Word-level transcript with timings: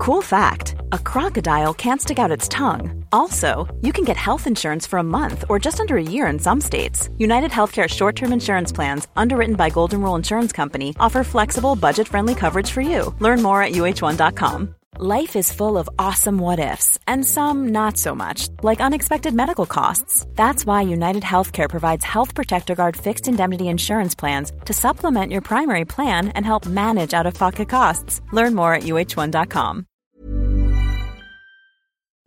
Cool 0.00 0.22
fact 0.22 0.76
a 0.92 0.98
crocodile 0.98 1.74
can't 1.74 2.00
stick 2.00 2.18
out 2.18 2.30
its 2.30 2.48
tongue. 2.48 3.04
Also, 3.12 3.68
you 3.82 3.92
can 3.92 4.02
get 4.02 4.16
health 4.16 4.46
insurance 4.46 4.86
for 4.86 4.98
a 4.98 5.10
month 5.18 5.44
or 5.50 5.58
just 5.58 5.78
under 5.78 5.98
a 5.98 6.02
year 6.14 6.26
in 6.26 6.38
some 6.38 6.58
states. 6.58 7.10
United 7.18 7.50
Healthcare 7.50 7.86
short 7.86 8.16
term 8.16 8.32
insurance 8.32 8.72
plans, 8.72 9.08
underwritten 9.14 9.56
by 9.56 9.68
Golden 9.68 10.00
Rule 10.00 10.14
Insurance 10.14 10.52
Company, 10.52 10.96
offer 10.98 11.22
flexible, 11.22 11.76
budget 11.76 12.08
friendly 12.08 12.34
coverage 12.34 12.70
for 12.70 12.80
you. 12.80 13.14
Learn 13.18 13.42
more 13.42 13.62
at 13.62 13.72
uh1.com. 13.72 14.74
Life 14.96 15.36
is 15.36 15.52
full 15.52 15.76
of 15.76 15.90
awesome 15.98 16.38
what 16.38 16.58
ifs, 16.58 16.98
and 17.06 17.22
some 17.24 17.68
not 17.68 17.98
so 17.98 18.14
much, 18.14 18.48
like 18.62 18.80
unexpected 18.80 19.34
medical 19.34 19.66
costs. 19.66 20.26
That's 20.34 20.64
why 20.64 20.80
United 20.80 21.22
Healthcare 21.22 21.68
provides 21.68 22.04
Health 22.06 22.34
Protector 22.34 22.74
Guard 22.74 22.96
fixed 22.96 23.28
indemnity 23.28 23.68
insurance 23.68 24.14
plans 24.14 24.50
to 24.64 24.72
supplement 24.72 25.30
your 25.30 25.42
primary 25.42 25.84
plan 25.84 26.28
and 26.28 26.46
help 26.46 26.64
manage 26.64 27.12
out 27.12 27.26
of 27.26 27.34
pocket 27.34 27.68
costs. 27.68 28.22
Learn 28.32 28.54
more 28.54 28.72
at 28.72 28.84
uh1.com. 28.84 29.86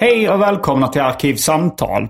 Hej 0.00 0.30
och 0.30 0.40
välkomna 0.40 0.88
till 0.88 1.00
Arkivsamtal. 1.00 2.08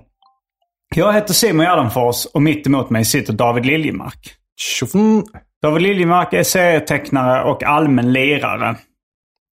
Jag 0.95 1.13
heter 1.13 1.33
Simon 1.33 1.65
Gärdenfors 1.65 2.25
och 2.25 2.41
mitt 2.41 2.67
emot 2.67 2.89
mig 2.89 3.05
sitter 3.05 3.33
David 3.33 3.65
Liljemark. 3.65 4.35
Tjofn. 4.55 5.21
David 5.61 5.81
Liljemark 5.81 6.33
är 6.33 6.43
serietecknare 6.43 7.43
och 7.43 7.63
allmän 7.63 8.13
lirare. 8.13 8.75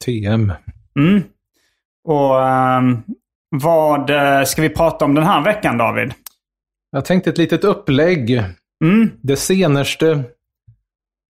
TM. 0.05 0.53
Mm. 0.99 1.23
Och 2.03 2.47
ehm, 2.47 3.03
vad 3.49 4.09
eh, 4.09 4.43
ska 4.43 4.61
vi 4.61 4.69
prata 4.69 5.05
om 5.05 5.15
den 5.15 5.23
här 5.23 5.43
veckan 5.43 5.77
David? 5.77 6.13
Jag 6.91 7.05
tänkte 7.05 7.29
ett 7.29 7.37
litet 7.37 7.63
upplägg. 7.63 8.31
Mm. 8.83 9.11
Det 9.21 9.35
senaste 9.35 10.23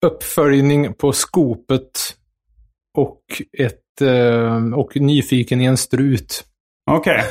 uppföljning 0.05 0.93
på 0.93 1.11
skopet 1.11 2.15
och 2.97 3.21
ett 3.57 4.01
eh, 4.01 4.73
och 4.73 4.95
nyfiken 4.95 5.61
i 5.61 5.65
en 5.65 5.77
strut. 5.77 6.45
Okej. 6.91 7.23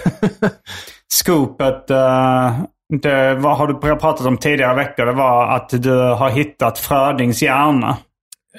Scoopet, 1.12 1.91
eh, 1.91 2.58
det 3.03 3.34
vad 3.34 3.56
har 3.56 3.67
du 3.67 3.75
pratat 3.75 4.27
om 4.27 4.36
tidigare 4.36 4.77
veckor? 4.77 5.06
Det 5.06 5.12
var 5.12 5.56
att 5.56 5.69
du 5.83 5.98
har 5.98 6.31
hittat 6.31 6.78
Frödings 6.78 7.42
hjärna. 7.42 7.97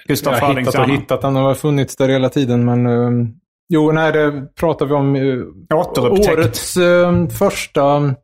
Gustav 0.07 0.33
Jag 0.33 0.39
har 0.39 0.55
hittat 0.55 0.75
och 0.75 0.89
hittat. 0.89 1.21
Den 1.21 1.35
har 1.35 1.53
funnits 1.53 1.95
där 1.95 2.09
hela 2.09 2.29
tiden. 2.29 2.65
Men 2.65 2.85
eh, 2.85 3.27
jo, 3.69 3.91
nej, 3.91 4.11
det 4.11 4.55
pratar 4.55 4.85
vi 4.85 4.93
om. 4.93 5.15
Uh, 5.15 5.45
Återupptäckt. 5.73 6.37
årets 6.37 6.77
eh, 6.77 7.27
första 7.27 8.15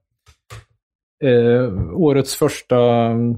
eh, 1.23 1.93
årets 1.93 2.35
första 2.35 2.77
um, 3.11 3.37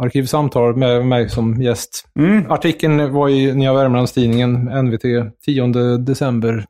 arkivsamtal 0.00 0.76
med 0.76 1.06
mig 1.06 1.28
som 1.28 1.62
gäst. 1.62 2.08
Mm. 2.18 2.50
Artikeln 2.50 3.12
var 3.12 3.28
i 3.28 3.54
Nya 3.54 3.72
Värmlandstidningen, 3.72 4.52
NVT, 4.64 5.02
10 5.44 5.66
december 5.96 6.64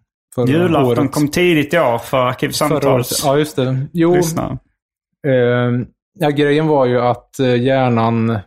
Julafton 0.46 1.08
kom 1.08 1.28
tidigt 1.28 1.74
i 1.74 1.78
år 1.78 1.98
för. 1.98 2.16
Arkivsamtals 2.16 3.22
Ja, 3.24 3.38
just 3.38 3.56
det. 3.56 3.86
Jo, 3.92 4.14
lyssnare. 4.14 4.58
eh, 5.26 5.86
ja, 6.18 6.30
grejen 6.30 6.66
var 6.66 6.86
ju 6.86 7.00
att 7.00 7.38
eh, 7.38 7.62
hjärnan, 7.62 8.38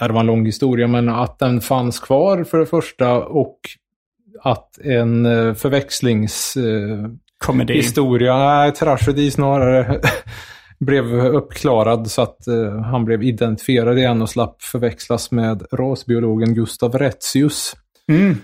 ja, 0.00 0.06
det 0.06 0.12
var 0.12 0.20
en 0.20 0.26
lång 0.26 0.46
historia, 0.46 0.86
men 0.86 1.08
att 1.08 1.38
den 1.38 1.60
fanns 1.60 2.00
kvar 2.00 2.44
för 2.44 2.58
det 2.58 2.66
första 2.66 3.24
och 3.24 3.58
att 4.42 4.78
en 4.78 5.26
eh, 5.26 5.54
förväxlingshistoria, 5.54 7.04
eh, 7.04 7.10
Komedi. 7.44 7.74
historia, 7.74 8.38
nej, 8.38 8.72
tragedi 8.72 9.30
snarare, 9.30 10.00
blev 10.80 11.14
uppklarad 11.14 12.10
så 12.10 12.22
att 12.22 12.46
eh, 12.46 12.80
han 12.80 13.04
blev 13.04 13.22
identifierad 13.22 13.98
igen 13.98 14.22
och 14.22 14.30
slapp 14.30 14.62
förväxlas 14.62 15.30
med 15.30 15.62
rasbiologen 15.72 16.54
Gustav 16.54 16.98
Retzius. 16.98 17.76
Mm. 18.08 18.36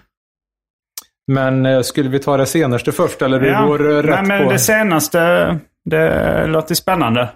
Men 1.29 1.67
eh, 1.67 1.81
skulle 1.81 2.09
vi 2.09 2.19
ta 2.19 2.37
det 2.37 2.47
senaste 2.47 2.93
först 2.93 3.23
eller 3.23 3.41
det 3.41 3.67
går 3.67 3.91
eh, 3.91 4.03
rätt 4.03 4.15
Nej, 4.15 4.39
men 4.39 4.47
på? 4.47 4.53
det 4.53 4.59
senaste, 4.59 5.59
det 5.91 6.47
låter 6.47 6.75
spännande. 6.75 7.29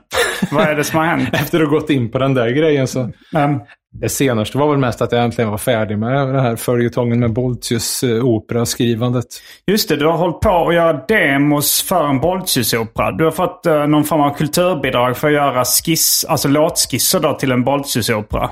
Vad 0.51 0.69
är 0.69 0.75
det 0.75 0.85
som 0.85 0.99
har 0.99 1.07
hänt? 1.07 1.29
Efter 1.33 1.61
att 1.61 1.69
ha 1.69 1.79
gått 1.79 1.91
in 1.91 2.11
på 2.11 2.19
den 2.19 2.35
där 2.35 2.51
grejen 2.51 2.87
så... 2.87 3.01
Um, 3.01 3.61
Det 3.95 4.09
senaste 4.09 4.59
var 4.59 4.69
väl 4.71 4.79
mest 4.79 5.03
att 5.03 5.13
jag 5.13 5.25
äntligen 5.25 5.51
var 5.51 5.59
färdig 5.59 5.99
med 5.99 6.29
den 6.29 6.41
här 6.41 6.57
följetongen 6.57 7.21
med 7.21 7.33
Boltius 7.33 8.05
operaskrivandet. 8.23 9.25
just 9.67 9.89
det, 9.89 9.97
du 9.97 10.07
har 10.07 10.17
hållit 10.17 10.41
på 10.41 10.69
att 10.69 10.75
göra 10.75 10.93
demos 11.09 11.83
för 11.83 12.09
en 12.09 12.21
Boltius-opera. 12.21 13.13
Du 13.13 13.25
har 13.25 13.31
fått 13.31 13.67
uh, 13.67 13.87
någon 13.87 14.05
form 14.05 14.21
av 14.21 14.35
kulturbidrag 14.35 15.17
för 15.17 15.29
att 15.29 15.35
göra 15.35 15.65
skiss, 15.65 16.25
alltså 16.29 16.49
låtskisser 16.49 17.21
då 17.21 17.35
till 17.35 17.53
en 17.53 17.65
Boltius-opera. 17.65 18.51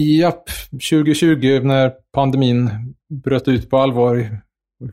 Japp, 0.00 0.44
2020 0.90 1.60
när 1.62 1.92
pandemin 2.14 2.70
bröt 3.24 3.48
ut 3.48 3.70
på 3.70 3.78
allvar 3.78 4.28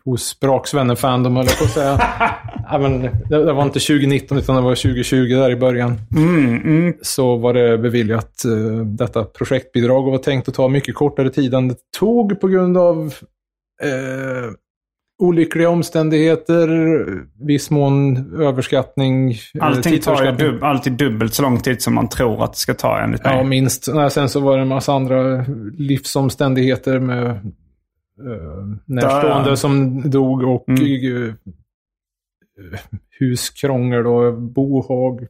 hos 0.05 0.39
Braksvännen 0.39 0.95
Fandom 0.97 1.35
höll 1.35 1.45
jag 1.45 1.57
på 1.57 1.63
att 1.63 1.71
säga. 1.71 2.01
ja, 2.71 2.77
men 2.79 3.01
det, 3.01 3.45
det 3.45 3.53
var 3.53 3.63
inte 3.63 3.79
2019 3.79 4.37
utan 4.37 4.55
det 4.55 4.61
var 4.61 4.75
2020 4.75 5.15
där 5.17 5.51
i 5.51 5.55
början. 5.55 6.01
Mm, 6.15 6.55
mm. 6.61 6.93
Så 7.01 7.35
var 7.37 7.53
det 7.53 7.77
beviljat 7.77 8.45
eh, 8.45 8.85
detta 8.85 9.23
projektbidrag 9.23 10.05
och 10.05 10.11
var 10.11 10.19
tänkt 10.19 10.49
att 10.49 10.55
ta 10.55 10.67
mycket 10.67 10.95
kortare 10.95 11.29
tid 11.29 11.53
än 11.53 11.67
det 11.67 11.75
tog 11.99 12.39
på 12.39 12.47
grund 12.47 12.77
av 12.77 13.13
eh, 13.83 14.51
olyckliga 15.21 15.69
omständigheter, 15.69 16.67
viss 17.45 17.69
mån 17.69 18.17
överskattning. 18.41 19.31
eh, 19.31 19.37
Allting 19.59 19.99
tar 19.99 20.23
ju 20.23 20.31
dub- 20.31 20.63
alltid 20.63 20.93
dubbelt 20.93 21.33
så 21.33 21.41
lång 21.41 21.59
tid 21.59 21.81
som 21.81 21.93
man 21.95 22.09
tror 22.09 22.43
att 22.43 22.53
det 22.53 22.59
ska 22.59 22.73
ta 22.73 22.99
enligt 22.99 23.23
mig. 23.23 23.37
Ja, 23.37 23.43
minst. 23.43 23.87
Nej, 23.93 24.11
sen 24.11 24.29
så 24.29 24.39
var 24.39 24.55
det 24.55 24.61
en 24.61 24.67
massa 24.67 24.93
andra 24.93 25.45
livsomständigheter 25.77 26.99
med 26.99 27.23
uh, 27.25 27.37
närstående 28.85 29.49
Där. 29.49 29.55
som 29.55 30.01
dog 30.09 30.43
och 30.43 30.69
Mm. 30.69 31.25
eh, 31.27 31.33
huskrångel 33.19 34.07
och 34.07 34.41
bohag. 34.41 35.27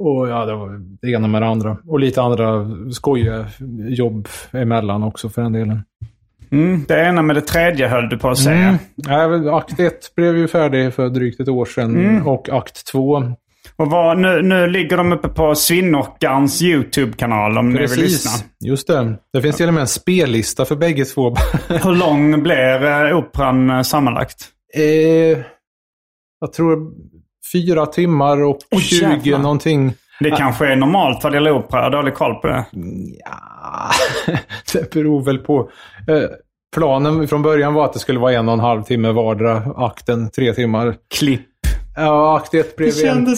Och 0.00 0.28
ja, 0.28 0.44
det 0.46 0.54
var 0.54 0.80
det 1.02 1.10
ena 1.10 1.28
med 1.28 1.42
det 1.42 1.46
andra. 1.48 1.76
Och 1.86 2.00
lite 2.00 2.22
andra 2.22 2.66
skojiga 2.92 3.46
jobb 3.88 4.28
emellan 4.52 5.02
också 5.02 5.28
för 5.28 5.42
den 5.42 5.52
delen. 5.52 5.82
Mm, 6.50 6.84
det 6.88 7.04
ena 7.06 7.22
med 7.22 7.36
det 7.36 7.40
tredje 7.42 7.88
höll 7.88 8.08
du 8.08 8.18
på 8.18 8.28
att 8.28 8.38
säga. 8.38 8.68
Mm. 8.68 8.78
Ja, 8.96 9.56
akt 9.58 9.80
1 9.80 10.14
blev 10.16 10.36
ju 10.36 10.48
färdig 10.48 10.94
för 10.94 11.08
drygt 11.08 11.40
ett 11.40 11.48
år 11.48 11.64
sedan. 11.64 11.96
Mm. 11.96 12.26
Och 12.28 12.48
akt 12.48 12.86
2 12.86 13.22
Och 13.78 13.90
vad, 13.90 14.18
nu, 14.18 14.42
nu 14.42 14.66
ligger 14.66 14.96
de 14.96 15.12
uppe 15.12 15.28
på 15.28 15.54
Svinnockarns 15.54 16.62
YouTube-kanal 16.62 17.58
om 17.58 17.68
ni 17.70 17.78
vill 17.78 18.00
lyssna. 18.00 18.30
Precis, 18.30 18.44
just 18.64 18.86
det. 18.86 19.16
Det 19.32 19.42
finns 19.42 19.56
till 19.56 19.68
och 19.68 19.74
med 19.74 19.80
en 19.80 19.86
spellista 19.86 20.64
för 20.64 20.76
bägge 20.76 21.04
två. 21.04 21.34
Hur 21.68 21.94
lång 21.94 22.42
blir 22.42 22.84
eh, 22.84 23.18
operan 23.18 23.70
eh, 23.70 23.82
sammanlagt? 23.82 24.48
Eh, 24.74 25.38
jag 26.40 26.52
tror 26.52 26.92
fyra 27.52 27.86
timmar 27.86 28.42
och 28.44 28.58
Oj, 28.70 28.80
20 28.80 29.04
jävlar. 29.04 29.38
någonting. 29.38 29.92
Det 30.20 30.30
kanske 30.30 30.66
är 30.66 30.76
normalt 30.76 31.24
vad 31.24 31.32
det 31.32 31.36
gäller 31.36 31.52
opera. 31.52 31.80
Jag 31.80 31.84
har 31.84 31.90
dålig 31.90 32.14
koll 32.14 32.34
på 32.34 32.46
det. 32.46 32.64
Ja, 33.24 33.90
det 34.72 34.90
beror 34.90 35.24
väl 35.24 35.38
på. 35.38 35.70
Eh, 36.08 36.22
planen 36.76 37.28
från 37.28 37.42
början 37.42 37.74
var 37.74 37.84
att 37.84 37.92
det 37.92 37.98
skulle 37.98 38.18
vara 38.18 38.32
en 38.32 38.48
och 38.48 38.54
en 38.54 38.60
halv 38.60 38.82
timme 38.82 39.12
vardera. 39.12 39.56
Akten 39.76 40.30
tre 40.30 40.54
timmar. 40.54 40.94
Klipp. 41.18 41.46
Ja, 41.98 42.36
akt 42.36 42.54
ett 42.54 42.76
blev 42.76 42.88
en... 42.88 42.94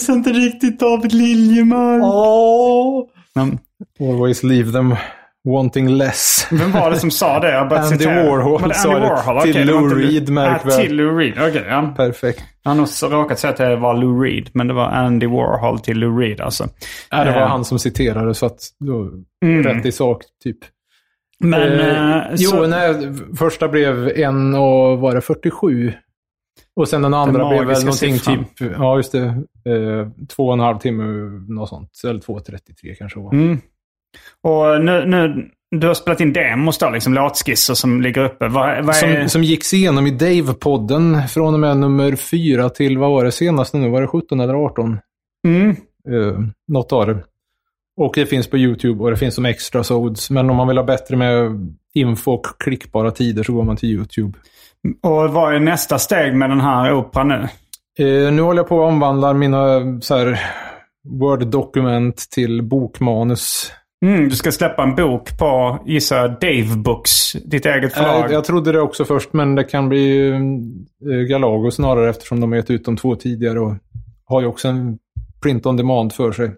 inte 0.09 0.29
riktigt 0.29 0.79
David 0.79 1.13
Liljemark. 1.13 2.03
Åh! 2.03 3.03
Men, 3.35 3.59
Always 3.99 4.43
leave 4.43 4.71
them 4.71 4.95
wanting 5.43 5.89
less. 5.89 6.47
vem 6.51 6.71
var 6.71 6.91
det 6.91 6.99
som 6.99 7.11
sa 7.11 7.39
det? 7.39 7.51
Jag 7.51 7.69
Andy 7.73 7.97
citera. 7.97 8.23
Warhol 8.29 8.61
det 8.69 8.73
sa 8.75 8.89
Andy 8.93 8.99
det 9.01 9.09
Warhol? 9.09 9.41
till 9.43 9.67
det 9.67 9.73
var 9.73 9.81
Lou 9.81 9.89
inte 9.89 9.95
du. 9.95 10.07
Reed, 10.07 10.29
märk 10.29 10.65
väl. 10.65 10.81
till 10.81 10.95
Lou 10.95 11.17
Reed. 11.17 11.33
Okej, 11.49 11.65
ja. 11.69 11.93
Perfekt. 11.97 12.43
Jag 12.63 12.71
har 12.71 12.75
nog 12.75 12.87
så 12.87 13.09
råkat 13.09 13.39
säga 13.39 13.51
att 13.51 13.57
det 13.57 13.75
var 13.75 13.93
Lou 13.93 14.23
Reed, 14.23 14.49
men 14.53 14.67
det 14.67 14.73
var 14.73 14.85
Andy 14.85 15.27
Warhol 15.27 15.79
till 15.79 15.97
Lou 15.99 16.19
Reed 16.19 16.41
alltså. 16.41 16.67
Ja, 17.09 17.23
det 17.23 17.31
var 17.31 17.41
Eh, 17.41 17.47
han 17.47 17.65
som 17.65 17.79
citerade 17.79 18.33
så 18.33 18.45
att 18.45 18.59
då, 18.79 19.09
Mm. 19.45 19.63
rätt 19.63 19.85
i 19.85 19.91
sak 19.91 20.23
typ. 20.43 20.57
Men... 21.39 21.79
Eh, 21.79 22.17
eh, 22.17 22.23
jo, 22.37 22.49
så, 22.49 22.67
nej, 22.67 22.95
första 23.39 23.67
blev 23.67 24.07
en 24.09 24.55
och 24.55 24.99
var 24.99 25.15
det 25.15 25.21
47? 25.21 25.93
Och 26.75 26.87
sen 26.87 27.01
den 27.01 27.13
andra 27.13 27.49
blev 27.49 27.67
väl 27.67 27.85
någonting 27.85 28.13
siffran. 28.13 28.45
typ, 28.45 28.71
ja 28.71 28.97
just 28.97 29.11
det, 29.11 29.25
eh, 29.65 30.07
två 30.35 30.47
och 30.47 30.53
en 30.53 30.59
halv 30.59 30.77
timme, 30.77 31.03
något 31.47 31.69
sånt. 31.69 31.91
Eller 32.03 32.19
2.33 32.19 32.95
kanske 32.95 33.19
var. 33.19 33.33
Mm. 33.33 33.61
Och 34.43 34.85
nu, 34.85 35.05
nu 35.05 35.49
du 35.75 35.87
har 35.87 35.93
spelat 35.93 36.21
in 36.21 36.33
demos 36.33 36.77
då, 36.77 36.89
liksom 36.89 37.13
låtskisser 37.13 37.73
som 37.73 38.01
ligger 38.01 38.23
uppe. 38.23 38.47
Vad, 38.47 38.85
vad 38.85 38.95
är... 38.95 39.19
Som, 39.19 39.29
som 39.29 39.43
gicks 39.43 39.73
igenom 39.73 40.07
i 40.07 40.11
Dave-podden 40.11 41.27
från 41.27 41.53
och 41.53 41.59
med 41.59 41.77
nummer 41.77 42.15
fyra 42.15 42.69
till, 42.69 42.97
vad 42.97 43.11
var 43.11 43.25
det 43.25 43.31
senaste 43.31 43.77
nu? 43.77 43.89
Var 43.89 44.01
det 44.01 44.07
17 44.07 44.39
eller 44.39 44.53
18? 44.53 44.99
Mm. 45.47 45.75
Uh, 46.09 46.39
något 46.67 46.91
av 46.91 47.07
det. 47.07 47.23
Och 47.97 48.11
det 48.15 48.25
finns 48.25 48.47
på 48.47 48.57
YouTube 48.57 49.03
och 49.03 49.11
det 49.11 49.17
finns 49.17 49.35
som 49.35 49.45
extra 49.45 49.83
sods. 49.83 50.29
Men 50.29 50.49
om 50.49 50.55
man 50.55 50.67
vill 50.67 50.77
ha 50.77 50.83
bättre 50.83 51.17
med 51.17 51.51
info 51.93 52.31
och 52.31 52.45
klickbara 52.59 53.11
tider 53.11 53.43
så 53.43 53.53
går 53.53 53.63
man 53.63 53.77
till 53.77 53.89
YouTube. 53.89 54.37
Och 55.03 55.33
vad 55.33 55.55
är 55.55 55.59
nästa 55.59 55.99
steg 55.99 56.35
med 56.35 56.49
den 56.49 56.61
här 56.61 56.93
operan 56.93 57.27
nu? 57.27 57.47
Uh, 58.05 58.31
nu 58.33 58.41
håller 58.41 58.59
jag 58.59 58.67
på 58.67 58.83
att 58.83 58.91
omvandla 58.91 59.33
mina 59.33 59.79
Word-dokument 61.09 62.27
till 62.31 62.61
bokmanus. 62.61 63.71
Mm, 64.05 64.29
du 64.29 64.35
ska 64.35 64.51
släppa 64.51 64.83
en 64.83 64.95
bok 64.95 65.37
på, 65.37 65.79
gissa 65.85 66.27
Dave 66.27 66.75
Books, 66.75 67.31
ditt 67.33 67.65
eget 67.65 67.93
förlag. 67.93 68.23
Jag, 68.23 68.31
jag 68.31 68.43
trodde 68.43 68.71
det 68.71 68.81
också 68.81 69.05
först, 69.05 69.33
men 69.33 69.55
det 69.55 69.63
kan 69.63 69.89
bli 69.89 70.31
uh, 71.05 71.21
Galago 71.29 71.71
snarare 71.71 72.09
eftersom 72.09 72.39
de 72.39 72.51
har 72.51 72.57
gett 72.57 72.69
ut 72.69 72.85
de 72.85 72.97
två 72.97 73.15
tidigare 73.15 73.59
och 73.59 73.73
har 74.25 74.41
ju 74.41 74.47
också 74.47 74.67
en 74.67 74.97
print 75.41 75.65
on 75.65 75.77
demand 75.77 76.13
för 76.13 76.31
sig. 76.31 76.51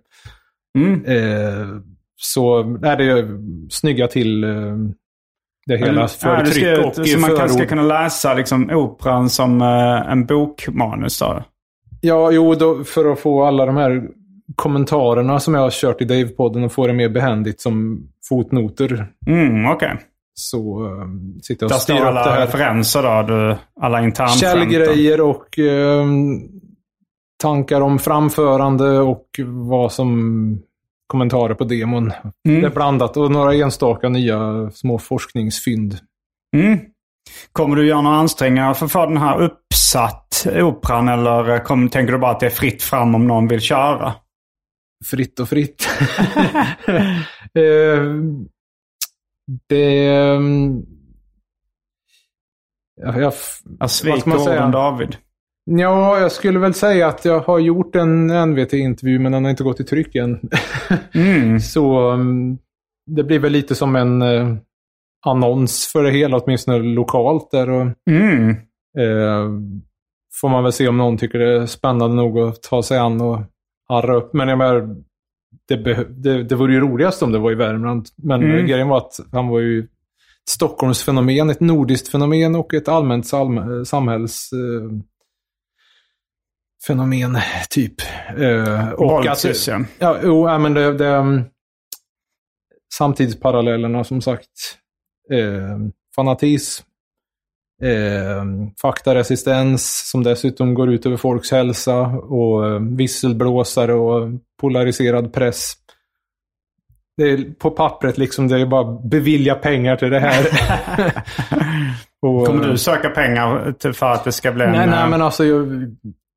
Mm. 0.78 1.06
Eh, 1.06 1.68
så 2.16 2.60
är 2.84 2.98
det 2.98 3.04
ju 3.04 3.40
snygga 3.70 4.08
till 4.08 4.44
eh, 4.44 4.78
det 5.66 5.78
hela 5.78 6.08
för 6.08 6.30
ja, 6.30 6.46
tryck 6.46 6.78
ska, 6.78 6.88
och 6.88 7.08
Så 7.08 7.20
man 7.20 7.30
kanske 7.38 7.58
ska 7.58 7.66
kunna 7.66 7.84
läsa 7.84 8.34
liksom, 8.34 8.70
operan 8.70 9.30
som 9.30 9.62
eh, 9.62 10.12
en 10.12 10.26
bokmanus 10.26 11.20
då? 11.20 11.44
Ja, 12.02 12.32
jo, 12.32 12.56
då, 12.56 12.84
för 12.84 13.12
att 13.12 13.20
få 13.20 13.44
alla 13.44 13.66
de 13.66 13.78
här 13.78 14.08
kommentarerna 14.56 15.40
som 15.40 15.54
jag 15.54 15.62
har 15.62 15.72
kört 15.72 16.02
i 16.02 16.06
Dave-podden 16.06 16.66
och 16.66 16.72
få 16.72 16.88
det 16.88 16.94
mer 16.94 17.10
behändigt 17.10 17.62
som 17.62 18.08
fotnoter. 18.30 19.08
Mm, 19.28 19.66
okej. 19.66 19.98
Så 20.36 20.84
uh, 20.86 21.06
sitter 21.44 21.66
jag 21.66 21.76
och 21.76 21.82
styr 21.82 21.96
står 21.96 22.08
upp 22.08 22.14
det 22.14 22.20
alla 22.20 22.32
här. 22.32 22.46
referenser 22.46 23.04
då, 23.04 23.34
du, 23.34 23.58
alla 23.82 24.04
internskämt. 24.04 24.40
Källgrejer 24.40 25.22
och 25.22 25.60
eh, 25.60 26.06
tankar 27.42 27.82
om 27.82 28.00
framförande 28.00 29.00
och 29.00 29.28
vad 29.46 29.92
som 29.92 30.60
kommentarer 31.14 31.54
på 31.54 31.64
demon. 31.64 32.12
Mm. 32.48 32.62
Det 32.62 32.68
är 32.68 32.72
blandat 32.72 33.18
och 33.18 33.32
några 33.32 33.54
enstaka 33.54 34.10
nya 34.10 34.70
små 34.72 35.00
forskningsfynd. 35.00 35.98
Mm. 36.56 36.80
Kommer 37.52 37.76
du 37.76 37.88
göra 37.88 38.02
några 38.02 38.18
ansträngningar 38.18 38.74
för 38.74 38.86
att 38.86 38.92
få 38.92 39.06
den 39.06 39.18
här 39.18 39.42
uppsatt, 39.42 40.48
operan? 40.56 41.10
Eller 41.10 41.64
kom, 41.64 41.90
tänker 41.90 42.14
du 42.14 42.20
bara 42.20 42.32
att 42.32 42.40
det 42.40 42.46
är 42.46 42.50
fritt 42.50 42.84
fram 42.84 43.16
om 43.16 43.28
någon 43.28 43.48
vill 43.48 43.62
köra? 43.62 44.14
Fritt 45.06 45.40
och 45.40 45.50
fritt. 45.50 45.88
Eh, 47.56 48.04
det... 49.70 50.08
ehm, 50.08 50.82
Jag, 53.02 53.22
jag, 53.22 53.34
Jag 53.80 53.90
sviker 53.90 54.36
orden 54.36 54.72
David. 54.72 55.18
Ja, 55.66 56.20
jag 56.20 56.32
skulle 56.32 56.60
väl 56.60 56.74
säga 56.74 57.08
att 57.08 57.26
jag 57.26 57.40
har 57.40 57.60
gjort 57.60 57.96
en 57.96 58.28
NVT-intervju 58.50 59.20
men 59.20 59.32
den 59.32 59.44
har 59.44 59.52
inte 59.52 59.64
gått 59.64 59.80
i 59.80 59.84
tryck 59.84 60.16
än. 60.16 60.40
Mm. 61.14 61.60
Så 61.60 62.12
um, 62.12 62.58
det 63.06 63.24
blir 63.24 63.40
väl 63.40 63.52
lite 63.52 63.76
som 63.76 63.96
en 63.96 64.22
eh, 64.22 64.56
annons 65.26 65.90
för 65.94 66.04
det 66.04 66.12
hela, 66.12 66.38
åtminstone 66.38 66.78
lokalt 66.80 67.52
där. 67.52 67.70
Och, 67.70 67.88
Mm. 68.10 68.50
eh, 68.98 69.50
får 70.42 70.50
man 70.50 70.64
väl 70.64 70.72
se 70.74 70.88
om 70.88 70.98
någon 70.98 71.18
tycker 71.18 71.40
det 71.40 71.62
är 71.62 71.66
spännande 71.66 72.16
nog 72.16 72.40
att 72.40 72.62
ta 72.64 72.84
sig 72.84 72.98
an 72.98 73.22
och 73.22 73.40
arra 73.90 74.16
upp. 74.16 74.34
Men 74.34 74.48
jag 74.48 74.58
menar, 74.58 74.96
det, 75.68 76.06
det, 76.10 76.44
det 76.44 76.56
vore 76.56 76.74
ju 76.74 76.80
roligast 76.80 77.24
om 77.24 77.32
det 77.32 77.40
var 77.40 77.52
i 77.52 77.56
Värmland. 77.56 78.06
Men 78.18 78.44
Mm. 78.44 78.66
grejen 78.66 78.88
var 78.88 78.98
att 78.98 79.20
han 79.32 79.48
var 79.48 79.60
ju 79.60 79.80
ett 79.80 79.90
Stockholmsfenomen, 80.50 81.50
ett 81.50 81.60
nordiskt 81.60 82.08
fenomen 82.08 82.56
och 82.56 82.74
ett 82.74 82.88
allmänt 82.88 83.28
sam 83.28 83.86
samhälls... 83.86 84.50
Eh, 84.54 84.92
fenomen, 86.88 87.38
typ. 87.70 87.96
Eh, 88.38 88.90
och 88.90 89.06
att- 89.32 89.44
ja. 90.00 90.18
Jo, 90.24 90.48
ja, 90.50 90.58
men 90.58 90.74
det, 90.74 90.98
det 90.98 91.18
um, 91.18 91.44
samtidsparallellerna 92.98 94.04
som 94.04 94.22
sagt. 94.22 94.50
Eh, 95.32 95.78
fanatism. 96.16 96.86
Eh, 97.84 98.44
faktaresistens 98.82 100.10
som 100.12 100.24
dessutom 100.24 100.74
går 100.74 100.90
ut 100.94 101.06
över 101.06 101.18
folks 101.18 101.52
hälsa. 101.52 102.00
Och 102.08 102.68
eh, 102.68 102.80
visselblåsare 102.80 103.94
och 103.94 104.30
polariserad 104.62 105.34
press. 105.34 105.74
Det 107.18 107.24
är 107.24 107.54
på 107.60 107.72
pappret 107.72 108.18
liksom, 108.18 108.48
det 108.48 108.62
är 108.62 108.66
bara 108.66 109.00
bevilja 109.02 109.56
pengar 109.56 109.96
till 109.96 110.10
det 110.10 110.20
här. 110.20 110.46
och, 112.22 112.48
Kommer 112.48 112.68
du 112.68 112.78
söka 112.78 113.10
pengar 113.10 113.76
för 113.94 114.06
att 114.12 114.24
det 114.24 114.32
ska 114.32 114.52
bli 114.52 114.66
en... 114.66 114.72
Nej, 114.72 114.88
nej, 114.88 115.04
eh, 115.04 115.10
men 115.10 115.22
alltså 115.22 115.46
jag, 115.46 115.68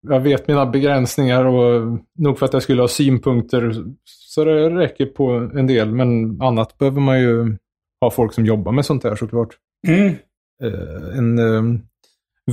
jag 0.08 0.20
vet 0.20 0.48
mina 0.48 0.66
begränsningar 0.66 1.44
och 1.44 1.98
nog 2.18 2.38
för 2.38 2.46
att 2.46 2.52
jag 2.52 2.62
skulle 2.62 2.82
ha 2.82 2.88
synpunkter 2.88 3.84
så 4.04 4.44
det 4.44 4.70
räcker 4.70 5.06
på 5.06 5.30
en 5.30 5.66
del. 5.66 5.92
Men 5.92 6.40
annat 6.42 6.78
behöver 6.78 7.00
man 7.00 7.20
ju 7.20 7.56
ha 8.00 8.10
folk 8.10 8.32
som 8.32 8.46
jobbar 8.46 8.72
med 8.72 8.86
sånt 8.86 9.04
här 9.04 9.16
såklart. 9.16 9.56
Mm. 9.88 10.14
Eh, 10.62 11.18
en 11.18 11.38
eh, 11.38 11.80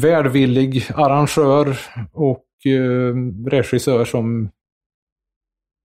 välvillig 0.02 0.84
arrangör 0.96 1.78
och 2.12 2.46
eh, 2.66 3.16
regissör 3.50 4.06
som 4.06 4.50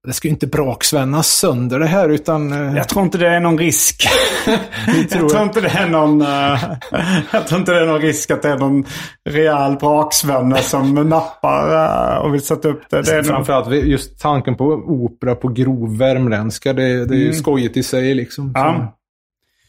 det 0.06 0.12
ska 0.12 0.29
ju 0.29 0.33
inte 0.33 0.47
braksvännas 0.47 1.27
sönder 1.29 1.79
det 1.79 1.87
här 1.87 2.09
utan... 2.09 2.53
eh, 2.53 2.77
Jag 2.77 2.89
tror 2.89 3.05
inte 3.05 3.19
det 3.19 3.29
är 3.29 3.41
någon 3.41 3.59
risk. 3.59 4.09
jag 4.87 5.11
tror 5.11 5.19
tror 5.29 5.33
jag. 5.35 5.43
inte 5.43 5.61
det 5.61 5.69
är 5.69 5.89
någon... 5.89 6.21
eh, 6.23 6.59
jag 7.33 7.47
tror 7.47 7.61
inte 7.61 7.73
det 7.73 7.81
är 7.83 7.87
någon 7.87 8.00
risk 8.00 8.31
att 8.31 8.43
det 8.43 8.49
är 8.49 8.59
någon 8.59 8.85
rejäl 9.31 9.77
braksvänne 9.77 10.56
som 10.59 10.95
nappar 10.95 11.85
eh, 12.17 12.19
och 12.19 12.35
vill 12.35 12.43
sätta 12.43 12.69
upp 12.69 12.83
det. 12.91 13.03
det 13.03 13.15
är 13.17 13.23
Framförallt 13.23 13.71
just 13.85 14.21
tanken 14.21 14.55
på 14.56 14.65
opera 14.87 15.35
på 15.35 15.49
grov 15.49 15.99
värmländska, 15.99 16.73
det, 16.73 16.83
det 17.06 17.15
är 17.15 17.19
ju 17.19 17.25
Mm. 17.29 17.35
skojigt 17.35 17.77
i 17.77 17.83
sig 17.83 18.15
liksom. 18.15 18.53
Ja. 18.55 18.95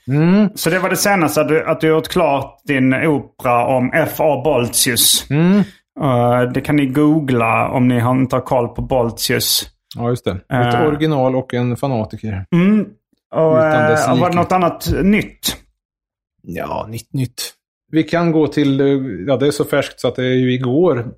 Mm. 0.08 0.50
Så 0.56 0.70
det 0.70 0.80
var 0.80 0.90
det 0.90 0.96
senaste, 0.98 1.42
att 1.42 1.48
du, 1.48 1.66
att 1.66 1.82
du 1.82 1.88
gjort 1.88 2.08
klart 2.08 2.62
din 2.64 2.94
opera 2.94 3.66
om 3.66 3.92
F.A. 3.94 4.42
Boltius. 4.44 5.26
Mm. 5.30 5.58
Eh, 6.02 6.42
det 6.54 6.62
kan 6.62 6.76
ni 6.76 6.86
googla 6.86 7.70
om 7.70 7.88
ni 7.88 7.96
inte 8.00 8.36
har 8.36 8.42
koll 8.42 8.68
på 8.68 8.82
Boltius. 8.82 9.66
Ja, 9.98 10.10
just 10.10 10.26
det. 10.26 10.32
Ett 10.32 10.74
Eh. 10.74 10.88
original 10.88 11.36
och 11.36 11.54
en 11.54 11.78
fanatiker. 11.78 12.46
Mm. 12.56 12.86
Och, 13.32 13.66
eh, 13.66 14.20
var 14.20 14.30
det 14.30 14.36
något 14.36 14.52
annat 14.52 14.94
nytt? 15.04 15.58
Ja, 16.42 16.88
nytt, 16.90 17.14
nytt. 17.14 17.54
Vi 17.92 18.04
kan 18.04 18.32
gå 18.32 18.48
till, 18.48 18.82
eh, 18.82 18.88
ja 19.28 19.38
det 19.38 19.48
är 19.48 19.52
så 19.52 19.66
färskt 19.66 20.00
så 20.00 20.08
att 20.08 20.16
det 20.16 20.26
är 20.26 20.34
ju 20.36 20.54
igår. 20.54 21.12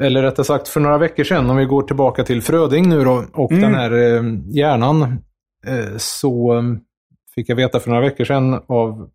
Eller 0.00 0.22
rättare 0.22 0.44
sagt 0.46 0.68
för 0.68 0.80
några 0.80 0.98
veckor 0.98 1.24
sedan, 1.24 1.50
om 1.50 1.56
vi 1.56 1.64
går 1.64 1.82
tillbaka 1.82 2.24
till 2.24 2.42
Fröding 2.42 2.88
nu 2.88 3.04
då, 3.04 3.24
och 3.34 3.52
Mm. 3.52 3.62
den 3.62 3.74
här 3.74 3.92
eh, 3.92 4.22
hjärnan. 4.56 5.02
Eh, 5.66 5.96
så 5.96 6.62
fick 7.34 7.48
jag 7.48 7.56
veta 7.56 7.80
för 7.80 7.90
några 7.90 8.02
veckor 8.02 8.24
sedan 8.24 8.54
av 8.68 9.08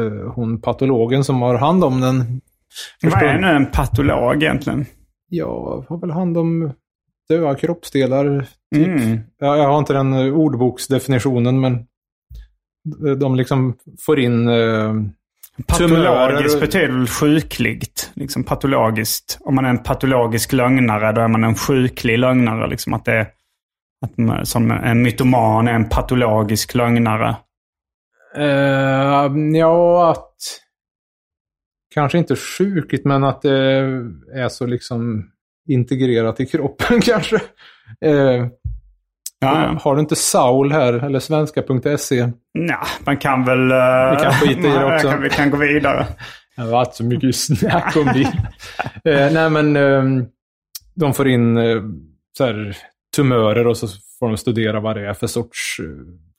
eh, 0.00 0.32
hon 0.34 0.60
patologen 0.60 1.24
som 1.24 1.42
har 1.42 1.54
hand 1.54 1.84
om 1.84 2.00
den. 2.00 2.40
Vad 3.02 3.22
är 3.22 3.38
nu 3.38 3.46
en 3.46 3.66
patolog 3.66 4.42
egentligen? 4.42 4.86
Ja, 5.28 5.84
har 5.88 5.98
väl 6.00 6.10
hand 6.10 6.38
om 6.38 6.72
döda 7.28 7.54
kroppsdelar. 7.54 8.46
Typ. 8.74 8.86
Mm. 8.86 9.20
Ja, 9.38 9.56
jag 9.56 9.68
har 9.68 9.78
inte 9.78 9.92
den 9.92 10.12
eh, 10.12 10.34
ordboksdefinitionen, 10.34 11.60
men 11.60 11.86
de 13.18 13.36
liksom 13.36 13.76
får 14.06 14.18
in... 14.18 14.48
Eh, 14.48 14.94
Patologiskt 15.66 16.60
betyder 16.60 16.88
väl 16.88 17.06
sjukligt. 17.08 18.10
Liksom 18.14 18.44
patologiskt. 18.44 19.38
Om 19.40 19.54
man 19.54 19.64
är 19.64 19.68
en 19.70 19.82
patologisk 19.82 20.52
lögnare, 20.52 21.12
då 21.12 21.20
är 21.20 21.28
man 21.28 21.44
en 21.44 21.54
sjuklig 21.54 22.18
lögnare. 22.18 22.66
Liksom 22.66 22.92
att 22.92 23.04
det 23.04 23.26
att 24.06 24.18
man, 24.18 24.46
som 24.46 24.70
en 24.70 25.02
mytoman 25.02 25.68
är 25.68 25.72
en 25.72 25.88
patologisk 25.88 26.74
lögnare. 26.74 27.36
eh, 28.36 29.32
ja, 29.54 30.10
att... 30.10 30.34
Kanske 31.94 32.18
inte 32.18 32.36
sjukligt, 32.36 33.04
men 33.04 33.24
att 33.24 33.42
det 33.42 33.58
är 34.34 34.48
så 34.48 34.66
liksom 34.66 35.30
integrerat 35.68 36.40
i 36.40 36.46
kroppen 36.46 37.00
kanske. 37.02 37.36
Eh, 38.04 38.46
Ja, 39.40 39.78
Har 39.82 39.94
du 39.94 40.00
inte 40.00 40.16
Saul 40.16 40.72
här, 40.72 40.92
eller 40.92 41.18
svenska.se? 41.20 42.28
ja, 42.52 42.86
man 43.06 43.16
kan 43.16 43.44
väl... 43.44 43.70
eh, 43.70 44.10
Vi 44.10 44.16
kan 44.22 44.32
skita 44.32 44.60
i 44.60 44.70
det 44.70 44.84
också. 44.94 45.10
kan- 45.10 45.22
Vi 45.22 45.30
kan 45.30 45.50
gå 45.50 45.56
vidare. 45.56 46.06
Det 46.56 46.62
har 46.62 46.70
varit 46.70 46.94
så 46.94 47.04
mycket 47.04 47.36
snack 47.36 47.96
om 47.96 48.10
bil. 48.14 48.26
eh, 49.04 49.32
nej, 49.32 49.50
men 49.50 49.76
eh, 49.76 50.24
de 50.94 51.14
får 51.14 51.28
in 51.28 51.56
eh, 51.56 51.82
så 52.38 52.44
här, 52.44 52.76
tumörer 53.16 53.66
och 53.66 53.76
så 53.76 53.86
får 54.18 54.28
de 54.28 54.36
studera 54.36 54.80
vad 54.80 54.96
det 54.96 55.08
är 55.08 55.14
för 55.14 55.26
sorts 55.26 55.76
eh, 55.80 55.86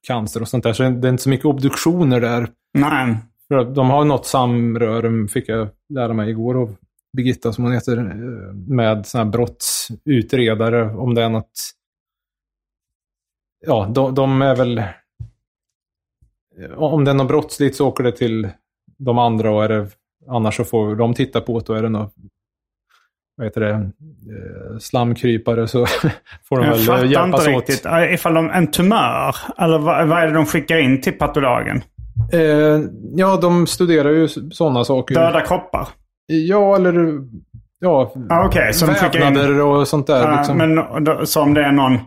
cancer 0.08 0.42
och 0.42 0.48
sånt 0.48 0.64
där. 0.64 0.74
Så 0.74 0.84
det 0.84 1.08
är 1.08 1.10
inte 1.12 1.24
så 1.24 1.30
mycket 1.30 1.46
obduktioner 1.46 2.22
där. 2.22 2.48
Nej. 2.74 3.18
För 3.48 3.64
de 3.76 3.90
har 3.90 4.06
något 4.06 4.26
samröre, 4.26 5.28
fick 5.28 5.50
jag 5.50 5.68
lära 5.94 6.14
mig 6.14 6.30
igår 6.30 6.62
av 6.62 6.76
Birgitta 7.18 7.54
som 7.54 7.64
hon 7.64 7.74
heter, 7.74 7.98
eh, 7.98 8.54
med 8.68 9.06
sådana 9.06 9.26
här 9.26 9.32
brottsutredare. 9.32 10.96
Om 10.96 11.16
det 11.16 11.24
är 11.24 11.30
något... 11.30 11.52
Ja, 13.66 13.92
de, 13.96 14.16
de 14.16 14.42
är 14.42 14.56
väl 14.56 14.84
om 16.76 17.06
det 17.06 17.12
är 17.12 17.16
något 17.16 17.28
brottsligt 17.28 17.76
så 17.76 17.88
åker 17.88 18.04
det 18.04 18.12
till 18.12 18.50
de 18.98 19.18
andra 19.18 19.52
och 19.52 19.64
är 19.64 19.70
det, 19.70 19.88
annars 20.28 20.56
så 20.56 20.64
får 20.64 20.96
de 20.96 21.14
titta 21.14 21.42
på 21.42 21.60
det 21.60 21.70
och 21.70 21.78
är 21.78 21.84
det 21.84 21.90
något 21.90 22.14
vad 23.36 23.48
heter 23.48 23.62
det, 23.62 23.72
eh, 23.72 24.78
slamkrypare 24.80 25.68
så 25.68 25.86
får 26.44 26.58
de 26.58 26.66
Jag 26.66 26.76
väl 26.98 27.12
hjälpas 27.12 27.48
inte 27.48 27.58
åt. 27.58 27.70
riktigt. 27.70 27.86
Eh, 27.86 28.14
Ifall 28.14 28.34
de, 28.34 28.50
en 28.50 28.72
tumör, 28.72 29.36
eller 29.58 29.78
vad, 29.78 30.08
vad 30.08 30.20
är 30.20 30.28
det 30.28 30.34
de 30.34 30.46
skickar 30.46 30.78
in 30.78 31.02
till 31.02 31.14
patologen? 31.14 31.82
Eh, 32.34 32.80
ja, 33.16 33.38
de 33.42 33.68
studerar 33.68 34.10
ju 34.10 34.28
sådana 34.28 34.84
saker. 34.84 35.16
Döda 35.16 35.42
kroppar? 35.42 35.88
Ja, 36.32 36.76
eller 36.76 37.20
ja, 37.80 38.14
Ah, 38.30 38.72
så 38.72 38.86
de 38.86 38.94
skickar 38.96 39.28
in- 39.52 39.62
och 39.62 39.88
sånt 39.88 40.08
där. 40.08 40.22
Ja, 40.32 40.38
liksom. 40.38 40.58
Men 40.58 41.04
då, 41.04 41.26
så 41.26 41.42
om 41.42 41.54
det 41.54 41.64
är 41.66 41.72
någon... 41.72 41.98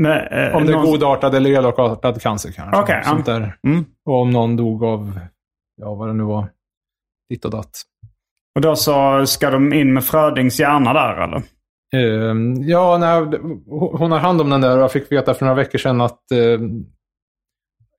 Med, 0.00 0.48
eh, 0.48 0.56
om 0.56 0.66
det 0.66 0.72
är 0.72 0.76
någon, 0.76 0.86
godartad 0.86 1.34
eller 1.34 1.50
elakartad 1.50 2.22
cancer 2.22 2.52
kanske. 2.52 2.92
Ja. 2.92 3.02
sånt 3.04 3.26
där. 3.26 3.56
Mm. 3.66 3.84
Och 4.04 4.14
om 4.20 4.30
någon 4.30 4.56
dog 4.56 4.84
av, 4.84 5.20
ja 5.80 5.94
vad 5.94 6.08
det 6.08 6.12
nu 6.14 6.22
var, 6.24 6.48
ditt 7.30 7.44
och 7.44 7.50
datt. 7.50 7.82
Och 8.54 8.60
då 8.60 8.76
så 8.76 9.26
ska 9.26 9.50
de 9.50 9.72
in 9.72 9.94
med 9.94 10.04
Frödings 10.04 10.60
hjärna 10.60 10.92
där 10.92 11.14
eller? 11.24 11.42
Eh, 11.94 12.34
ja, 12.68 12.98
nej, 12.98 13.40
hon 13.98 14.12
har 14.12 14.18
hand 14.18 14.40
om 14.40 14.50
den 14.50 14.60
där 14.60 14.76
och 14.76 14.82
jag 14.82 14.92
fick 14.92 15.12
veta 15.12 15.34
för 15.34 15.44
några 15.46 15.56
veckor 15.56 15.78
sedan 15.78 16.00
att 16.00 16.20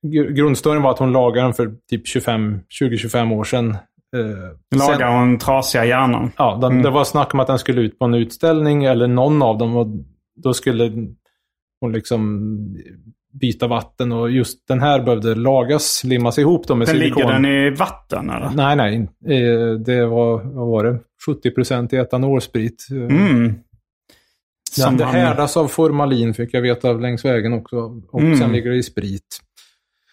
gr- 0.06 0.30
grundstoryn 0.32 0.82
var 0.82 0.90
att 0.90 0.98
hon 0.98 1.12
lagade 1.12 1.46
den 1.46 1.54
för 1.54 1.72
typ 1.90 2.06
25 2.08 2.60
20-25 2.82 3.32
år 3.34 3.44
sedan. 3.44 3.76
Eh, 4.16 4.78
Lagar 4.78 4.98
sen- 4.98 5.18
hon 5.18 5.38
trasiga 5.38 5.84
hjärnan? 5.84 6.30
Ja, 6.36 6.58
de, 6.60 6.72
Mm. 6.72 6.82
det 6.82 6.90
var 6.90 7.04
snack 7.04 7.34
om 7.34 7.40
att 7.40 7.46
den 7.46 7.58
skulle 7.58 7.80
ut 7.80 7.98
på 7.98 8.04
en 8.04 8.14
utställning 8.14 8.84
eller 8.84 9.06
någon 9.06 9.42
av 9.42 9.58
dem. 9.58 9.76
Och 9.76 9.86
då 10.42 10.54
skulle 10.54 10.92
hon 11.80 11.92
liksom 11.92 12.40
byta 13.40 13.66
vatten 13.66 14.12
och 14.12 14.30
just 14.30 14.68
den 14.68 14.80
här 14.80 15.02
behövde 15.02 15.34
lagas, 15.34 16.04
limmas 16.04 16.38
ihop 16.38 16.66
då 16.66 16.74
med 16.74 16.88
Den 16.88 16.94
silikon. 16.96 17.16
ligger 17.22 17.32
den 17.32 17.44
i 17.44 17.70
vatten 17.70 18.30
eller? 18.30 18.50
Nej, 18.54 18.76
nej. 18.76 18.96
Eh, 19.38 19.72
Det 19.74 20.06
var, 20.06 20.42
vad 20.44 20.66
var 20.68 20.84
det? 20.84 20.98
70 21.26 21.94
i 21.96 21.98
etanolsprit. 21.98 22.86
Eh, 22.90 22.96
Mm. 22.96 23.54
Den, 24.78 24.96
det 24.96 25.04
härdas 25.04 25.56
av 25.56 25.68
formalin 25.68 26.34
fick 26.34 26.54
jag 26.54 26.62
veta 26.62 26.92
längs 26.92 27.24
vägen 27.24 27.52
också. 27.52 27.76
Och 28.12 28.20
Mm. 28.20 28.36
sen 28.36 28.52
ligger 28.52 28.70
det 28.70 28.76
i 28.76 28.82
sprit. 28.82 29.40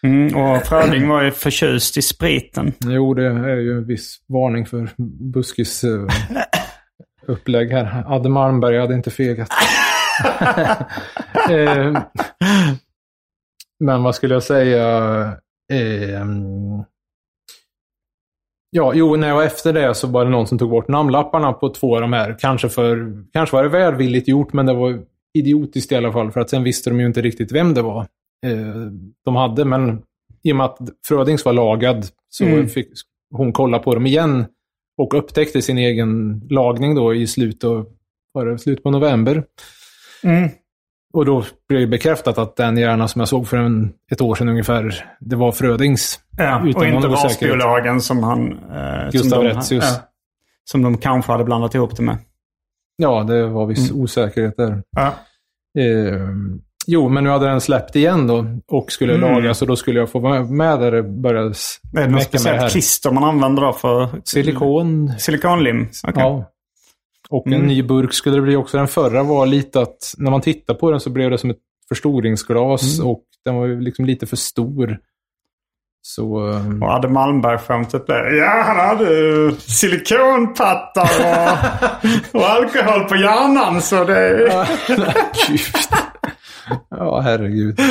Mm, 0.04 0.36
och 0.36 0.64
Fröding 0.64 1.08
var 1.08 1.24
ju 1.24 1.32
förtjust 1.32 1.98
i 1.98 2.02
spriten. 2.02 2.74
Jo, 2.86 3.14
det 3.14 3.26
är 3.26 3.56
ju 3.56 3.78
en 3.78 3.88
viss 3.88 4.18
varning 4.28 4.66
för 4.66 4.90
buskis 5.34 5.84
eh, 5.84 6.08
upplägg 7.28 7.72
här. 7.72 8.04
Adde 8.08 8.30
Malmberg 8.30 8.80
hade 8.80 8.94
inte 8.94 9.12
fegat. 9.12 9.50
eh, 11.50 12.02
men 13.80 14.04
vad 14.04 14.16
skulle 14.16 14.34
jag 14.34 14.44
säga? 14.44 14.88
Eh, 15.74 16.26
ja, 18.70 18.92
jo, 18.96 19.16
när 19.16 19.28
jag 19.28 19.36
var 19.36 19.44
efter 19.44 19.74
det 19.74 19.96
så 19.96 20.08
var 20.08 20.26
det 20.26 20.32
någon 20.32 20.48
som 20.48 20.58
tog 20.58 20.70
bort 20.70 20.88
namnlapparna 20.88 21.54
på 21.54 21.70
två 21.70 21.96
av 21.96 22.02
de 22.02 22.14
här. 22.14 22.36
Kanske, 22.40 22.70
för, 22.70 23.24
kanske 23.34 23.56
var 23.56 23.64
det 23.64 23.70
välvilligt 23.70 24.28
gjort, 24.28 24.54
men 24.54 24.66
det 24.66 24.74
var 24.74 25.00
idiotiskt 25.34 25.92
i 25.92 25.96
alla 25.96 26.12
fall. 26.12 26.32
För 26.32 26.40
att 26.40 26.50
sen 26.50 26.64
visste 26.64 26.90
de 26.90 27.00
ju 27.00 27.06
inte 27.06 27.22
riktigt 27.22 27.52
vem 27.52 27.74
det 27.74 27.82
var 27.82 28.08
de 29.26 29.36
hade. 29.36 29.66
Men 29.66 30.02
i 30.44 30.52
och 30.52 30.56
med 30.56 30.66
att 30.66 30.78
Frödings 31.08 31.46
var 31.46 31.54
lagad 31.54 32.06
så 32.30 32.46
Mm. 32.46 32.68
fick 32.68 32.88
hon 33.34 33.54
kolla 33.54 33.80
på 33.80 33.94
dem 33.94 34.06
igen 34.06 34.46
och 34.98 35.14
upptäckte 35.14 35.62
sin 35.62 35.78
egen 35.78 36.40
lagning 36.50 36.96
då 36.96 37.14
i 37.14 37.28
slutet 37.28 37.64
av, 37.64 37.88
var 38.34 38.46
det 38.46 38.58
slut 38.60 38.84
på 38.84 38.92
november. 38.92 39.44
Mm. 40.24 40.50
Och 41.14 41.26
då 41.26 41.44
blev 41.70 41.82
det 41.82 41.88
bekräftat 41.88 42.38
att 42.38 42.56
den 42.56 42.78
hjärna 42.78 43.08
som 43.08 43.20
jag 43.20 43.28
såg 43.30 43.48
för 43.48 43.58
en, 43.58 43.94
ett 44.12 44.22
år 44.22 44.36
sedan 44.36 44.50
ungefär, 44.50 45.06
det 45.20 45.36
var 45.36 45.52
Frödings. 45.52 46.20
Ja, 46.38 46.68
Utan 46.68 46.82
och 46.82 46.88
inte 46.88 47.08
rasbiologen 47.08 48.02
som 48.02 48.24
han... 48.24 48.52
Eh, 48.52 49.10
Gustav 49.12 49.30
som 49.30 49.44
de, 49.44 49.50
Retzius. 49.54 49.84
ja, 49.84 50.02
som 50.64 50.82
de 50.82 50.98
kanske 50.98 51.32
hade 51.32 51.44
blandat 51.44 51.76
ihop 51.76 51.98
det 51.98 52.04
med. 52.04 52.18
Ja, 52.96 53.24
det 53.24 53.48
var 53.48 53.66
viss 53.66 53.90
Mm. 53.92 54.02
osäkerhet 54.04 54.58
där. 54.58 54.84
Ja. 54.92 55.14
Eh, 55.82 56.22
jo, 56.88 57.10
men 57.10 57.24
nu 57.24 57.30
hade 57.30 57.46
den 57.48 57.62
släppt 57.62 57.96
igen 57.96 58.28
då 58.28 58.46
och 58.72 58.92
skulle 58.92 59.16
Mm. 59.16 59.34
lagas 59.34 59.62
och 59.62 59.68
då 59.68 59.76
skulle 59.76 60.00
jag 60.00 60.10
få 60.10 60.20
vara 60.20 60.44
med 60.44 60.80
där 60.80 60.92
det 60.92 61.04
började 61.04 61.48
Är 61.98 62.02
det 62.02 62.08
något 62.08 62.24
speciellt 62.24 62.72
klister 62.72 63.12
man 63.12 63.24
använder 63.24 63.62
då 63.62 63.74
för... 63.74 64.10
Silikon. 64.24 65.12
Silikonlim? 65.20 65.88
Okej. 66.08 66.24
Ja. 66.24 66.52
Och 67.30 67.48
en 67.48 67.54
Mm. 67.54 67.68
ny 67.68 67.84
burk 67.84 68.14
skulle 68.14 68.36
det 68.36 68.42
bli 68.42 68.56
också. 68.56 68.78
Den 68.78 68.88
förra 68.88 69.24
var 69.24 69.46
lite 69.46 69.82
att 69.82 70.14
när 70.18 70.32
man 70.32 70.42
tittar 70.42 70.74
på 70.74 70.92
den 70.92 71.00
så 71.00 71.10
blev 71.10 71.32
det 71.32 71.38
som 71.38 71.50
ett 71.50 71.58
förstoringsglas 71.90 72.98
Mm. 73.00 73.10
och 73.12 73.22
den 73.46 73.56
var 73.56 73.66
ju 73.66 73.82
liksom 73.82 74.06
lite 74.06 74.26
för 74.28 74.36
stor. 74.36 74.98
Så... 76.02 76.50
ehm, 76.50 76.84
Och 76.84 76.90
Adde 76.92 77.08
Malmberg-skämtet 77.08 78.06
blev 78.06 78.18
Ja, 78.18 78.64
han 78.66 78.78
hade 78.90 79.52
silikonpattar 79.62 81.10
och, 81.20 82.36
och 82.42 82.50
alkohol 82.50 83.04
på 83.04 83.16
hjärnan 83.16 83.82
så 83.82 84.04
det... 84.04 84.52
Gud. 85.48 85.60
Ja, 86.90 87.20
herregud. 87.20 87.80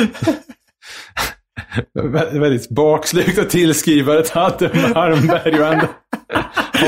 Vä- 1.99 2.39
Väldigt 2.39 2.69
bakslugt 2.69 3.39
att 3.39 3.49
tillskriva 3.49 4.13
det 4.13 4.23
till 4.23 4.37
Adde 4.37 4.91
Malmberg 4.95 5.59
och 5.61 5.67
ändå 5.67 5.85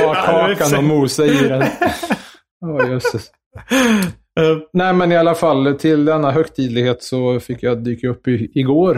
ha 0.04 0.14
kakan 0.26 0.78
och 0.78 0.84
mosa 0.84 1.26
i 1.26 1.48
den. 1.48 1.68
Ja, 2.60 2.88
jösses. 2.88 3.32
Eh, 4.40 4.58
Nej, 4.74 4.94
men 4.94 5.12
i 5.12 5.18
alla 5.18 5.36
fall 5.36 5.76
till 5.80 6.06
denna 6.06 6.32
högtidlighet 6.32 7.04
så 7.04 7.40
fick 7.40 7.64
jag 7.64 7.84
dyka 7.84 8.08
upp 8.10 8.28
i, 8.28 8.52
igår. 8.60 8.98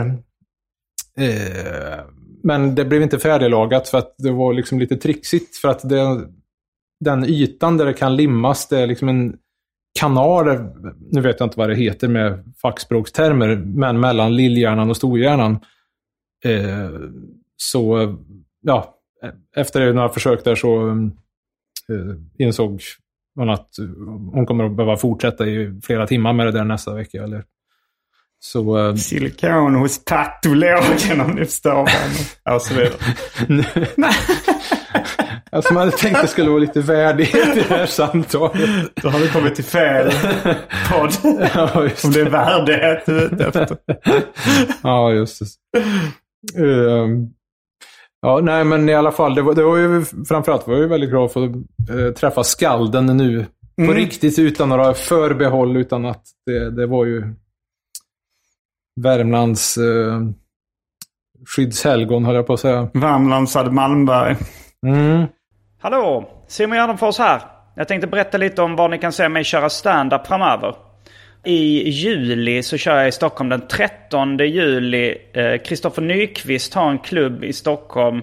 Eh, 1.17 1.99
men 2.43 2.75
det 2.75 2.85
blev 2.85 3.01
inte 3.01 3.19
färdiglagat 3.19 3.87
för 3.87 3.97
att 3.97 4.15
det 4.17 4.31
var 4.31 4.53
liksom 4.53 4.79
lite 4.79 4.97
trixigt. 4.97 5.57
För 5.57 5.67
att 5.69 5.89
det, 5.89 6.21
den 7.05 7.25
ytan 7.25 7.77
där 7.77 7.85
det 7.85 7.93
kan 7.93 8.15
limmas, 8.15 8.67
det 8.67 8.79
är 8.79 8.87
liksom 8.87 9.09
en 9.09 9.33
kanal, 9.99 10.69
nu 11.11 11.21
vet 11.21 11.39
jag 11.39 11.47
inte 11.47 11.59
vad 11.59 11.69
det 11.69 11.75
heter 11.75 12.07
med 12.07 12.53
fackspråkstermer, 12.61 13.55
men 13.55 13.99
mellan 13.99 14.35
lillhjärnan 14.35 14.89
och 14.89 14.97
storhjärnan. 14.97 15.59
Eh, 16.45 16.89
så, 17.57 18.15
ja, 18.61 18.95
efter 19.55 19.93
några 19.93 20.09
försök 20.09 20.43
där 20.43 20.55
så 20.55 20.89
eh, 21.89 22.15
insåg 22.37 22.81
hon 23.35 23.49
att 23.49 23.69
hon 24.33 24.45
kommer 24.45 24.63
att 24.63 24.75
behöva 24.75 24.97
fortsätta 24.97 25.47
i 25.47 25.79
flera 25.83 26.07
timmar 26.07 26.33
med 26.33 26.45
det 26.45 26.51
där 26.51 26.65
nästa 26.65 26.93
vecka. 26.93 27.23
Eller? 27.23 27.43
Så 28.39 28.87
eh, 28.87 28.95
Silikon 28.95 29.75
hos 29.75 30.05
patologen 30.05 31.21
om 31.21 31.31
ni 31.31 31.45
förstår 31.45 31.73
vad 31.73 31.89
jag 32.43 32.55
Och 32.55 32.61
vidare. 35.51 35.57
alltså 35.57 35.73
man 35.73 35.83
hade 35.83 35.97
tänkt 35.97 36.15
att 36.15 36.21
det 36.21 36.27
skulle 36.27 36.49
vara 36.49 36.59
lite 36.59 36.81
värdighet 36.81 37.57
i 37.57 37.59
det 37.69 37.75
här 37.75 37.85
samtalet. 38.01 38.95
Då 39.01 39.09
har 39.09 39.19
du 39.19 39.29
kommit 39.29 39.55
till 39.55 39.63
fel 39.63 40.11
podd. 40.91 41.11
Ja, 41.55 41.83
just 41.83 42.05
Om 42.05 42.11
det 42.11 42.21
är 42.21 42.29
värdighet 42.29 43.05
du 43.05 43.17
är 43.19 43.25
ute 43.33 43.45
efter. 43.61 43.77
Ja, 44.83 45.11
just 45.11 45.41
det. 45.41 45.79
Ehm, 46.63 47.27
ja, 48.21 48.39
nej, 48.43 48.63
men 48.63 48.89
i 48.89 48.93
alla 48.93 49.11
fall. 49.11 49.35
Det 49.35 49.41
var, 49.41 49.53
det 49.55 49.63
var 49.63 49.77
ju, 49.77 50.05
framförallt 50.27 50.67
var 50.67 50.73
jag 50.73 50.81
ju 50.83 50.87
väldigt 50.89 51.09
glad 51.09 51.31
för 51.31 51.45
att 51.45 51.51
eh, 51.89 52.13
träffa 52.19 52.43
skalden 52.43 53.05
nu. 53.05 53.45
På 53.75 53.81
Mm. 53.81 53.95
riktigt 53.95 54.39
utan 54.39 54.69
några 54.69 54.93
förbehåll. 54.93 55.77
Utan 55.77 56.05
att 56.05 56.23
det, 56.45 56.69
det 56.69 56.87
var 56.87 57.05
ju 57.05 57.33
Värmlands 59.01 59.77
eh, 59.77 60.21
skyddshelgon, 61.55 62.25
höll 62.25 62.35
jag 62.35 62.47
på 62.47 62.53
att 62.53 62.59
säga. 62.59 62.89
Värmlands 62.93 63.55
Malmberg. 63.71 64.35
Mm. 64.87 65.25
Hallå! 65.83 66.29
Simon 66.47 66.77
Gärdenfors 66.77 67.19
här. 67.19 67.41
Jag 67.75 67.87
tänkte 67.87 68.07
berätta 68.07 68.37
lite 68.37 68.61
om 68.61 68.75
var 68.75 68.89
ni 68.89 68.97
kan 68.97 69.11
se 69.11 69.29
mig 69.29 69.43
köra 69.43 69.69
stand-up 69.69 70.27
framöver. 70.27 70.75
I 71.43 71.89
juli 71.89 72.63
så 72.63 72.77
kör 72.77 72.97
jag 72.97 73.07
i 73.07 73.11
Stockholm 73.11 73.49
den 73.49 73.67
13 73.67 74.37
juli. 74.37 75.17
Eh, 75.33 75.57
Kristoffer 75.57 76.01
Nyqvist 76.01 76.73
har 76.73 76.89
en 76.89 76.99
klubb 76.99 77.43
i 77.43 77.53
Stockholm. 77.53 78.21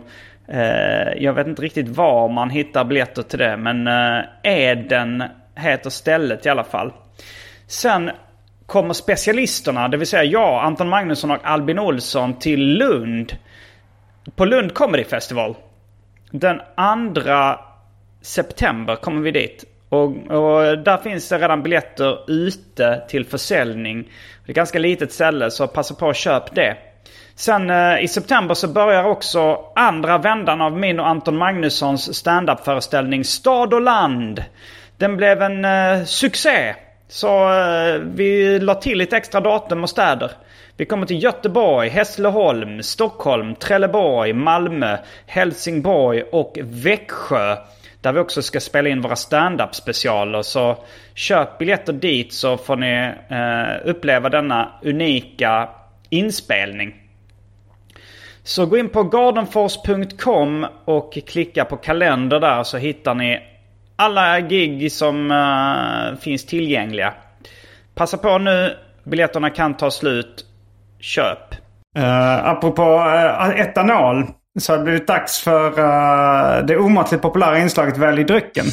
Eh, 0.49 1.23
jag 1.23 1.33
vet 1.33 1.47
inte 1.47 1.63
riktigt 1.63 1.89
var 1.89 2.29
man 2.29 2.51
hittar 2.51 2.85
biljetter 2.85 3.23
till 3.23 3.39
det. 3.39 3.57
Men 3.57 3.87
eh, 3.87 4.25
Eden 4.43 5.25
heter 5.55 5.91
stället 5.91 6.47
i 6.47 6.49
alla 6.49 6.65
fall. 6.65 6.93
Sen 7.67 8.11
kommer 8.67 8.95
specialisterna, 8.95 9.89
det 9.89 9.97
vill 9.97 10.07
säga 10.07 10.25
jag, 10.25 10.65
Anton 10.65 10.89
Magnusson 10.89 11.31
och 11.31 11.39
Albin 11.43 11.79
Olsson 11.79 12.39
till 12.39 12.61
Lund. 12.61 13.37
På 14.37 14.45
Lund 14.45 14.75
Comedy 14.75 15.05
Festival. 15.05 15.55
Den 16.31 16.61
2 17.15 17.23
september 18.23 18.97
kommer 18.97 19.23
vi 19.23 19.31
dit. 19.31 19.65
Och, 19.89 20.07
och 20.07 20.79
där 20.79 20.97
finns 20.97 21.29
det 21.29 21.39
redan 21.39 21.63
biljetter 21.63 22.31
ute 22.31 23.03
till 23.09 23.25
försäljning. 23.27 24.03
Det 24.03 24.49
är 24.49 24.53
ett 24.53 24.57
ganska 24.57 24.79
litet 24.79 25.13
ställe 25.13 25.51
så 25.51 25.67
passa 25.67 25.95
på 25.95 26.09
att 26.09 26.17
köp 26.17 26.55
det. 26.55 26.77
Sen 27.35 27.71
eh, 27.71 28.05
i 28.05 28.09
september 28.09 28.55
så 28.55 28.69
börjar 28.69 29.05
också 29.05 29.65
andra 29.75 30.19
vändan 30.19 30.61
av 30.61 30.79
min 30.79 31.01
och 31.01 31.09
Anton 31.09 31.37
Magnussons 31.37 32.15
standup-föreställning 32.15 33.25
Stad 33.25 33.75
och 33.75 33.81
land. 33.81 34.45
Den 34.97 35.17
blev 35.17 35.43
en 35.43 35.65
eh, 35.65 36.05
succé. 36.05 36.75
Så 37.09 37.53
eh, 37.53 37.99
vi 37.99 38.59
la 38.59 38.75
till 38.75 38.99
lite 38.99 39.17
extra 39.17 39.41
datum 39.41 39.83
och 39.83 39.91
städer. 39.91 40.31
Vi 40.77 40.85
kommer 40.85 41.07
till 41.07 41.23
Göteborg, 41.23 41.89
Hässleholm, 41.89 42.83
Stockholm, 42.83 43.55
Trelleborg, 43.55 44.33
Malmö, 44.33 44.99
Helsingborg 45.27 46.23
och 46.23 46.59
Växjö. 46.63 47.57
Där 48.01 48.13
vi 48.13 48.21
också 48.21 48.43
ska 48.43 48.61
spela 48.61 48.89
in 48.89 49.01
våra 49.01 49.17
stand-up 49.17 49.75
specialer. 49.75 50.43
Så 50.43 50.77
köp 51.15 51.59
biljetter 51.59 51.93
dit 51.93 52.33
så 52.33 52.57
får 52.57 52.77
ni 52.77 53.13
eh, 53.29 53.91
uppleva 53.91 54.29
denna 54.29 54.73
unika 54.83 55.69
inspelning. 56.09 56.95
Så 58.43 58.67
gå 58.67 58.79
in 58.79 58.89
på 58.89 59.03
gardenforce.com 59.03 60.67
och 60.85 61.19
klicka 61.27 61.65
på 61.65 61.77
kalender 61.77 62.41
där 62.41 62.63
så 62.63 62.77
hittar 62.79 63.15
ni 63.15 63.41
alla 63.99 64.41
gig 64.41 64.93
som 64.93 65.31
uh, 65.31 66.19
finns 66.21 66.47
tillgängliga. 66.47 67.15
Passa 67.95 68.17
på 68.17 68.39
nu, 68.39 68.77
biljetterna 69.05 69.51
kan 69.51 69.77
ta 69.77 69.91
slut. 69.91 70.45
Köp. 71.01 71.55
Uh, 71.99 72.49
apropå 72.49 72.83
uh, 72.83 73.61
etanol 73.61 74.27
så 74.61 74.73
har 74.73 74.79
det 74.79 74.85
blivit 74.85 75.07
dags 75.07 75.39
för 75.39 75.67
uh, 75.67 76.67
det 76.67 76.77
omåttligt 76.77 77.23
populära 77.23 77.59
inslaget 77.59 77.97
Välj 77.97 78.25
drycken. 78.25 78.65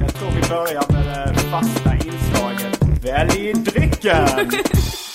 Jag 0.00 0.14
tror 0.14 0.30
vi 0.30 0.48
börjar 0.48 0.92
med 0.92 1.34
det 1.34 1.40
fasta 1.40 1.94
inslaget 1.94 3.04
Välj 3.04 3.52
drycken. 3.52 4.26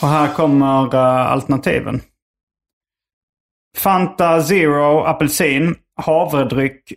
Och 0.02 0.08
här 0.08 0.28
kommer 0.28 0.96
uh, 0.96 1.32
alternativen. 1.32 2.02
Fanta 3.78 4.42
Zero 4.42 5.04
apelsin, 5.04 5.76
havredryck, 6.02 6.94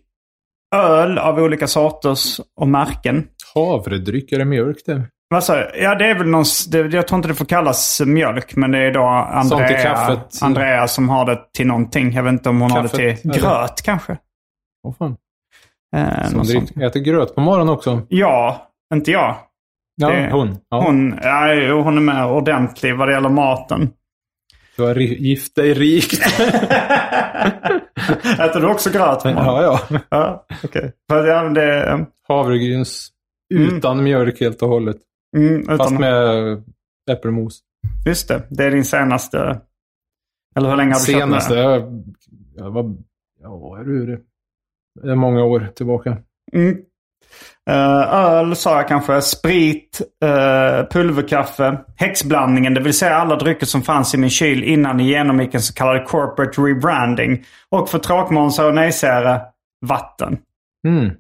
öl 0.75 1.19
av 1.19 1.39
olika 1.39 1.67
sorters 1.67 2.41
och 2.61 2.69
märken. 2.69 3.27
Havredryck, 3.55 4.33
är 4.33 4.39
det 4.39 4.45
mjölk 4.45 4.77
det? 4.87 4.95
Du? 4.95 5.03
Ja, 5.31 5.95
det 5.95 6.07
är 6.07 6.19
väl 6.19 6.27
någon... 6.27 6.45
Det, 6.71 6.79
jag 6.79 7.09
tror 7.09 7.17
inte 7.17 7.29
det 7.29 7.35
får 7.35 7.45
kallas 7.45 8.01
mjölk, 8.07 8.57
men 8.57 8.71
det 8.71 8.79
är 8.79 8.93
då 8.93 9.03
Andrea, 9.03 9.83
kaffet. 9.83 10.43
Andrea 10.43 10.89
som 10.89 11.09
har 11.09 11.25
det 11.25 11.41
till 11.57 11.67
någonting. 11.67 12.13
Jag 12.13 12.23
vet 12.23 12.33
inte 12.33 12.49
om 12.49 12.61
hon 12.61 12.71
har 12.71 12.83
Kaffet, 12.83 12.99
det 13.01 13.17
till 13.17 13.31
eller? 13.31 13.41
gröt 13.41 13.83
kanske. 13.83 14.17
Åh 14.87 14.95
fan. 14.99 15.17
Eh, 15.97 16.29
Som 16.29 16.43
drick, 16.43 16.77
äter 16.77 17.01
gröt 17.01 17.35
på 17.35 17.41
morgonen 17.41 17.69
också. 17.69 18.03
Ja, 18.09 18.69
inte 18.95 19.11
jag. 19.11 19.37
Ja, 19.97 20.11
Det- 20.11 20.31
hon. 20.33 20.59
Ja. 20.69 20.83
Hon, 20.85 21.19
ja, 21.23 21.73
hon 21.83 21.97
är 21.97 22.01
med 22.01 22.27
ordentlig 22.27 22.97
vad 22.97 23.09
det 23.09 23.13
gäller 23.15 23.29
maten. 23.29 23.91
Du 24.77 24.83
har 24.83 24.95
gift 24.97 25.55
dig 25.55 25.75
rikt. 25.75 26.13
Äter 28.41 28.61
du 28.61 28.67
också 28.67 28.91
gröt? 28.91 29.23
på 29.23 29.29
morgonen? 29.29 29.55
ja, 29.63 29.81
ja. 29.91 30.01
ja 30.11 30.47
okej. 30.65 30.93
För 31.11 31.27
ja, 31.27 31.43
men 31.43 31.55
det... 31.55 31.85
eh, 31.91 32.01
Havregryns 32.29 33.11
Mm. 33.55 33.77
utan 33.77 34.03
mjölk 34.05 34.41
helt 34.41 34.63
och 34.63 34.69
hållet. 34.69 34.97
Mm, 35.37 35.61
utan, 35.61 35.79
Fast 35.79 35.99
med 35.99 36.63
äppelmos. 37.11 37.61
Just 38.07 38.29
det, 38.29 38.43
det 38.51 38.65
är 38.65 38.71
din 38.71 38.85
senaste... 38.85 39.61
Eller 40.57 40.69
hur 40.71 40.77
länge 40.77 40.93
har 40.95 41.07
du 41.07 41.13
kört 41.13 41.29
med 41.29 41.43
Senaste, 41.43 41.55
jag, 41.55 42.05
jag 42.57 42.71
var, 42.71 42.95
ja, 43.41 43.79
är 43.79 43.85
det, 44.07 44.21
det 45.03 45.11
är 45.11 45.15
många 45.15 45.45
år 45.45 45.69
tillbaka. 45.75 46.17
Mm. 46.53 46.77
Eh, 47.71 48.15
öl 48.15 48.57
sa 48.57 48.77
jag 48.77 48.89
kanske. 48.89 49.21
Sprit, 49.23 50.01
uh, 50.25 50.89
pulverkaffe, 50.91 51.79
häxblandningen. 51.97 52.75
Det 52.75 52.81
vill 52.81 52.95
säga 52.95 53.17
alla 53.17 53.37
drycker 53.37 53.67
som 53.67 53.83
fanns 53.83 54.15
i 54.15 54.19
min 54.19 54.31
kyl 54.31 54.65
innan 54.65 54.97
ni 54.97 55.05
genomgick 55.05 55.55
en 55.55 55.63
så 55.63 55.75
kallad 55.75 56.07
corporate 56.07 56.61
rebranding. 56.61 57.45
Och 57.71 57.89
för 57.89 57.99
tråkmånsar 57.99 58.69
och 58.69 58.75
nejsägare, 58.75 59.41
vatten. 59.87 60.39
Mm. 60.87 61.11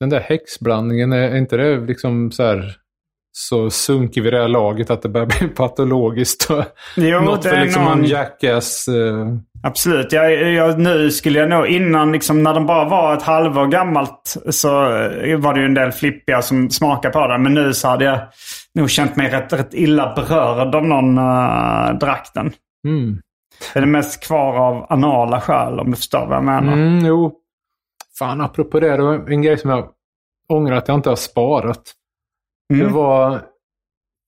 Den 0.00 0.08
där 0.08 0.20
häxblandningen, 0.20 1.12
är 1.12 1.36
inte 1.36 1.56
det 1.56 1.80
liksom 1.80 2.32
så 2.32 2.42
här 2.42 2.76
så 3.32 3.70
sunkig 3.70 4.22
vid 4.22 4.32
det 4.32 4.40
här 4.40 4.48
laget 4.48 4.90
att 4.90 5.02
det 5.02 5.08
börjar 5.08 5.26
bli 5.26 5.48
patologiskt? 5.56 6.48
Jo, 6.96 7.20
något 7.20 7.42
det 7.42 7.48
för 7.48 7.56
är 7.56 7.64
liksom 7.64 7.84
någon... 7.84 7.98
en 7.98 8.04
jackass. 8.04 8.88
eh, 8.88 9.26
Absolut. 9.66 10.12
Jag, 10.12 10.52
jag, 10.52 10.78
nu 10.78 11.10
skulle 11.10 11.38
jag 11.38 11.48
nog, 11.48 11.66
innan 11.66 12.12
liksom, 12.12 12.42
när 12.42 12.54
den 12.54 12.66
bara 12.66 12.88
var 12.88 13.14
ett 13.14 13.22
halvår 13.22 13.66
gammalt 13.66 14.36
så 14.50 14.96
eh, 14.96 15.38
var 15.38 15.54
det 15.54 15.60
ju 15.60 15.66
en 15.66 15.74
del 15.74 15.92
flippiga 15.92 16.42
som 16.42 16.70
smakade 16.70 17.12
på 17.12 17.26
den. 17.26 17.42
Men 17.42 17.54
nu 17.54 17.74
så 17.74 17.88
hade 17.88 18.04
jag 18.04 18.20
nog 18.74 18.90
känt 18.90 19.16
mig 19.16 19.30
rätt, 19.30 19.52
rätt 19.52 19.74
illa 19.74 20.14
berörd 20.14 20.74
om 20.74 20.88
någon 20.88 21.18
uh, 21.18 21.98
drack 21.98 22.30
den. 22.34 22.52
Mm. 22.86 23.18
Det 23.72 23.78
är 23.78 23.80
det 23.80 23.86
mest 23.86 24.26
kvar 24.26 24.56
av 24.56 24.86
anala 24.88 25.40
skäl 25.40 25.80
om 25.80 25.90
du 25.90 25.96
förstår 25.96 26.26
vad 26.26 26.36
jag 26.36 26.44
menar. 26.44 26.72
Mm, 26.72 27.06
jo. 27.06 27.32
Fan, 28.18 28.40
apropå 28.40 28.80
det. 28.80 28.96
Det 28.96 29.02
var 29.02 29.30
en 29.30 29.42
grej 29.42 29.58
som 29.58 29.70
jag 29.70 29.88
ångrar 30.48 30.76
att 30.76 30.88
jag 30.88 30.98
inte 30.98 31.08
har 31.08 31.16
sparat. 31.16 31.82
Mm. 32.72 32.86
Det 32.86 32.92
var 32.92 33.34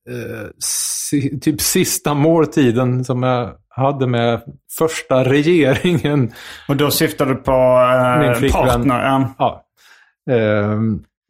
eh, 0.08 0.46
si, 0.58 1.40
typ 1.40 1.60
sista 1.60 2.14
måltiden 2.14 3.04
som 3.04 3.22
jag 3.22 3.56
hade 3.76 4.06
med 4.06 4.42
första 4.78 5.24
regeringen. 5.24 6.32
Och 6.68 6.76
då 6.76 6.90
syftar 6.90 7.26
du 7.26 7.34
på 7.34 7.52
uh, 7.52 8.26
Min 8.26 8.34
flickvän. 8.34 8.64
partner. 8.66 9.28
Ja. 9.38 9.62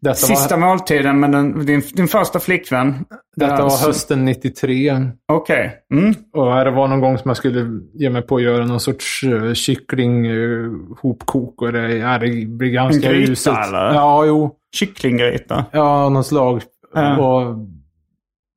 Detta 0.02 0.14
Sista 0.14 0.56
var, 0.56 0.66
måltiden 0.66 1.20
med 1.20 1.32
den, 1.32 1.66
din, 1.66 1.82
din 1.94 2.08
första 2.08 2.40
flickvän. 2.40 3.04
detta 3.36 3.62
var 3.62 3.86
hösten 3.86 4.24
93. 4.24 5.10
Okej. 5.32 5.74
Mm. 5.94 6.14
Och 6.32 6.64
det 6.64 6.70
var 6.70 6.88
någon 6.88 7.00
gång 7.00 7.18
som 7.18 7.28
jag 7.28 7.36
skulle 7.36 7.80
ge 7.94 8.10
mig 8.10 8.22
på 8.22 8.36
att 8.36 8.42
göra 8.42 8.66
någon 8.66 8.80
sorts 8.80 9.22
uh, 9.24 9.52
kyckling 9.52 10.30
uh, 10.30 10.72
hopkok. 11.02 11.62
Och 11.62 11.72
det, 11.72 11.96
ja, 11.96 12.18
det 12.18 12.46
blir 12.46 12.70
ganska 12.70 13.08
En 13.08 13.14
gryta, 13.14 13.32
uselt. 13.32 13.58
eller? 13.68 13.94
Ja, 13.94 14.24
jo. 14.24 14.56
Kycklinggryta. 14.74 15.64
Ja, 15.72 16.08
någon 16.08 16.24
slag. 16.24 16.62
Ja. 16.94 17.16
Och, 17.18 17.56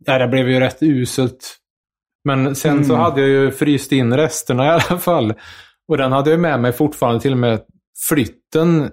ja, 0.06 0.18
det 0.18 0.28
blev 0.28 0.50
ju 0.50 0.60
rätt 0.60 0.84
uselt. 0.84 1.56
Men 2.26 2.56
sen 2.56 2.86
så 2.86 2.94
Mm. 2.94 3.04
hade 3.04 3.22
jag 3.22 3.30
ju 3.30 3.52
fryst 3.52 3.92
in 3.92 4.14
resterna 4.18 4.66
i 4.66 4.70
alla 4.70 5.00
fall. 5.00 5.34
Och 5.88 5.98
den 5.98 6.12
hade 6.12 6.30
jag 6.30 6.40
med 6.40 6.60
mig 6.60 6.72
fortfarande 6.74 7.20
till 7.22 7.32
och 7.32 7.38
med 7.38 7.60
flytten. 8.10 8.90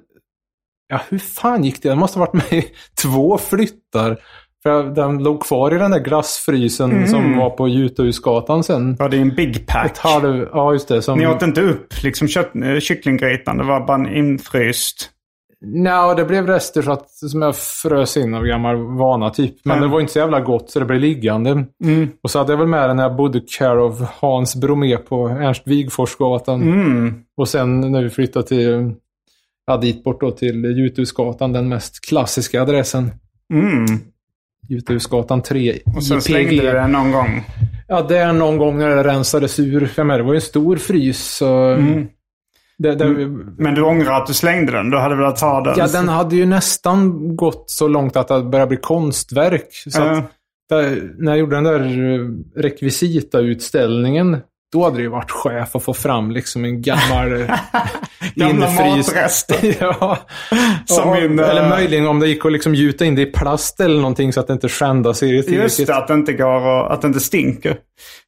Ja, 0.88 1.00
hur 1.08 1.18
fan 1.18 1.64
gick 1.64 1.82
det? 1.82 1.88
Den 1.88 1.98
måste 1.98 2.18
ha 2.18 2.26
varit 2.26 2.50
med 2.50 2.52
i 2.62 2.66
två 3.02 3.38
flyttar. 3.38 4.16
För 4.62 4.82
den 4.84 5.18
låg 5.22 5.42
kvar 5.42 5.74
i 5.74 5.78
den 5.78 5.90
där 5.90 5.98
glassfrysen 6.00 6.90
Mm. 6.92 7.06
som 7.08 7.36
var 7.38 7.50
på 7.50 7.68
Jutahusgatan 7.68 8.64
sen. 8.64 8.96
Var 8.96 9.08
det 9.08 9.16
en 9.16 9.34
Big 9.34 9.66
Pack? 9.66 9.98
Halv, 9.98 10.48
ja, 10.52 10.72
just 10.72 10.88
det. 10.88 11.02
Som, 11.02 11.18
Ni 11.18 11.26
åt 11.26 11.42
inte 11.42 11.60
upp 11.60 11.86
liksom 12.02 12.28
kött, 12.28 12.50
eh, 12.64 12.78
kycklinggrytan? 12.80 13.58
Det 13.58 13.64
var 13.64 13.86
bara 13.86 13.94
en 13.96 14.14
infryst? 14.16 15.10
Nja, 15.64 16.14
det 16.14 16.24
blev 16.24 16.46
rester 16.46 16.82
så 16.82 16.92
att, 16.92 17.10
som 17.10 17.42
jag 17.42 17.56
frös 17.56 18.16
in 18.16 18.34
av 18.34 18.44
gammal 18.44 18.76
vana 18.76 19.30
typ. 19.30 19.54
Men 19.64 19.76
Mm. 19.76 19.88
det 19.88 19.92
var 19.92 20.00
inte 20.00 20.12
så 20.12 20.18
jävla 20.18 20.40
gott 20.40 20.70
så 20.70 20.78
det 20.78 20.84
blev 20.84 21.00
liggande. 21.00 21.50
Mm. 21.84 22.08
Och 22.22 22.30
så 22.30 22.38
hade 22.38 22.52
jag 22.52 22.58
väl 22.58 22.66
med 22.66 22.88
den 22.90 22.96
när 22.96 23.02
jag 23.02 23.16
bodde 23.16 23.40
care 23.58 23.82
of 23.82 24.00
Hans 24.20 24.56
Bromé 24.56 24.96
på 24.96 25.28
Ernst 25.28 25.62
Wigforsgatan. 25.66 26.62
Mm. 26.62 27.14
Och 27.36 27.48
sen 27.48 27.80
när 27.80 28.02
vi 28.02 28.10
flyttade 28.10 28.46
till, 28.46 28.92
ja, 29.66 29.76
dit 29.76 30.04
bort 30.04 30.20
då 30.20 30.30
till 30.30 30.64
Juthusgatan, 30.64 31.52
den 31.52 31.68
mest 31.68 32.06
klassiska 32.08 32.62
adressen. 32.62 33.10
Mm. 33.54 33.86
Juthusgatan 34.68 35.42
3 35.42 35.78
Och 35.96 36.04
sen 36.04 36.20
slängde 36.22 36.56
du 36.56 36.72
den 36.72 36.92
någon 36.92 37.12
gång? 37.12 37.44
Ja, 37.88 38.02
det 38.02 38.18
är 38.18 38.32
någon 38.32 38.58
gång 38.58 38.78
när 38.78 38.96
det 38.96 39.04
rensades 39.04 39.58
ur. 39.60 39.92
Menar, 39.96 40.16
det 40.18 40.24
var 40.24 40.32
ju 40.32 40.36
en 40.36 40.40
stor 40.40 40.76
frys. 40.76 41.36
Så 41.36 41.54
Mm. 41.70 42.06
Det, 42.78 42.94
det, 42.94 43.04
Men 43.58 43.74
du 43.74 43.82
ångrar 43.82 44.12
att 44.12 44.26
du 44.26 44.34
slängde 44.34 44.72
den? 44.72 44.90
Du 44.90 44.98
hade 44.98 45.16
velat 45.16 45.40
ha 45.40 45.60
den? 45.60 45.74
Ja, 45.78 45.86
den 45.86 46.08
hade 46.08 46.36
ju 46.36 46.46
nästan 46.46 47.36
gått 47.36 47.64
så 47.70 47.88
långt 47.88 48.16
att 48.16 48.28
det 48.28 48.42
började 48.42 48.68
bli 48.68 48.76
konstverk. 48.76 49.68
Så 49.90 50.02
att, 50.02 50.30
där, 50.68 51.10
när 51.18 51.32
jag 51.32 51.38
gjorde 51.38 51.56
den 51.56 51.64
där 51.64 51.80
eh, 51.80 52.60
rekvisita-utställningen, 52.62 54.38
då 54.72 54.84
hade 54.84 54.96
det 54.96 55.02
ju 55.02 55.08
varit 55.08 55.30
chef 55.30 55.76
att 55.76 55.82
få 55.82 55.94
fram 55.94 56.30
liksom 56.30 56.64
en 56.64 56.82
gammal 56.82 57.32
eh, 57.40 57.50
Gamla 58.34 58.70
matrester. 58.70 59.76
ja. 59.80 60.18
Som 60.86 61.08
Och- 61.10 61.16
min, 61.22 61.38
eh, 61.38 61.48
Eller 61.48 61.68
möjligen 61.68 62.06
om 62.06 62.20
det 62.20 62.28
gick 62.28 62.44
att 62.46 62.52
liksom 62.52 62.74
gjuta 62.74 63.04
in 63.04 63.14
det 63.14 63.22
i 63.22 63.26
plast 63.26 63.80
eller 63.80 63.96
någonting 63.96 64.32
så 64.32 64.40
att 64.40 64.46
det 64.46 64.52
inte 64.52 64.68
skändas 64.68 65.22
i 65.22 65.32
det. 65.32 65.52
Just 65.52 65.86
det, 65.86 65.96
att 65.96 66.08
det 66.08 66.14
inte 66.14 66.32
går 66.32 66.66
och, 66.66 66.92
att 66.92 67.02
det 67.02 67.06
inte 67.08 67.20
stinker. 67.20 67.76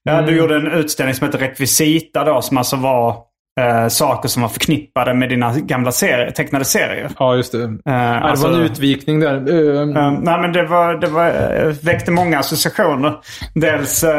Ja, 0.03 0.13
Mm. 0.13 0.27
Du 0.27 0.37
gjorde 0.37 0.57
en 0.57 0.67
utställning 0.67 1.15
som 1.15 1.27
heter 1.27 1.39
Rekvisita 1.39 2.25
då, 2.25 2.43
som 2.43 2.59
alltså 2.59 2.77
var 2.77 3.17
eh, 3.59 3.89
saker 3.89 4.29
som 4.29 4.43
var 4.43 4.49
förknippade 4.49 5.15
med 5.15 5.29
dina 5.29 5.55
gamla 5.59 5.93
serier, 5.93 6.31
tecknade 6.31 6.65
serier. 6.65 7.11
Ja, 7.19 7.37
just 7.37 7.53
det. 7.53 7.63
Eh, 7.63 7.69
Ja, 7.85 7.93
det 7.93 8.19
alltså- 8.21 8.49
var 8.49 8.55
en 8.55 8.63
utvikning 8.63 9.21
där. 9.21 9.35
Eh, 9.35 9.81
Eh, 9.83 10.13
nej 10.23 10.41
men 10.41 10.53
det, 10.53 10.67
var, 10.67 10.95
det 10.95 11.07
var, 11.07 11.27
eh, 11.27 11.75
väckte 11.83 12.11
många 12.11 12.39
associationer. 12.39 13.15
Dels 13.55 14.05
uh, 14.05 14.11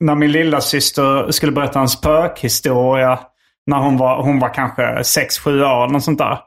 när 0.00 0.14
min 0.14 0.32
lilla 0.32 0.60
syster 0.60 1.30
skulle 1.30 1.52
berätta 1.52 1.80
en 1.80 1.88
spökhistoria. 1.88 3.18
När 3.66 3.78
hon 3.78 3.96
var, 3.96 4.22
hon 4.22 4.38
var 4.38 4.54
kanske 4.54 4.82
6-7 4.82 5.62
år 5.64 5.84
eller 5.88 5.98
sånt 5.98 6.18
där. 6.18 6.38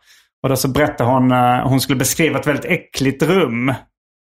Och 0.43 0.49
då 0.49 0.55
så 0.55 0.67
berättade 0.67 1.09
hon, 1.09 1.31
hon 1.69 1.79
skulle 1.81 1.95
beskriva 1.99 2.39
ett 2.39 2.47
väldigt 2.47 2.65
äckligt 2.65 3.23
rum. 3.23 3.73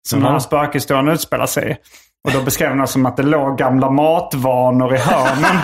Som 0.08 0.20
den 0.20 0.32
här 0.32 0.38
spökhistorien 0.38 1.08
utspelar 1.08 1.46
sig 1.46 1.70
i. 1.70 1.76
Och 2.26 2.32
då 2.32 2.40
beskrev 2.44 2.68
han 2.68 2.78
det 2.78 2.86
som 2.86 3.06
att 3.06 3.16
det 3.16 3.22
låg 3.22 3.58
gamla 3.58 3.90
matvanor 3.90 4.94
i 4.94 4.98
hörnen. 4.98 5.56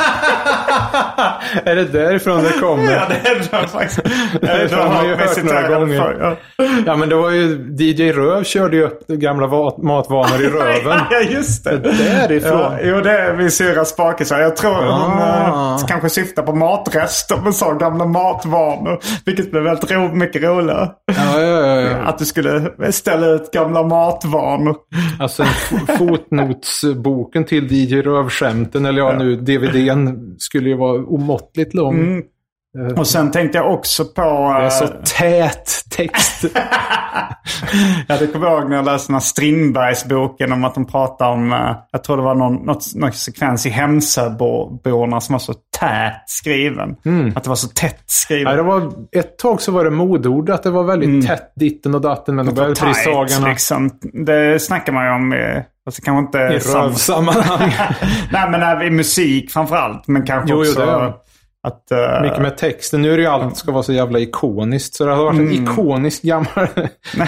är 1.65 1.75
det 1.77 1.85
därifrån 1.85 2.43
det 2.43 2.53
kommer? 2.61 2.93
ja, 2.93 3.03
det 3.09 3.29
är 3.31 3.35
det 3.63 3.69
faktiskt. 3.69 4.01
Det 4.41 4.75
har 4.75 4.89
man 4.95 5.07
ju 5.09 5.15
hört 5.15 5.45
några 5.45 5.69
gånger. 5.79 6.37
Ja. 6.87 6.97
men 6.97 7.09
det 7.09 7.15
var 7.15 7.31
ju 7.31 7.75
DJ 7.79 8.13
Röv 8.13 8.45
körde 8.45 8.77
ju 8.77 8.85
upp 8.85 9.07
gamla 9.07 9.47
matvanor 9.83 10.41
i 10.43 10.47
röven. 10.51 11.01
ja, 11.11 11.21
just 11.31 11.65
det. 11.65 11.79
Därifrån. 11.79 12.61
Ja, 12.61 12.73
jo, 12.83 13.01
det 13.01 13.19
är 13.19 13.37
min 13.37 13.51
syrra 13.51 13.85
Spake 13.85 14.25
sa. 14.25 14.39
Jag 14.39 14.57
tror 14.57 14.73
Ah. 14.73 14.93
hon 14.93 15.79
eh, 15.79 15.87
kanske 15.87 16.11
syftar 16.11 16.43
på 16.43 16.53
matrester 16.55 17.37
men 17.45 17.53
sa 17.53 17.73
gamla 17.73 18.05
matvanor. 18.05 18.99
Vilket 19.27 19.51
blev 19.51 19.63
väldigt 19.63 19.91
ro, 19.93 20.09
mycket 20.15 20.43
roligare. 20.43 20.89
Ja, 21.17 21.41
ja, 21.41 21.67
ja, 21.67 21.81
ja. 21.81 21.97
Att 21.97 22.19
du 22.19 22.25
skulle 22.25 22.63
ställa 22.93 23.27
ut 23.27 23.51
gamla 23.53 23.83
matvanor. 23.83 24.77
Alltså 25.21 25.43
en 25.43 25.49
f- 25.49 25.99
fotnotsboken 26.53 27.45
till 27.45 27.73
DJ 27.73 28.03
Röv-skämten, 28.03 28.85
eller 28.85 28.99
ja, 28.99 29.19
nu 29.19 29.37
DVDn, 29.37 30.35
skulle 30.39 30.69
ju 30.69 30.77
vara 30.77 31.05
omåttligt 31.05 31.75
lång. 31.75 32.01
Mm. 32.01 32.23
Och 32.97 33.07
sen 33.07 33.31
tänkte 33.31 33.59
jag 33.59 33.73
också 33.75 34.05
på... 34.05 34.23
Det 34.59 34.65
är 34.67 34.71
så 34.71 34.85
eh, 34.85 34.91
tät 35.19 35.71
text. 35.91 36.45
Ja, 38.09 38.17
det 38.19 38.27
kommer 38.27 38.47
jag 38.47 38.61
ihåg 38.61 38.69
när 38.71 38.77
jag 38.77 38.85
läste 38.85 39.09
den 39.09 39.15
här 39.15 39.21
Strindbergsboken 39.21 40.53
om 40.53 40.65
att 40.65 40.75
de 40.75 40.87
pratar 40.87 41.29
om, 41.31 41.53
eh, 41.53 41.77
jag 41.93 42.05
tror 42.05 42.17
det 42.17 42.23
var 42.23 42.35
någon, 42.35 42.55
något, 42.55 42.95
någon 42.95 43.13
sekvens 43.13 43.67
i 43.67 43.71
Hemsöborna 43.71 45.21
som 45.21 45.33
var 45.33 45.39
så 45.41 45.55
tät 45.81 46.13
skriven. 46.27 46.91
Att 47.37 47.43
det 47.45 47.49
var 47.49 47.57
så 47.57 47.69
tätt 47.69 47.95
Ja, 47.99 48.03
skriven. 48.07 48.57
det 48.57 48.63
var, 48.63 48.93
ett 49.13 49.39
tag 49.39 49.61
så 49.61 49.73
var 49.73 49.85
det 49.85 49.91
modord 49.91 50.51
att 50.51 50.63
det 50.63 50.71
var 50.71 50.85
väldigt 50.85 51.27
tätt 51.27 51.53
ditten 51.57 51.95
och 51.95 52.01
datten, 52.01 52.35
men 52.35 52.47
de 52.47 52.55
började 52.55 52.75
Tight, 52.75 52.97
frisagarna 52.97 53.49
liksom. 53.49 53.91
Det 54.27 54.63
snackar 54.63 54.93
man 54.93 55.05
ju 55.07 55.13
om, 55.13 55.33
eh, 55.33 55.63
alltså 55.87 56.03
kanske 56.03 56.21
inte 56.39 56.55
i 56.57 56.61
samma- 56.61 56.85
rövsammanhang. 56.87 57.73
Nej, 58.33 58.51
men 58.51 58.83
i 58.83 58.91
musik 58.91 59.51
framförallt. 59.51 60.07
Men 60.09 60.27
kanske 60.27 60.51
Jo, 60.51 60.57
jo, 60.65 60.71
också 60.71 60.81
det 60.87 60.93
är- 60.93 61.13
att... 61.63 61.91
eh, 61.91 62.23
Mycket 62.23 62.43
med 62.43 62.57
texten. 62.57 63.03
Nu 63.03 63.13
är 63.13 63.17
det 63.17 63.23
ju 63.23 63.29
allt 63.29 63.57
ska 63.57 63.73
vara 63.73 63.83
så 63.83 63.93
jävla 63.93 64.19
ikoniskt. 64.19 64.95
Så 64.95 65.05
det 65.07 65.15
har 65.15 65.25
varit 65.25 65.41
en 65.41 65.53
ikonisk 65.53 66.23
gammal 66.23 66.69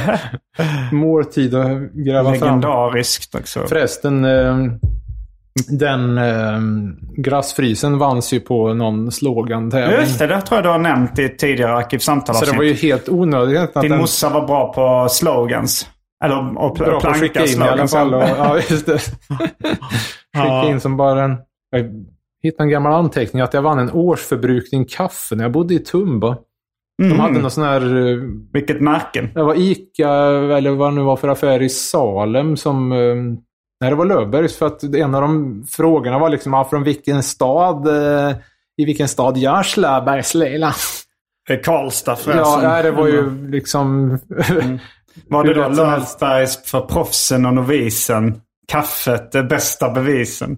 måltid 0.92 1.54
att 1.54 1.92
gräva 1.92 2.24
fram. 2.24 2.32
legendariskt 2.32 3.34
också. 3.34 3.60
Förresten, 3.66 4.24
eh, 4.24 4.56
den 5.68 6.18
eh, 6.18 6.58
glassfrisen 7.16 7.98
vanns 7.98 8.32
ju 8.32 8.40
på 8.40 8.74
någon 8.74 9.12
slogan-tävling. 9.12 10.00
Just 10.00 10.18
det, 10.18 10.26
det 10.26 10.40
tror 10.40 10.56
jag 10.58 10.64
du 10.64 10.68
har 10.68 10.78
nämnt 10.78 11.18
i 11.18 11.28
tidigare 11.28 11.76
Arkivsamtal. 11.76 12.34
Så 12.34 12.44
det 12.44 12.56
var 12.56 12.64
ju 12.64 12.74
helt 12.74 13.08
onödigt 13.08 13.58
att 13.76 13.82
Din 13.82 13.90
den 13.90 14.00
morsa 14.00 14.28
var 14.28 14.46
bra 14.46 14.72
på 14.72 15.08
slogans. 15.10 15.88
Eller 16.24 16.58
och 16.58 16.78
pl- 16.78 16.84
bra 16.84 17.00
på 17.00 17.08
att 17.08 17.16
skicka 17.20 17.32
planka 17.40 17.52
in 17.52 17.62
i 17.62 17.68
alla 17.68 17.88
fall. 17.88 18.14
Och, 18.14 18.22
ja, 18.22 18.56
just 18.70 18.86
det. 18.86 18.98
skicka 20.36 20.64
in 20.70 20.80
som 20.80 20.96
bara 20.96 21.24
en... 21.24 21.36
Hittade 22.44 22.64
en 22.66 22.70
gammal 22.70 22.92
anteckning 22.92 23.42
att 23.42 23.54
jag 23.54 23.62
vann 23.62 23.78
en 23.78 23.90
årsförbrukning 23.90 24.84
kaffe 24.84 25.34
när 25.34 25.44
jag 25.44 25.52
bodde 25.52 25.74
i 25.74 25.78
Tumba. 25.78 26.36
De 26.98 27.04
Mm. 27.04 27.18
hade 27.20 27.38
någon 27.38 27.50
sån 27.50 27.64
här... 27.64 28.06
eh, 28.10 28.18
Vilket 28.52 28.80
märke? 28.80 29.28
Det 29.34 29.42
var 29.42 29.54
Ica, 29.54 30.08
eller 30.56 30.70
vad 30.70 30.92
det 30.92 30.94
nu 30.96 31.02
var 31.02 31.16
för 31.16 31.28
affär 31.28 31.62
i 31.62 31.68
Salem 31.68 32.56
som... 32.56 32.92
eh, 32.92 32.98
Nej, 33.80 33.90
det 33.90 33.94
var 33.96 34.04
Löfbergs. 34.06 34.56
För 34.56 34.66
att 34.66 34.82
en 34.82 35.14
av 35.14 35.20
de 35.22 35.64
frågorna 35.70 36.18
var 36.18 36.28
liksom 36.28 36.54
ah, 36.54 36.64
från 36.64 36.82
vilken 36.82 37.22
stad... 37.22 37.86
eh, 37.88 38.36
I 38.76 38.84
vilken 38.84 39.08
stad 39.08 39.36
görs 39.36 39.76
Löfbergs 39.76 40.34
lilla? 40.34 40.74
Eh, 41.50 41.60
Karlstad 41.60 42.10
Ja, 42.12 42.16
förresten. 42.16 42.62
nej, 42.70 42.82
det 42.82 42.90
var 42.90 43.06
ju 43.08 43.48
liksom... 43.50 44.18
Var 45.28 45.44
det 45.44 45.54
då. 45.54 45.68
Löfbergs 45.68 46.70
för 46.70 46.80
proffsen 46.80 47.46
och 47.46 47.54
novisen? 47.54 48.40
Kaffet, 48.68 49.32
det 49.32 49.42
bästa 49.42 49.90
bevisen. 49.90 50.56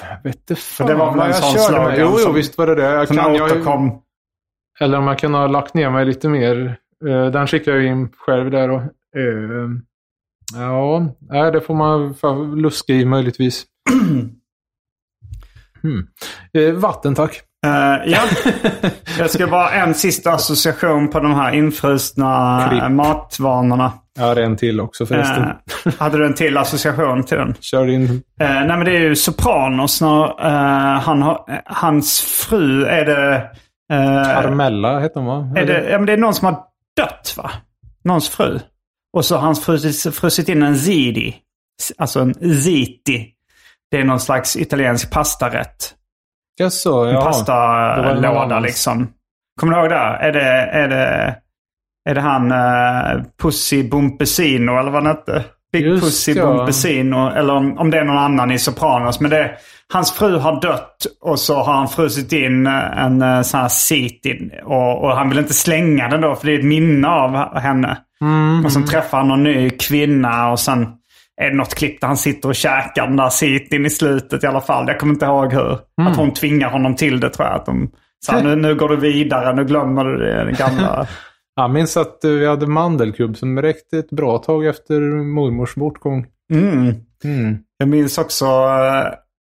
Jag 0.00 0.22
vet 0.22 0.36
inte 0.36 0.54
fan 0.54 0.86
det 0.86 0.94
var 0.94 1.10
väl 1.10 1.16
vad 1.18 1.26
en 1.26 1.32
jag 1.32 1.42
sån 1.42 1.58
slogan. 1.58 1.94
Jo, 1.98 2.18
jo, 2.24 2.32
visst 2.32 2.58
var 2.58 2.66
det 2.66 2.74
det. 2.74 2.82
Jag 2.82 3.08
kan, 3.08 3.34
jag, 3.34 4.00
eller 4.80 4.98
om 4.98 5.06
jag 5.06 5.18
kan 5.18 5.34
ha 5.34 5.46
lagt 5.46 5.74
ner 5.74 5.90
mig 5.90 6.04
lite 6.04 6.28
mer. 6.28 6.76
Eh, 7.08 7.26
den 7.26 7.46
skickade 7.46 7.76
jag 7.76 7.86
in 7.86 8.08
själv 8.16 8.50
där. 8.50 8.70
Och, 8.70 8.82
eh, 9.16 9.68
ja, 11.28 11.50
det 11.50 11.60
får 11.60 11.74
man 11.74 12.14
luska 12.60 12.92
i 12.92 13.04
möjligtvis. 13.04 13.64
Hmm. 15.82 16.06
Eh, 16.52 16.72
vatten, 16.74 17.14
tack. 17.14 17.42
Eh, 17.66 18.10
ja, 18.12 18.20
det 19.18 19.28
ska 19.28 19.46
vara 19.46 19.70
en 19.70 19.94
sista 19.94 20.32
association 20.32 21.10
på 21.10 21.20
de 21.20 21.34
här 21.34 21.52
infrusna 21.52 22.66
Klipp. 22.70 22.90
matvanorna. 22.90 23.92
Jag 24.20 24.26
har 24.26 24.36
en 24.36 24.56
till 24.56 24.80
också 24.80 25.06
förresten. 25.06 25.42
Eh, 25.86 25.92
hade 25.98 26.18
du 26.18 26.26
en 26.26 26.34
till 26.34 26.56
association 26.56 27.24
till 27.24 27.36
den? 27.38 27.54
Kör 27.60 27.86
in. 27.86 28.04
Eh, 28.40 28.50
nej 28.50 28.66
men 28.66 28.84
det 28.84 28.96
är 28.96 29.00
ju 29.00 29.16
Sopranos. 29.16 30.00
När, 30.00 30.24
eh, 30.24 31.00
han 31.00 31.22
har, 31.22 31.62
hans 31.66 32.20
fru 32.20 32.84
är 32.84 33.04
det... 33.04 33.34
eh, 33.92 34.42
Carmella 34.42 35.00
heter 35.00 35.20
hon 35.20 35.26
va? 35.26 35.60
är 35.60 35.66
det, 35.66 35.90
ja, 35.90 35.98
men 35.98 36.06
det 36.06 36.12
är 36.12 36.16
någon 36.16 36.34
som 36.34 36.46
har 36.46 36.62
dött 36.96 37.34
va? 37.36 37.50
Någons 38.04 38.28
fru. 38.28 38.58
Och 39.12 39.24
så 39.24 39.34
har 39.36 39.42
hans 39.42 39.64
frusit, 39.64 40.14
frusit 40.14 40.48
in 40.48 40.62
en 40.62 40.76
ziti. 40.76 41.34
Alltså 41.98 42.20
en 42.20 42.34
ziti. 42.34 43.26
Det 43.90 43.96
är 43.96 44.04
någon 44.04 44.20
slags 44.20 44.56
italiensk 44.56 45.10
pastarätt. 45.12 45.94
Jaså, 46.58 47.04
En 47.04 47.08
ja. 47.08 47.12
Någon 47.14 47.22
pastalåda 47.24 48.60
liksom. 48.60 49.08
Kommer 49.60 49.72
du 49.74 49.80
ihåg 49.80 49.90
det? 49.90 49.96
Är 49.96 50.32
det, 50.32 50.42
är 50.52 50.88
det, 50.88 51.36
är 52.08 52.14
det 52.14 52.20
han 52.20 52.52
uh, 52.52 53.24
Pussy 53.42 53.82
Bumpesino 53.82 54.78
eller 54.78 54.90
vad 54.90 55.02
han 55.02 55.16
hette? 55.16 55.44
Big 55.72 55.86
Just 55.86 56.04
Pussy 56.04 56.32
ja. 56.32 56.46
Bumpesino. 56.46 57.30
Eller 57.30 57.54
om, 57.54 57.78
om 57.78 57.90
det 57.90 57.98
är 57.98 58.04
någon 58.04 58.18
annan 58.18 58.50
i 58.50 58.58
Sopranos. 58.58 59.20
Men 59.20 59.30
det, 59.30 59.50
hans 59.92 60.12
fru 60.12 60.38
har 60.38 60.60
dött 60.60 61.06
och 61.20 61.38
så 61.38 61.62
har 61.62 61.72
han 61.72 61.88
frusit 61.88 62.32
in 62.32 62.66
eh, 62.66 63.04
en 63.04 63.22
uh, 63.22 63.42
sån 63.42 63.60
här 63.60 63.68
sitin. 63.68 64.50
Och, 64.64 65.04
och 65.04 65.16
han 65.16 65.28
vill 65.28 65.38
inte 65.38 65.54
slänga 65.54 66.08
den 66.08 66.20
då 66.20 66.34
för 66.34 66.46
det 66.46 66.54
är 66.54 66.58
ett 66.58 66.64
minne 66.64 67.08
av 67.08 67.58
henne. 67.58 67.98
Mm. 68.20 68.64
Och 68.64 68.72
sen 68.72 68.86
träffar 68.86 69.18
han 69.18 69.28
någon 69.28 69.42
ny 69.42 69.70
kvinna 69.70 70.50
och 70.50 70.60
sen 70.60 70.86
är 71.40 71.50
det 71.50 71.56
något 71.56 71.74
klipp 71.74 72.00
där 72.00 72.08
han 72.08 72.16
sitter 72.16 72.48
och 72.48 72.54
käkar 72.54 73.06
den 73.06 73.16
där 73.16 73.28
sitin 73.28 73.86
i 73.86 73.90
slutet 73.90 74.44
i 74.44 74.46
alla 74.46 74.60
fall. 74.60 74.84
Jag 74.88 74.98
kommer 74.98 75.12
inte 75.12 75.26
ihåg 75.26 75.52
hur. 75.52 75.78
Mm. 76.00 76.12
Att 76.12 76.16
hon 76.16 76.32
tvingar 76.32 76.70
honom 76.70 76.96
till 76.96 77.20
det 77.20 77.30
tror 77.30 77.48
jag. 77.48 77.56
Att 77.56 77.66
de, 77.66 77.90
så 78.26 78.32
här, 78.32 78.42
nu, 78.42 78.56
nu 78.56 78.74
går 78.74 78.88
du 78.88 78.96
vidare, 78.96 79.54
nu 79.54 79.64
glömmer 79.64 80.04
du 80.04 80.16
det 80.16 80.44
den 80.44 80.54
gamla. 80.54 81.06
Jag 81.62 81.70
minns 81.70 81.96
att 81.96 82.24
eh, 82.24 82.30
vi 82.30 82.46
hade 82.46 82.66
mandelkubb 82.66 83.36
som 83.36 83.62
räckte 83.62 83.98
ett 83.98 84.10
bra 84.10 84.38
tag 84.38 84.66
efter 84.66 85.00
mormors 85.34 85.74
bortgång. 85.74 86.26
Mm. 86.52 86.94
Mm. 87.24 87.58
Jag 87.78 87.88
minns 87.88 88.18
också 88.18 88.46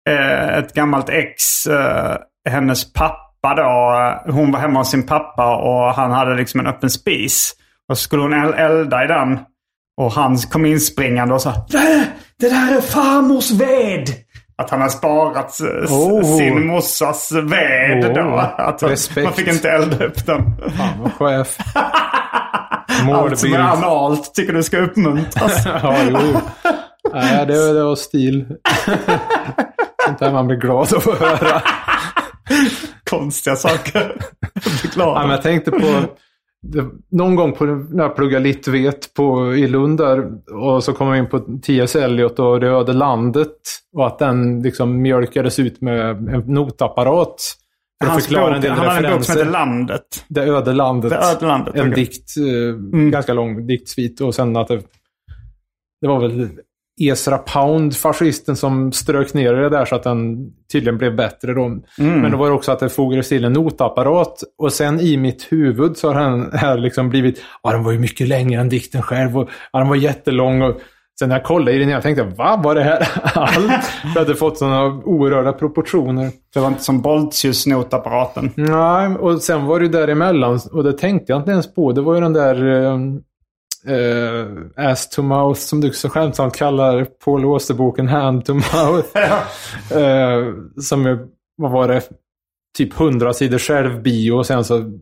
eh, 0.09 0.57
ett 0.57 0.73
gammalt 0.73 1.09
ex, 1.09 1.65
eh, 1.67 2.15
hennes 2.49 2.93
pappa 2.93 3.55
då. 3.55 3.61
eh, 4.29 4.33
Hon 4.35 4.51
var 4.51 4.59
hemma 4.59 4.79
hos 4.79 4.91
sin 4.91 5.03
pappa 5.05 5.55
och 5.55 5.93
han 5.93 6.11
hade 6.11 6.35
liksom 6.35 6.59
en 6.59 6.67
öppen 6.67 6.89
spis. 6.89 7.53
Och 7.89 7.97
så 7.97 8.03
skulle 8.03 8.21
hon 8.23 8.33
el- 8.33 8.53
elda 8.53 9.03
i 9.03 9.07
den. 9.07 9.39
Och 10.01 10.11
han 10.11 10.37
kom 10.37 10.65
inspringande 10.65 11.33
och 11.33 11.41
sa 11.41 11.65
det, 11.69 12.07
det 12.39 12.49
där 12.49 12.77
är 12.77 12.81
farmors 12.81 13.51
ved. 13.51 14.07
Att 14.55 14.69
han 14.69 14.81
har 14.81 14.89
sparat 14.89 15.59
Oh. 15.89 16.37
sin 16.37 16.67
morsas 16.67 17.31
ved 17.31 18.05
Oh. 18.05 18.13
då. 18.13 18.37
Att 18.57 18.83
Respekt. 18.83 19.23
man 19.25 19.33
fick 19.33 19.47
inte 19.47 19.69
elda 19.69 20.05
upp 20.05 20.25
den. 20.25 20.43
Fan 20.77 20.99
vad 21.01 21.13
chef. 21.13 21.57
Allt 21.75 22.99
som 22.99 23.09
är 23.09 23.13
Målbild. 23.13 23.55
analt 23.55 24.33
tycker 24.35 24.53
du 24.53 24.63
ska 24.63 24.77
uppmuntras. 24.77 25.65
Ja, 25.83 25.95
jo. 26.09 26.39
Nej, 27.13 27.45
det, 27.45 27.73
det 27.73 27.83
var 27.83 27.95
stil. 27.95 28.45
Sånt 30.05 30.19
där 30.19 30.31
man 30.31 30.47
blir 30.47 30.57
glad 30.57 30.81
att 30.93 31.03
få 31.03 31.15
höra. 31.15 31.61
Konstiga 33.09 33.55
saker. 33.55 34.15
Förklara. 34.81 35.15
Ja, 35.15 35.21
men 35.21 35.29
jag 35.29 35.41
tänkte 35.41 35.71
på 35.71 35.87
det, 36.63 36.85
någon 37.11 37.35
gång 37.35 37.53
på, 37.53 37.65
när 37.65 38.03
jag 38.03 38.15
pluggade 38.15 38.43
litvet 38.43 39.13
på, 39.13 39.55
i 39.55 39.67
Lund 39.67 39.97
där, 39.97 40.31
och 40.53 40.83
så 40.83 40.93
kom 40.93 41.07
jag 41.07 41.17
in 41.17 41.29
på 41.29 41.39
T.S. 41.39 41.95
Eliot 41.95 42.39
och 42.39 42.59
Det 42.59 42.67
öde 42.67 42.93
landet. 42.93 43.57
Och 43.93 44.07
att 44.07 44.19
den 44.19 44.61
liksom 44.61 45.01
mjölkades 45.01 45.59
ut 45.59 45.81
med 45.81 46.09
en 46.09 46.43
notapparat. 46.47 47.35
För 48.03 48.11
att 48.11 48.23
förklara 48.23 48.55
en 48.55 48.61
del 48.61 48.71
han 48.71 48.87
hade 48.87 49.07
en 49.07 49.13
bok 49.13 49.23
som 49.23 49.33
heter 49.33 49.45
referenser. 49.45 49.51
Landet. 49.51 50.25
Det 50.27 50.41
öde 50.41 50.73
landet. 50.73 51.11
Det 51.11 51.17
öde 51.17 51.45
landet. 51.45 51.75
en 51.75 51.91
okej. 51.91 52.05
dikt, 52.05 52.37
eh, 52.37 52.75
ganska 53.09 53.33
lång 53.33 53.67
diktsvit. 53.67 54.21
Och 54.21 54.35
sen 54.35 54.55
att 54.55 54.67
det, 54.67 54.81
det 56.01 56.07
var 56.07 56.19
väl 56.19 56.49
Ezra 57.01 57.37
Pound, 57.37 57.95
fascisten, 57.95 58.55
som 58.55 58.91
strök 58.91 59.33
ner 59.33 59.53
det 59.53 59.69
där 59.69 59.85
så 59.85 59.95
att 59.95 60.03
den 60.03 60.37
tydligen 60.71 60.97
blev 60.97 61.15
bättre. 61.15 61.53
Då. 61.53 61.69
Men 61.97 62.31
det 62.31 62.37
var 62.37 62.51
också 62.51 62.71
att 62.71 62.79
det 62.79 62.89
fogades 62.89 63.29
till 63.29 63.45
en 63.45 63.53
notapparat. 63.53 64.43
Och 64.57 64.73
sen 64.73 64.99
i 64.99 65.17
mitt 65.17 65.51
huvud 65.51 65.97
så 65.97 66.13
har 66.13 66.21
den 66.21 66.51
här 66.53 66.77
liksom 66.77 67.09
blivit, 67.09 67.41
ja 67.63 67.71
den 67.71 67.83
var 67.83 67.91
ju 67.91 67.99
mycket 67.99 68.27
längre 68.27 68.61
än 68.61 68.69
dikten 68.69 69.01
själv. 69.01 69.37
Och, 69.37 69.49
ja, 69.71 69.79
den 69.79 69.87
var 69.87 69.95
jättelång. 69.95 70.61
Och, 70.61 70.81
Sen 71.19 71.29
när 71.29 71.35
jag 71.35 71.45
kollade 71.45 71.71
i 71.71 71.79
den 71.79 71.89
jag 71.89 72.03
tänkte 72.03 72.23
vad 72.23 72.63
var 72.63 72.75
det 72.75 72.83
här 72.83 73.07
allt? 73.23 73.85
För 74.13 74.21
att 74.21 74.27
det 74.27 74.35
fått 74.35 74.57
sådana 74.57 74.83
oerhörda 74.85 75.53
proportioner. 75.53 76.31
Det 76.53 76.59
var 76.59 76.67
inte 76.67 76.83
som 76.83 77.01
eh, 83.87 84.47
ass 84.91 85.09
to 85.09 85.21
mouth, 85.21 85.59
som 85.59 85.81
du 85.81 85.91
så 85.91 86.09
skämtsamt 86.09 86.55
kallar 86.55 87.05
Paul 87.05 87.45
Auster-boken 87.45 88.07
hand 88.07 88.45
to 88.45 88.53
mouth. 88.53 89.17
eh, 89.91 90.53
som 90.81 91.05
är, 91.05 91.27
vad 91.57 91.71
var 91.71 91.87
det, 91.87 92.01
typ 92.77 92.99
100 92.99 93.33
sidor 93.33 93.57
självbio 93.57 94.31
och 94.31 94.45
sen 94.45 94.63
så 94.63 94.99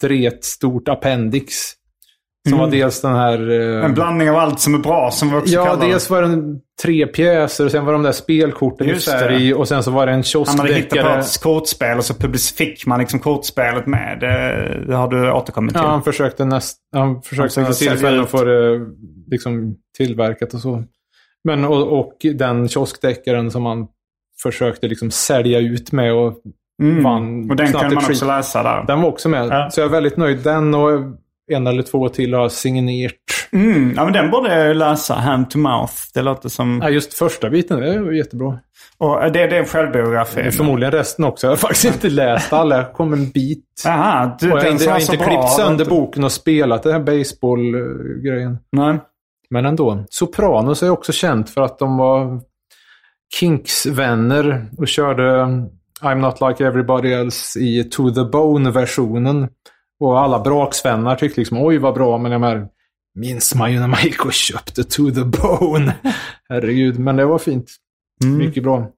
dret 0.00 0.44
stort 0.44 0.88
appendix. 0.88 1.54
Som 2.48 2.58
var 2.58 2.66
dels 2.70 3.00
den 3.00 3.14
här... 3.14 3.50
eh, 3.50 3.66
Mm. 3.72 3.84
En 3.84 3.94
blandning 3.94 4.30
av 4.30 4.36
allt 4.36 4.60
som 4.60 4.74
är 4.74 4.78
bra 4.78 5.10
som 5.10 5.30
vi 5.30 5.36
också 5.36 5.54
Ja, 5.54 5.64
kallar 5.64 5.80
det. 5.86 5.92
dels 5.92 6.10
var 6.10 6.22
det 6.22 6.58
tre 6.82 7.06
pjäser 7.06 7.64
och 7.64 7.70
sen 7.70 7.84
var 7.84 7.92
de 7.92 8.02
där 8.02 8.12
spelkorten 8.12 8.86
i 8.86 8.90
Just 8.90 9.10
färg 9.10 9.54
och 9.54 9.68
sen 9.68 9.82
så 9.82 9.90
var 9.90 10.06
det 10.06 10.12
en 10.12 10.22
Han 10.46 10.58
hade 10.58 10.74
hittat 10.74 10.90
på 10.90 10.96
kioskdeckare. 10.96 11.20
ett 11.20 11.42
kortspel 11.42 11.98
och 11.98 12.04
så 12.04 12.14
fick 12.58 12.86
man 12.86 13.00
liksom 13.00 13.18
kortspelet 13.20 13.86
med. 13.86 14.20
Det, 14.20 14.84
det 14.86 14.94
har 14.96 15.08
du 15.08 15.32
återkommit 15.32 15.72
till. 15.74 15.82
Ja, 15.84 15.88
han 15.88 16.02
försökte, 16.02 16.44
näst, 16.44 16.78
han 16.92 17.22
försökte 17.22 17.28
försökte 17.28 17.60
nästan 17.60 17.74
sälja 17.74 17.92
tillfälle 17.92 18.16
ut. 18.16 18.22
att 18.24 18.30
få 18.30 18.44
det 18.44 18.80
liksom, 19.30 19.74
tillverkat 19.96 20.54
och 20.54 20.60
så. 20.60 20.84
Men 21.44 21.64
och, 21.64 21.98
och 22.00 22.12
den 22.34 22.68
kioskdeckaren 22.68 23.50
som 23.50 23.66
han 23.66 23.86
försökte 24.42 24.88
liksom 24.88 25.10
sälja 25.10 25.58
ut 25.58 25.92
med 25.92 26.12
och 26.14 26.34
Mm. 26.82 27.50
Och 27.50 27.56
den 27.56 27.72
kunde 27.72 27.94
man 27.94 28.04
också 28.04 28.26
läsa 28.26 28.62
där. 28.62 28.84
Den 28.86 29.00
var 29.02 29.08
också 29.08 29.28
med. 29.28 29.46
Ja. 29.48 29.70
Så 29.70 29.80
jag 29.80 29.86
är 29.86 29.90
väldigt 29.90 30.16
nöjd. 30.16 30.38
Den 30.38 30.74
och 30.74 30.90
en 31.52 31.66
eller 31.66 31.82
två 31.82 32.08
till 32.08 32.34
har 32.34 32.48
signerat. 32.48 33.12
Mm. 33.52 33.92
Ja, 33.96 34.04
men 34.04 34.12
den 34.12 34.30
borde 34.30 34.54
jag 34.58 34.68
ju 34.68 34.74
läsa. 34.74 35.14
Hand 35.14 35.50
to 35.50 35.58
mouth. 35.58 35.92
Det 36.14 36.22
låter 36.22 36.48
som... 36.48 36.80
Ja, 36.82 36.90
just 36.90 37.14
första 37.14 37.50
biten, 37.50 37.80
det 37.80 38.00
var 38.00 38.12
jättebra. 38.12 38.58
Och 38.98 39.20
det, 39.22 39.28
det 39.46 39.56
är 39.56 39.60
en 39.60 39.64
självbiografi. 39.64 40.40
Är 40.40 40.50
förmodligen 40.50 40.92
resten 40.92 41.24
också. 41.24 41.46
Jag 41.46 41.52
har 41.52 41.56
faktiskt 41.56 41.84
inte 41.84 42.08
läst 42.10 42.52
alla. 42.52 42.76
Jag 42.76 42.92
kom 42.92 43.12
en 43.12 43.30
bit. 43.30 43.64
Jaha, 43.84 44.36
du, 44.40 44.52
Och 44.52 44.58
jag, 44.58 44.64
den 44.64 44.66
har 44.66 44.72
inte- 44.72 44.84
jag 44.84 44.92
har 44.92 45.00
inte 45.00 45.16
bra. 45.16 45.26
klippt 45.26 45.42
var 45.42 45.48
sönder 45.48 45.84
inte- 45.84 45.94
boken 45.94 46.24
och 46.24 46.32
spelat 46.32 46.82
den 46.82 46.92
här 46.92 47.00
baseball-grejen. 47.00 48.58
Nej. 48.72 48.98
Men 49.50 49.66
ändå. 49.66 50.04
Sopranos 50.10 50.82
är 50.82 50.90
också 50.90 51.12
känt 51.12 51.50
för 51.50 51.60
att 51.60 51.78
de 51.78 51.96
var 51.96 52.40
Kinks-vänner 53.40 54.66
och 54.78 54.88
körde 54.88 55.32
I'm 56.02 56.14
not 56.20 56.40
like 56.40 56.66
everybody 56.66 57.12
else 57.12 57.60
i 57.60 57.84
To 57.84 58.10
the 58.10 58.24
Bone-versionen. 58.24 59.48
Och 60.02 60.20
alla 60.20 60.40
braksvänner 60.40 61.16
tyckte 61.16 61.40
liksom 61.40 61.58
oj 61.58 61.78
vad 61.78 61.94
bra, 61.94 62.18
men 62.18 62.30
de 62.30 62.42
här 62.42 62.66
minns 63.14 63.54
man 63.54 63.72
ju 63.72 63.80
när 63.80 63.88
man 63.88 64.00
gick 64.02 64.24
och 64.24 64.32
köpte 64.32 64.84
To 64.84 65.10
the 65.10 65.24
Bone. 65.24 65.94
Herregud, 66.48 66.98
men 66.98 67.16
det 67.16 67.24
var 67.24 67.38
fint. 67.38 67.70
Mycket 68.24 68.62
bra. 68.62 68.88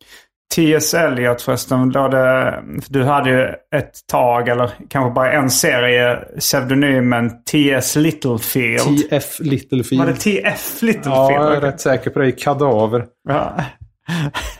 T.S. 0.54 0.94
Eliot 0.94 1.42
förresten, 1.42 1.90
då 1.90 2.08
det, 2.08 2.62
du 2.88 3.04
hade 3.04 3.30
ju 3.30 3.44
ett 3.78 4.06
tag, 4.06 4.48
eller 4.48 4.70
kanske 4.88 5.14
bara 5.14 5.32
en 5.32 5.50
serie, 5.50 6.16
pseudonymen 6.38 7.44
T.S. 7.44 7.96
Littlefield. 7.96 8.98
T.F. 8.98 9.36
Littlefield. 9.40 10.04
Var 10.04 10.12
det 10.12 10.18
T.F. 10.18 10.82
Littlefield? 10.82 11.16
Ja, 11.16 11.32
jag 11.32 11.56
är 11.56 11.60
rätt 11.60 11.80
säker 11.80 12.10
på 12.10 12.18
det. 12.18 12.28
I 12.28 12.32
Kadaver. 12.32 13.06
Ja. 13.28 13.54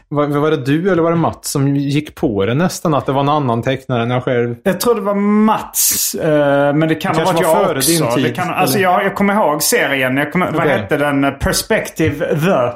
Var, 0.08 0.26
var 0.26 0.50
det 0.50 0.56
du 0.56 0.92
eller 0.92 1.02
var 1.02 1.10
det 1.10 1.16
Mats 1.16 1.50
som 1.50 1.76
gick 1.76 2.14
på 2.14 2.44
det 2.46 2.54
nästan? 2.54 2.94
Att 2.94 3.06
det 3.06 3.12
var 3.12 3.20
en 3.20 3.28
annan 3.28 3.62
tecknare 3.62 4.02
än 4.02 4.10
jag 4.10 4.24
själv? 4.24 4.54
Jag 4.62 4.80
tror 4.80 4.94
det 4.94 5.00
var 5.00 5.14
Mats, 5.14 6.14
eh, 6.14 6.74
men 6.74 6.88
det 6.88 6.94
kan 6.94 7.14
Det 7.14 7.22
ha 7.22 7.32
varit 7.32 7.46
var 7.46 7.52
jag 7.66 7.76
också. 7.76 7.90
din 7.90 8.10
tid, 8.14 8.24
det 8.24 8.30
kan, 8.30 8.50
alltså 8.50 8.78
jag, 8.78 9.04
jag 9.04 9.14
kommer 9.14 9.34
ihåg 9.34 9.62
serien. 9.62 10.16
Jag 10.16 10.32
kommer, 10.32 10.46
Vad 10.46 10.56
Okej. 10.60 10.68
hette 10.78 10.96
den? 10.96 11.34
Perspective 11.40 12.26
The. 12.26 12.72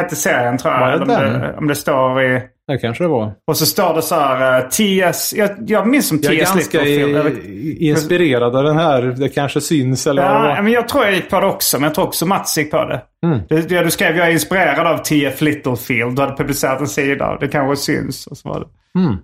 Hette 0.00 0.16
serien 0.16 0.58
tror 0.58 0.74
jag. 0.74 0.80
Var 0.80 0.90
det 0.90 0.98
om, 1.02 1.08
den? 1.08 1.40
det, 1.40 1.54
om 1.58 1.68
det 1.68 1.74
står 1.74 2.22
i... 2.22 2.40
Det 2.68 2.78
kanske 2.78 3.04
det 3.04 3.08
var. 3.08 3.32
Och 3.46 3.56
så 3.56 3.66
står 3.66 3.94
det 3.94 4.02
så 4.02 4.14
här 4.14 4.58
eh, 4.62 4.68
T.S. 4.68 5.34
Jag, 5.36 5.50
jag 5.66 5.88
minns 5.88 6.08
som 6.08 6.18
Jag 6.22 6.32
är 6.34 6.38
T.S. 6.38 6.54
ganska. 6.54 6.84
Jag 6.84 7.24
vet- 7.24 7.44
i, 7.44 7.88
inspirerad 7.88 8.56
av 8.56 8.64
den 8.64 8.76
här. 8.76 9.02
Det 9.02 9.28
kanske 9.28 9.60
syns 9.60 10.06
eller 10.06 10.22
vad 10.22 10.30
det 10.42 10.48
Ja, 10.48 10.54
var. 10.54 10.62
men 10.62 10.72
jag 10.72 10.88
tror 10.88 11.04
jag 11.04 11.14
gick 11.14 11.30
på 11.30 11.40
det 11.40 11.46
också. 11.46 11.76
Men 11.76 11.84
jag 11.84 11.94
tror 11.94 12.04
också 12.06 12.26
Mats 12.26 12.58
gick 12.58 12.70
på 12.70 12.84
det. 12.84 13.02
Mm. 13.26 13.40
det 13.48 13.84
du 13.84 13.90
skrev 13.90 14.16
jag 14.16 14.26
är 14.28 14.32
inspirerad 14.32 14.86
av 14.86 14.98
T.F. 14.98 15.40
Littlefield. 15.40 16.16
Du 16.16 16.22
hade 16.22 16.36
publicerat 16.36 16.80
en 16.80 16.86
sida. 16.88 17.36
Det 17.40 17.48
kanske 17.48 17.76
syns. 17.76 18.26
Och 18.26 18.36
så 18.36 18.48
var 18.48 18.60
det. 18.60 19.00
Mm. 19.00 19.16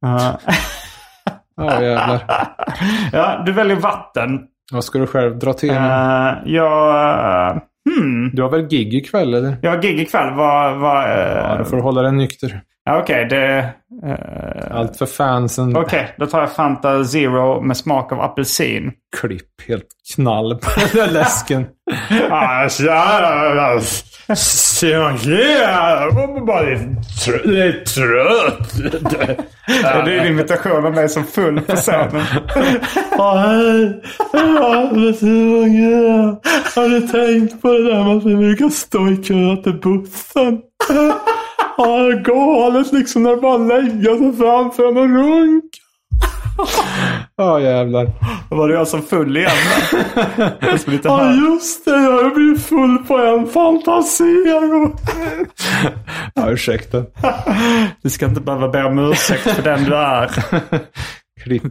Ja. 0.00 0.40
Ja, 1.56 1.82
jävlar. 1.82 2.20
ja, 3.12 3.42
du 3.46 3.52
väljer 3.52 3.76
vatten. 3.76 4.40
Vad 4.72 4.84
ska 4.84 4.98
du 4.98 5.06
själv 5.06 5.38
dra 5.38 5.52
till? 5.52 5.70
Uh, 5.70 6.32
jag... 6.44 7.52
Hmm. 7.90 8.30
Du 8.32 8.42
har 8.42 8.50
väl 8.50 8.66
gig 8.68 8.94
ikväll 8.94 9.34
eller? 9.34 9.56
Jag 9.62 9.70
har 9.70 9.82
gig 9.82 10.00
ikväll. 10.00 10.34
Vad... 10.34 10.78
vad 10.78 11.02
Ja, 11.10 11.52
eh, 11.52 11.58
då 11.58 11.64
får 11.64 11.76
du 11.76 11.82
hålla 11.82 12.02
dig 12.02 12.12
nykter. 12.12 12.62
Okej, 12.98 13.26
det... 13.30 13.58
eh, 14.06 14.76
Allt 14.76 14.96
för 14.96 15.06
fansen. 15.06 15.76
Okej, 15.76 16.14
då 16.18 16.26
tar 16.26 16.40
jag 16.40 16.52
Fanta 16.52 17.04
Zero 17.04 17.60
med 17.60 17.76
smak 17.76 18.12
av 18.12 18.20
apelsin. 18.20 18.92
Klipp 19.20 19.68
helt 19.68 19.86
knall 20.14 20.58
på 20.58 20.70
den 20.80 20.88
där 21.06 21.12
läsken. 21.12 21.66
Ah, 22.30 22.68
var 26.14 26.46
bara 26.46 26.60
lite 27.44 27.84
trött. 27.94 28.72
Det 29.66 29.88
är 29.88 30.04
din 30.06 30.26
imitation 30.32 30.86
av 30.86 30.94
mig 30.94 31.08
som 31.08 31.24
full 31.24 31.60
på 31.60 31.76
scenen. 31.76 32.10
Jag 36.74 36.82
hade 36.82 37.00
tänkt 37.00 37.62
på 37.62 37.68
det 37.72 37.84
där 37.84 38.04
med 38.04 38.16
att 38.16 38.24
vi 38.24 38.36
brukar 38.36 38.68
stå 38.68 39.08
i 39.08 39.16
kö 39.16 39.62
till 39.62 39.80
bussen. 39.80 40.60
Ja, 41.82 42.10
galet 42.24 42.92
liksom 42.92 43.22
när 43.22 43.36
bara 43.36 43.56
lägga 43.56 44.18
sig 44.18 44.36
framför 44.36 44.88
en 44.88 44.96
och 44.96 45.08
runka. 45.08 45.78
Ja, 47.36 47.60
jävlar. 47.60 48.06
Då 48.50 48.56
var 48.56 48.68
det 48.68 48.74
jag 48.74 48.88
som 48.88 49.02
full 49.02 49.36
igen. 49.36 49.50
Ja, 51.02 51.32
just 51.32 51.84
det. 51.84 51.90
Jag 51.90 52.34
blivit 52.34 52.66
full 52.66 52.98
på 52.98 53.18
en 53.18 53.46
fantasero. 53.46 54.96
Ja, 56.34 56.50
ursäkta. 56.50 57.02
Du 58.02 58.10
ska 58.10 58.26
inte 58.26 58.40
behöva 58.40 58.68
be 58.68 58.84
om 58.84 58.98
ursäkt 58.98 59.42
för 59.42 59.62
den 59.62 59.84
du 59.84 59.96
är. 59.96 60.30
Klipp. 61.42 61.62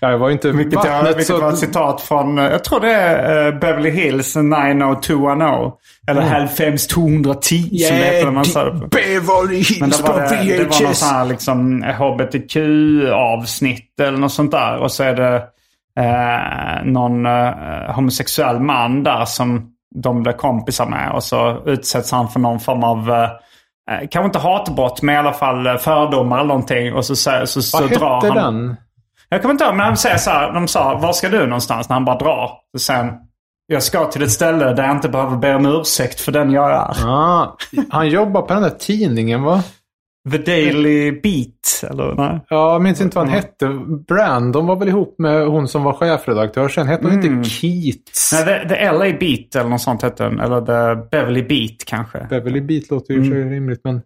Ja, 0.00 0.10
jag 0.10 0.18
var 0.18 0.30
inte 0.30 0.50
Vilket, 0.50 0.84
jag, 0.84 0.92
vattnet 0.92 1.16
vilket 1.18 1.40
var 1.40 1.48
ett 1.48 1.58
så... 1.58 1.66
citat 1.66 2.00
från, 2.00 2.38
eh, 2.38 2.44
jag 2.44 2.64
tror 2.64 2.80
det 2.80 2.92
är 2.92 3.46
eh, 3.46 3.58
Beverly 3.58 3.90
Hills 3.90 4.36
90210. 4.36 5.72
Eller 6.08 6.20
Hellfems 6.22 6.86
210 6.86 7.78
som 7.78 7.96
det 7.96 8.04
heter 8.04 8.24
när 8.24 8.32
man 8.32 8.44
sa 8.44 8.64
det. 8.64 8.72
Beverly 8.72 9.54
Men 9.80 9.90
Hills 9.90 9.98
det 9.98 10.06
på 10.06 10.12
var, 10.12 10.20
det, 10.20 10.56
det 10.56 10.64
var 10.64 10.80
någon 10.80 10.88
VHS. 10.90 10.98
sån 10.98 11.08
här 11.08 11.24
liksom 11.24 11.82
HBTQ-avsnitt 12.76 14.00
eller 14.00 14.18
något 14.18 14.32
sånt 14.32 14.50
där. 14.50 14.76
Och 14.76 14.92
så 14.92 15.02
är 15.02 15.14
det 15.14 15.36
eh, 16.00 16.84
någon 16.84 17.26
eh, 17.26 17.94
homosexuell 17.94 18.60
man 18.60 19.02
där 19.02 19.24
som 19.24 19.72
de 19.94 20.22
blir 20.22 20.32
kompisar 20.32 20.86
med. 20.86 21.12
Och 21.12 21.22
så 21.24 21.62
utsätts 21.66 22.12
han 22.12 22.28
för 22.28 22.40
någon 22.40 22.60
form 22.60 22.84
av, 22.84 23.10
eh, 23.10 23.22
eh, 23.94 24.08
kanske 24.10 24.24
inte 24.26 24.38
hatbrott, 24.38 25.02
men 25.02 25.14
i 25.14 25.18
alla 25.18 25.32
fall 25.32 25.66
eh, 25.66 25.76
fördomar 25.76 26.38
eller 26.38 26.48
någonting. 26.48 26.94
Och 26.94 27.04
så, 27.04 27.16
så, 27.16 27.30
så, 27.46 27.62
så 27.62 27.80
Vad 27.80 27.90
drar 27.90 28.14
hette 28.22 28.40
han. 28.40 28.54
den? 28.54 28.76
Jag 29.28 29.42
kommer 29.42 29.52
inte 29.52 29.64
ihåg, 29.64 29.76
men 29.76 29.90
de 29.90 29.96
säger 29.96 30.16
så 30.16 30.30
här, 30.30 30.52
de 30.52 30.68
sa 30.68 30.98
var 30.98 31.12
ska 31.12 31.28
du 31.28 31.46
någonstans? 31.46 31.88
När 31.88 31.94
han 31.94 32.04
bara 32.04 32.18
drar. 32.18 32.50
Och 32.74 32.80
sen, 32.80 33.12
jag 33.66 33.82
ska 33.82 34.04
till 34.04 34.22
ett 34.22 34.30
ställe 34.30 34.72
där 34.72 34.82
jag 34.82 34.96
inte 34.96 35.08
behöver 35.08 35.36
be 35.36 35.54
om 35.54 35.66
ursäkt 35.66 36.20
för 36.20 36.32
den 36.32 36.50
jag 36.50 36.70
är. 36.70 37.06
Ah, 37.06 37.56
han 37.90 38.08
jobbar 38.08 38.42
på 38.42 38.54
den 38.54 38.62
där 38.62 38.70
tidningen 38.70 39.42
va? 39.42 39.62
The 40.30 40.38
Daily 40.38 41.12
Beat, 41.12 41.90
eller? 41.90 42.14
Nej. 42.14 42.40
Ja, 42.48 42.72
jag 42.72 42.82
minns 42.82 43.00
inte 43.00 43.16
vad 43.16 43.26
han 43.26 43.34
hette. 43.34 43.68
Brandon 44.08 44.66
var 44.66 44.76
väl 44.76 44.88
ihop 44.88 45.14
med 45.18 45.46
hon 45.46 45.68
som 45.68 45.82
var 45.82 45.92
chefredaktör. 45.92 46.68
Sen 46.68 46.86
hette 46.86 47.06
hon 47.06 47.24
inte 47.24 47.50
Keats. 47.50 48.32
Nej, 48.32 48.44
the, 48.44 48.68
the 48.68 48.92
LA 48.92 49.18
Beat 49.20 49.54
eller 49.54 49.68
något 49.68 49.80
sånt 49.80 50.02
hette 50.02 50.24
den. 50.24 50.40
Eller 50.40 50.60
The 50.60 51.08
Beverly 51.10 51.42
Beat 51.42 51.84
kanske. 51.86 52.26
Beverly 52.30 52.60
Beat 52.60 52.90
låter 52.90 53.14
ju 53.14 53.20
mm. 53.20 53.50
rimligt, 53.50 53.80
men 53.84 54.02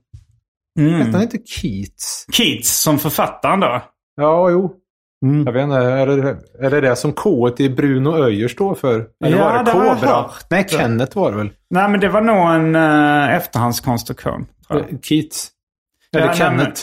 hette 0.98 1.11
han 1.12 1.22
inte 1.22 1.38
Keats? 1.46 2.26
Keats 2.33 2.83
som 2.83 2.98
författaren 2.98 3.61
då. 3.61 3.83
Ja, 4.16 4.50
jo. 4.50 4.76
Mm. 5.24 5.46
Jag 5.46 5.52
vet 5.52 5.62
inte, 5.62 5.76
är 5.76 6.06
det, 6.06 6.37
är 6.66 6.70
det 6.70 6.80
det 6.80 6.96
som 6.96 7.12
K 7.12 7.50
i 7.59 7.68
Bruno 7.68 8.16
Öijer 8.24 8.48
står 8.48 8.74
för? 8.74 9.06
Eller 9.24 9.38
Ja, 9.38 9.44
var 9.44 9.59
det 9.59 9.64
det 9.64 9.70
har 9.70 9.85
jag 9.85 9.94
Kobra? 9.98 10.11
hört. 10.14 10.44
Nej, 10.50 10.66
Kenneth 10.68 11.16
var 11.18 11.30
det 11.30 11.37
väl? 11.37 11.50
Nej, 11.70 11.88
men 11.88 12.00
det 12.00 12.09
var 12.09 12.20
nog 12.20 12.50
en 12.50 12.76
uh, 12.76 13.35
efterhandskonstruktion. 13.35 14.46
Jag. 14.68 14.85
Keats. 15.02 15.48
Eller 16.16 16.26
Ja, 16.26 16.30
nej, 16.30 16.37
Kenneth. 16.38 16.80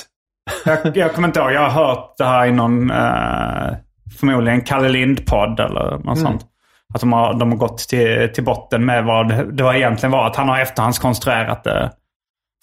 jag, 0.65 0.97
jag 0.97 1.13
kommer 1.13 1.27
inte 1.27 1.39
ihåg. 1.39 1.51
Jag 1.51 1.69
har 1.69 1.85
hört 1.87 2.13
det 2.17 2.25
här 2.25 2.45
i 2.45 2.51
någon, 2.51 2.91
uh, 2.91 3.75
förmodligen 4.19 4.61
Kalle 4.61 4.89
Lind-podd 4.89 5.59
eller 5.59 5.91
något 5.91 6.05
Mm. 6.05 6.15
sånt. 6.17 6.45
Att 6.93 6.99
de 7.01 7.13
har, 7.13 7.33
de 7.33 7.51
har 7.51 7.57
gått 7.57 7.77
till, 7.77 8.29
till 8.33 8.43
botten 8.43 8.85
med 8.85 9.05
vad 9.05 9.55
det 9.57 9.63
var 9.63 9.73
egentligen 9.73 10.11
var. 10.11 10.27
Att 10.27 10.35
han 10.35 10.49
har 10.49 10.59
efterhandskonstruerat 10.59 11.63
det. 11.63 11.91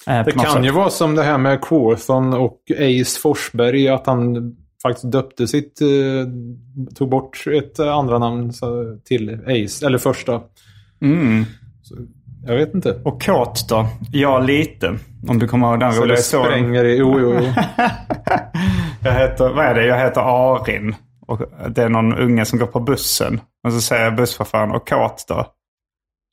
eh, 0.06 0.24
Det 0.24 0.32
kan 0.32 0.52
sätt. 0.52 0.64
ju 0.64 0.70
vara 0.70 0.90
som 0.90 1.14
det 1.14 1.22
här 1.22 1.38
med 1.38 1.60
Quorthon 1.60 2.34
och 2.34 2.58
Ace 2.70 3.20
Forsberg. 3.22 3.88
Att 3.88 4.06
han 4.06 4.37
faktiskt 4.88 5.12
döpte 5.12 5.48
sitt... 5.48 5.80
Eh, 5.80 5.88
tog 6.94 7.10
bort 7.10 7.44
ett 7.46 7.80
andra 7.80 8.18
namn 8.18 8.52
så, 8.52 8.98
till 9.04 9.40
Ace. 9.46 9.86
Eller 9.86 9.98
första. 9.98 10.40
Mm. 11.02 11.44
Så, 11.82 11.94
jag 12.46 12.56
vet 12.56 12.74
inte. 12.74 13.00
Och 13.04 13.22
kåt 13.22 13.68
då? 13.68 13.86
Ja, 14.12 14.38
lite. 14.38 14.98
Om 15.28 15.38
du 15.38 15.48
kommer 15.48 15.70
ihåg 15.70 15.80
den 15.80 15.92
Så 15.92 16.00
roliga 16.00 16.14
det 16.14 16.20
historien. 16.20 16.50
spränger 16.50 16.84
i... 16.84 16.96
Jo, 16.96 17.20
jo, 17.20 17.34
jo. 17.40 17.44
Jag 19.04 19.12
heter, 19.12 19.48
vad 19.54 19.64
är 19.64 19.74
det? 19.74 19.86
Jag 19.86 19.98
heter 19.98 20.20
Arin. 20.20 20.94
Och 21.26 21.40
det 21.70 21.82
är 21.82 21.88
någon 21.88 22.18
unge 22.18 22.44
som 22.44 22.58
går 22.58 22.66
på 22.66 22.80
bussen. 22.80 23.40
Och 23.66 23.72
så 23.72 23.80
säger 23.80 24.10
busschauffören, 24.10 24.70
och 24.70 24.88
kåt 24.88 25.24
då? 25.28 25.46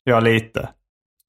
Ja, 0.04 0.20
lite. 0.20 0.68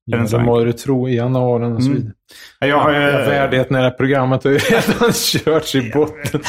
Ja, 0.06 0.18
det 0.18 0.40
må 0.40 0.60
du 0.64 0.74
tro 0.74 1.10
i 1.10 1.16
januaren 1.16 1.76
och 1.76 1.84
så 1.84 1.92
vidare. 1.92 2.14
Jag 2.60 2.80
har 2.80 2.92
ju... 2.92 3.00
Ja, 3.02 3.12
värdigheten 3.18 3.76
i 3.76 3.80
det 3.80 3.84
här 3.86 3.92
programmet 3.92 4.44
har 4.44 4.52
ju 4.52 4.58
redan 4.70 5.14
körts 5.14 5.76
i 5.76 5.92
botten. 5.94 6.42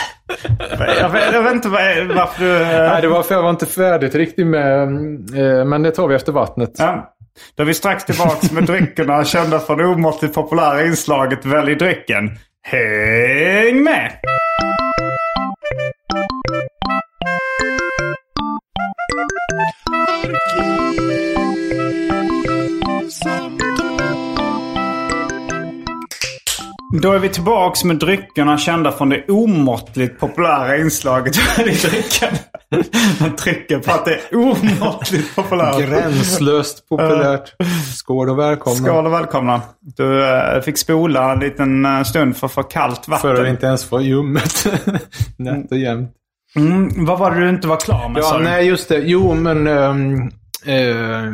Jag 0.68 1.08
vet, 1.08 1.32
jag 1.32 1.42
vet 1.42 1.52
inte 1.52 1.68
varför 1.68 2.44
du... 2.44 2.58
Nej, 2.64 3.02
det 3.02 3.08
var 3.08 3.22
för 3.22 3.34
jag 3.34 3.42
var 3.42 3.50
inte 3.50 3.66
färdigt 3.66 4.14
riktigt 4.14 4.46
med... 4.46 4.82
eh, 5.38 5.64
Men 5.64 5.82
det 5.82 5.90
tar 5.90 6.08
vi 6.08 6.14
efter 6.14 6.32
vattnet. 6.32 6.70
Ja. 6.78 7.10
Då 7.56 7.62
är 7.62 7.66
vi 7.66 7.74
strax 7.74 8.04
tillbaka 8.04 8.46
med 8.52 8.64
dryckerna 8.64 9.24
kända 9.24 9.58
för 9.58 9.76
det 9.76 9.86
omåttligt 9.86 10.34
populära 10.34 10.84
inslaget 10.86 11.44
Välj 11.46 11.74
drycken. 11.74 12.30
Häng 12.62 13.82
med! 13.84 14.12
Då 27.02 27.12
är 27.12 27.18
vi 27.18 27.28
tillbaks 27.28 27.84
med 27.84 27.96
dryckerna 27.96 28.58
kända 28.58 28.92
från 28.92 29.08
det 29.08 29.24
omåttligt 29.28 30.20
populära 30.20 30.76
inslaget 30.76 31.58
Välj 31.58 31.70
drycken. 31.74 32.34
Man 33.20 33.36
trycker 33.36 33.78
på 33.78 33.90
att 33.92 34.04
det 34.04 34.14
är 34.14 34.36
omåttligt 34.36 35.36
populärt. 35.36 35.78
Gränslöst 35.88 36.88
populärt. 36.88 37.54
Skål 37.94 38.30
och 38.30 38.38
välkomna. 38.38 38.76
Skål 38.78 39.06
och 39.06 39.12
välkomna. 39.12 39.60
Du 39.80 40.24
eh, 40.24 40.60
fick 40.60 40.78
spola 40.78 41.32
en 41.32 41.38
liten 41.38 41.84
eh, 41.84 42.02
stund 42.02 42.36
för 42.36 42.46
att 42.46 42.52
få 42.52 42.62
kallt 42.62 43.08
vatten. 43.08 43.36
För 43.36 43.42
att 43.42 43.48
inte 43.48 43.66
ens 43.66 43.84
få 43.84 44.00
ljummet. 44.00 44.66
Nätt 45.36 45.70
och 45.70 45.78
jämnt. 45.78 46.10
Mm, 46.56 47.04
vad 47.04 47.18
var 47.18 47.30
det 47.30 47.40
du 47.40 47.48
inte 47.48 47.68
var 47.68 47.76
klar 47.76 48.08
med? 48.08 48.22
Ja, 48.22 48.38
nej 48.42 48.66
just 48.66 48.88
det. 48.88 48.98
Jo, 48.98 49.34
men... 49.34 49.66
f- 49.66 50.30
f- 50.66 51.24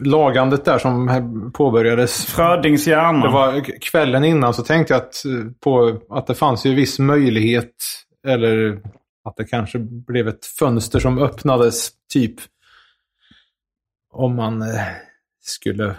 lagandet 0.00 0.64
där 0.64 0.78
som 0.78 1.52
påbörjades. 1.54 2.26
Frödings 2.26 2.86
hjärna. 2.86 3.26
Det 3.26 3.32
var 3.32 3.80
kvällen 3.80 4.24
innan 4.24 4.54
så 4.54 4.62
tänkte 4.62 4.94
jag 4.94 5.02
att, 5.02 5.24
eh, 5.24 5.52
på, 5.60 6.00
att 6.10 6.26
det 6.26 6.34
fanns 6.34 6.66
ju 6.66 6.74
viss 6.74 6.98
möjlighet. 6.98 7.74
Eller 8.26 8.80
att 9.24 9.36
det 9.36 9.44
kanske 9.44 9.78
blev 9.78 10.28
ett 10.28 10.46
fönster 10.46 10.98
som 10.98 11.18
öppnades. 11.18 11.90
Typ. 12.12 12.34
Om 14.12 14.36
man 14.36 14.62
eh, 14.62 14.82
skulle 15.42 15.96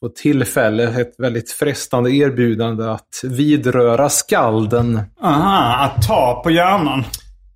få 0.00 0.08
tillfälle, 0.08 1.00
ett 1.00 1.14
väldigt 1.18 1.50
frestande 1.50 2.10
erbjudande 2.10 2.84
att 2.84 3.20
vidröra 3.24 4.08
skalden. 4.08 5.00
Aha, 5.20 5.84
att 5.84 6.02
ta 6.02 6.40
på 6.44 6.50
hjärnan. 6.50 7.04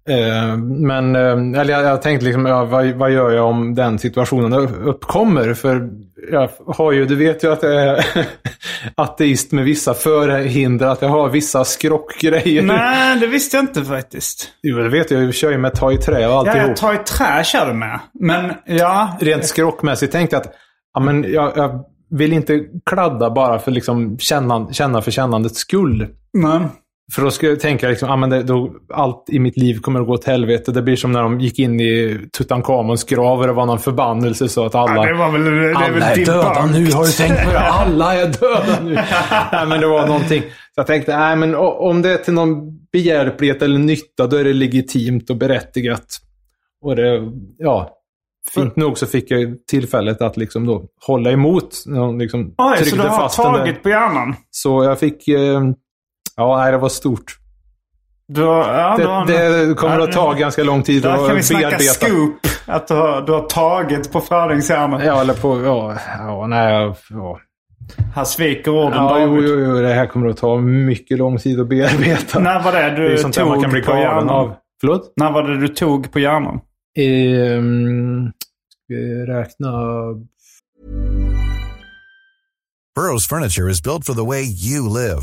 Eh, 0.09 0.57
men 0.57 1.17
eh, 1.17 1.61
eller 1.61 1.73
jag, 1.73 1.83
jag 1.85 2.03
tänkte 2.03 2.25
liksom, 2.27 2.47
ja, 2.47 2.65
vad, 2.65 2.87
vad 2.87 3.11
gör 3.11 3.31
jag 3.31 3.47
om 3.47 3.75
den 3.75 3.99
situationen 3.99 4.53
upp- 4.53 4.79
uppkommer? 4.87 5.55
För 5.55 5.89
jag 6.33 6.51
har 6.67 6.93
ju, 6.93 7.07
du 7.07 7.17
vet 7.17 7.45
ju 7.45 7.53
att 7.53 7.63
jag 7.63 7.75
är 7.75 8.05
ateist 8.95 9.53
med 9.53 9.65
vissa 9.65 9.95
förhinder, 9.95 10.87
att 10.87 11.03
jag 11.03 11.09
har 11.09 11.29
vissa 11.29 11.65
skrockgrejer. 11.65 12.63
Nej, 12.63 13.19
det 13.21 13.27
visste 13.27 13.57
jag 13.57 13.63
inte 13.65 13.85
faktiskt. 13.85 14.49
Jo, 14.63 14.79
det 14.79 14.89
vet 14.89 15.11
jag. 15.11 15.23
Jag 15.25 15.35
kör 15.35 15.51
ju 15.51 15.59
med 15.59 15.75
ta 15.75 15.93
i 15.93 15.97
trä 15.97 16.27
och 16.27 16.33
Ja, 16.33 16.39
alltihop. 16.39 16.69
jag 16.69 16.77
tar 16.77 16.95
i 16.95 16.99
trä 16.99 17.45
kör 17.45 17.67
du 17.67 17.73
med. 17.73 18.01
Men 18.21 18.53
ja, 18.67 19.17
Rent 19.21 19.45
skrockmässigt 19.47 20.13
tänkte 20.13 20.37
jag 20.37 20.41
att 20.41 20.53
ja, 20.95 21.01
men 21.01 21.33
jag, 21.33 21.53
jag 21.57 21.85
vill 22.11 22.33
inte 22.33 22.61
kladda 22.91 23.31
bara 23.31 23.59
för 23.59 23.71
liksom 23.71 24.19
känna, 24.19 24.73
känna 24.73 25.03
för 25.03 25.11
kännandets 25.11 25.59
skull. 25.59 26.07
nej. 26.33 26.61
För 27.13 27.23
då 27.23 27.31
skulle 27.31 27.53
jag 27.53 27.61
tänka 27.61 27.89
liksom, 27.89 28.11
ah, 28.11 28.17
men 28.17 28.31
det, 28.31 28.43
då, 28.43 28.73
allt 28.93 29.25
i 29.31 29.39
mitt 29.39 29.57
liv 29.57 29.81
kommer 29.81 30.01
att 30.01 30.07
gå 30.07 30.13
åt 30.13 30.25
helvete. 30.25 30.73
Det 30.73 30.83
blir 30.83 30.97
som 30.97 31.13
när 31.13 31.23
de 31.23 31.41
gick 31.41 31.59
in 31.59 31.81
i 31.81 32.21
Tutankhamons 32.39 33.05
grav 33.05 33.41
och 33.41 33.47
det 33.47 33.53
var 33.53 33.67
någon 33.67 33.79
förbannelse 33.79 34.49
så 34.49 34.65
att 34.65 34.75
alla... 34.75 34.95
Ja, 34.95 35.13
det 35.13 35.19
var 35.19 35.31
väl, 35.33 35.45
det 35.45 35.51
är 35.51 35.75
alla 35.75 35.91
väl 35.91 36.03
är 36.03 36.27
döda 36.27 36.55
bank. 36.55 36.73
nu, 36.73 36.93
har 36.93 37.05
du 37.05 37.13
tänkt 37.13 37.45
på 37.45 37.51
det? 37.51 37.59
Alla 37.69 38.15
är 38.15 38.27
döda 38.27 38.81
nu. 38.83 38.95
nej, 39.53 39.67
men 39.67 39.81
det 39.81 39.87
var 39.87 40.07
någonting. 40.07 40.43
Så 40.43 40.49
jag 40.77 40.87
tänkte, 40.87 41.19
nej 41.19 41.37
men 41.37 41.55
om 41.55 42.03
det 42.03 42.13
är 42.13 42.17
till 42.17 42.35
någon 42.35 42.79
behjälplighet 42.93 43.63
eller 43.63 43.79
nytta, 43.79 44.27
då 44.27 44.37
är 44.37 44.45
det 44.45 44.53
legitimt 44.53 45.31
och 45.31 45.37
berättigat. 45.37 46.07
Och 46.83 46.97
det, 46.97 47.33
ja. 47.59 47.95
Fint 48.55 48.77
nog 48.77 48.99
så 48.99 49.07
fick 49.07 49.31
jag 49.31 49.67
tillfället 49.67 50.23
att 50.23 50.37
liksom 50.37 50.67
då 50.67 50.85
hålla 51.07 51.31
emot. 51.31 51.83
när 51.87 52.01
de 52.01 52.19
Liksom 52.19 52.55
Oj, 52.59 52.85
så 52.85 52.97
du 52.97 53.03
har 53.03 53.17
fast 53.17 53.37
tagit 53.37 53.83
på 53.83 53.89
hjärnan? 53.89 54.37
Så 54.51 54.85
jag 54.85 54.99
fick... 54.99 55.29
Eh, 55.29 55.61
ja, 56.39 56.57
nej, 56.57 56.73
det 56.73 56.79
var 56.79 56.89
stort. 56.89 57.39
Du, 58.29 58.43
har- 58.43 58.75
ja, 58.75 58.97
du 58.99 59.07
har- 59.07 59.27
Det, 59.27 59.67
det 59.67 59.75
kommer 59.75 59.99
Ja, 59.99 60.05
att 60.05 60.13
ta 60.13 60.33
ganska 60.33 60.63
lång 60.63 60.83
tid 60.83 61.03
Där 61.03 61.17
kan 61.17 61.35
vi 61.35 61.39
att 61.39 61.45
snacka 61.45 61.69
bearbeta. 61.69 61.85
scoop. 62.07 62.35
Att 62.67 62.89
du 62.89 62.95
har, 62.95 63.23
du 63.23 63.33
har 63.33 63.41
tagit 63.43 64.13
på 64.13 64.21
Frödings 64.21 64.71
hjärna. 64.71 65.05
Ja, 65.05 65.21
eller 65.21 65.35
på... 65.35 65.63
Ja, 65.65 65.97
ja 66.19 66.47
nej. 66.47 66.95
Ja. 67.11 67.41
Här 68.15 68.25
sviker 68.25 68.71
orden 68.71 68.93
Ja, 68.99 69.21
jo, 69.21 69.27
David. 69.27 69.49
jo, 69.51 69.55
jo, 69.59 69.81
det 69.83 69.95
här 69.95 70.07
kommer 70.07 70.29
att 70.29 70.37
ta 70.37 70.57
mycket 70.61 71.19
lång 71.19 71.39
tid 71.39 71.61
att 71.61 71.69
bearbeta. 71.69 72.39
När 72.39 72.63
var 72.63 72.73
det 72.73 72.91
du 72.91 73.09
det 73.09 73.21
är 73.21 73.31
tog 73.33 73.49
man 73.49 73.63
kan 73.63 73.71
bli 73.71 73.83
på 73.83 73.91
hjärnan? 73.97 74.29
av. 74.31 74.55
Förlåt? 74.81 75.13
När 75.17 75.33
var 75.33 75.43
det 75.43 75.59
du 75.61 75.69
tog 75.69 76.13
på 76.13 76.19
hjärnan? 76.19 76.61
Ehm, 76.99 78.27
ska 78.85 78.95
vi 78.95 79.25
räkna... 79.27 79.69
Burrow's 82.99 83.29
furniture 83.29 83.71
is 83.71 83.81
built 83.83 84.05
for 84.07 84.15
the 84.15 84.25
way 84.27 84.43
you 84.43 84.89
live. 84.89 85.23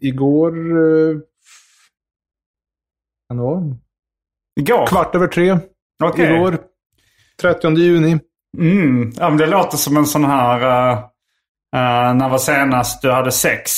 Igår... 0.00 0.52
Eh, 0.56 1.16
kan 3.28 3.36
det 3.36 3.42
vara? 3.42 3.76
Igår? 4.60 4.86
Kvart 4.86 5.14
över 5.14 5.26
tre. 5.26 5.58
Okej. 6.04 6.34
Igår. 6.34 6.58
30 7.40 7.76
juni. 7.76 8.18
Mm. 8.58 9.12
Ja, 9.16 9.28
men 9.28 9.38
det 9.38 9.46
låter 9.46 9.76
som 9.76 9.96
en 9.96 10.06
sån 10.06 10.24
här... 10.24 10.90
eh, 10.92 11.08
Uh, 11.76 12.14
när 12.14 12.28
var 12.28 12.38
senast 12.38 13.02
du 13.02 13.10
hade 13.10 13.32
sex? 13.32 13.70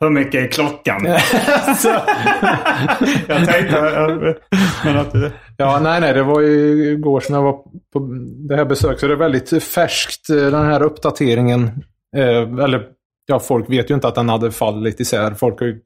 Hur 0.00 0.10
mycket 0.10 0.34
är 0.34 0.48
klockan? 0.48 1.04
jag 3.28 3.46
tänkte... 3.46 4.38
Men 4.84 4.96
att, 4.98 5.12
Ja, 5.60 5.80
nej, 5.82 6.00
nej, 6.00 6.14
det 6.14 6.22
var 6.22 6.40
ju 6.40 6.92
igår 6.92 7.20
som 7.20 7.34
jag 7.34 7.42
var 7.42 7.52
på 7.92 7.98
det 8.48 8.56
här 8.56 8.64
besöket. 8.64 9.00
Så 9.00 9.06
det 9.06 9.12
är 9.12 9.16
väldigt 9.16 9.62
färskt, 9.62 10.30
eh, 10.30 10.36
den 10.36 10.64
här 10.64 10.82
uppdateringen. 10.82 11.62
Eh, 12.16 12.64
eller, 12.64 12.86
ja, 13.26 13.38
folk 13.38 13.70
vet 13.70 13.90
ju 13.90 13.94
inte 13.94 14.08
att 14.08 14.14
den 14.14 14.28
hade 14.28 14.50
fallit 14.50 15.00
isär. 15.00 15.34
Folk 15.34 15.62
ju, 15.62 15.80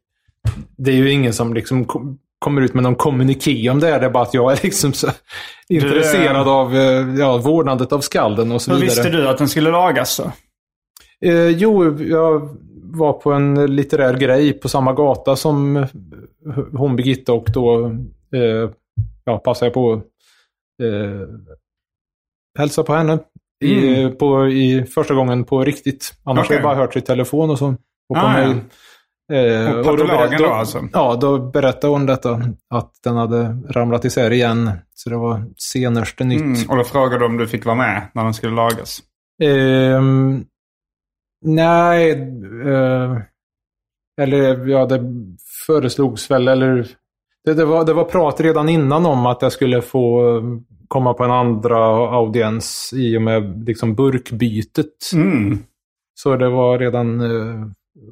det 0.76 0.90
är 0.90 0.94
ju 0.94 1.10
ingen 1.10 1.32
som 1.32 1.54
liksom 1.54 1.84
kom, 1.84 2.18
kommer 2.38 2.62
ut 2.62 2.74
med 2.74 2.82
någon 2.82 2.94
kommuniké 2.94 3.70
om 3.70 3.80
det 3.80 3.86
här. 3.86 4.00
Det 4.00 4.06
är 4.06 4.10
bara 4.10 4.22
att 4.22 4.34
jag 4.34 4.52
är 4.52 4.60
liksom 4.62 4.92
så 4.92 5.08
intresserad 5.68 6.48
av 6.48 6.76
eh, 6.76 7.14
ja, 7.18 7.38
vårdnadet 7.38 7.92
av 7.92 8.00
skalden 8.00 8.52
och 8.52 8.62
så 8.62 8.70
hur 8.70 8.80
vidare. 8.80 8.94
visste 8.94 9.10
du 9.10 9.28
att 9.28 9.38
den 9.38 9.48
skulle 9.48 9.70
lagas 9.70 10.16
då? 10.16 10.32
Eh, 11.28 11.48
jo, 11.48 11.98
jag 11.98 12.48
var 12.82 13.12
på 13.12 13.32
en 13.32 13.76
litterär 13.76 14.16
grej 14.16 14.52
på 14.52 14.68
samma 14.68 14.92
gata 14.92 15.36
som 15.36 15.76
eh, 15.76 15.88
hon 16.72 16.96
Birgitta 16.96 17.32
och 17.32 17.46
då 17.54 17.86
eh, 18.34 18.70
ja, 19.24 19.38
passade 19.38 19.66
jag 19.66 19.74
på 19.74 19.92
att 19.92 20.02
eh, 20.82 21.28
hälsa 22.58 22.82
på 22.82 22.94
henne. 22.94 23.18
I, 23.64 24.02
Mm. 24.02 24.16
på, 24.16 24.48
i 24.48 24.84
första 24.84 25.14
gången 25.14 25.44
på 25.44 25.64
riktigt. 25.64 26.14
Annars 26.24 26.46
Okej. 26.46 26.56
har 26.56 26.62
jag 26.62 26.76
bara 26.76 26.84
hört 26.86 26.96
i 26.96 27.00
telefon 27.00 27.50
och 27.50 27.58
så. 27.58 27.66
Och 28.08 28.16
på 28.16 28.20
Ah, 28.20 28.32
mail. 28.32 28.60
Eh, 29.32 29.70
Och 29.70 29.76
då 29.76 29.84
patologen 29.84 30.28
berä- 30.30 30.38
då 30.38 30.46
alltså? 30.46 30.88
Ja, 30.92 31.18
då 31.20 31.38
berättade 31.38 31.92
hon 31.92 32.06
detta. 32.06 32.40
Att 32.70 32.92
den 33.04 33.16
hade 33.16 33.58
ramlat 33.70 34.04
isär 34.04 34.30
igen. 34.30 34.70
Så 34.94 35.10
det 35.10 35.16
var 35.16 35.44
senaste 35.56 36.24
nytt. 36.24 36.40
Mm. 36.40 36.70
Och 36.70 36.76
då 36.76 36.84
frågade 36.84 37.18
du 37.18 37.24
om 37.26 37.36
du 37.36 37.46
fick 37.48 37.64
vara 37.64 37.76
med 37.76 38.08
när 38.14 38.24
den 38.24 38.34
skulle 38.34 38.54
lagas. 38.56 39.02
Ehm, 39.42 40.44
nej, 41.44 42.10
eh, 42.66 43.18
eller 44.20 44.66
ja, 44.68 44.86
det 44.86 45.00
föreslogs 45.66 46.30
väl, 46.30 46.48
eller 46.48 46.88
det, 47.44 47.54
det, 47.54 47.64
var, 47.64 47.84
det 47.84 47.92
var 47.92 48.04
prat 48.04 48.40
redan 48.40 48.68
innan 48.68 49.06
om 49.06 49.26
att 49.26 49.42
jag 49.42 49.52
skulle 49.52 49.82
få 49.82 50.36
eh, 50.36 50.42
komma 50.88 51.14
på 51.14 51.24
en 51.24 51.30
andra 51.30 51.78
audiens 52.10 52.92
i 52.96 53.16
och 53.16 53.22
med 53.22 53.64
liksom 53.66 53.94
burkbytet. 53.94 55.12
Mm. 55.14 55.58
Så 56.20 56.36
det 56.36 56.48
var 56.48 56.78
redan 56.78 57.20
eh, 57.20 57.66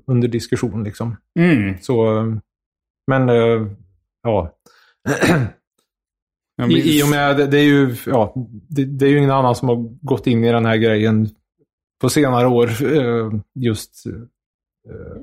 under 0.06 0.28
diskussion 0.28 0.84
liksom. 0.84 1.16
Mm. 1.38 1.74
Så, 1.80 2.24
men 3.06 3.28
eh, 3.28 3.66
ja. 4.22 4.54
I, 6.68 6.98
I 6.98 7.02
och 7.02 7.08
med, 7.08 7.36
det, 7.36 7.46
det 7.46 7.58
är 7.58 7.64
ju, 7.64 7.96
ja, 8.06 8.34
det, 8.68 8.84
det 8.84 9.06
är 9.06 9.10
ju 9.10 9.18
ingen 9.18 9.30
annan 9.30 9.54
som 9.54 9.68
har 9.68 10.06
gått 10.06 10.26
in 10.26 10.44
i 10.44 10.52
den 10.52 10.66
här 10.66 10.76
grejen 10.76 11.28
på 12.00 12.08
senare 12.08 12.46
år. 12.46 12.68
eh, 12.82 13.32
Just 13.54 14.06
eh, 14.06 15.22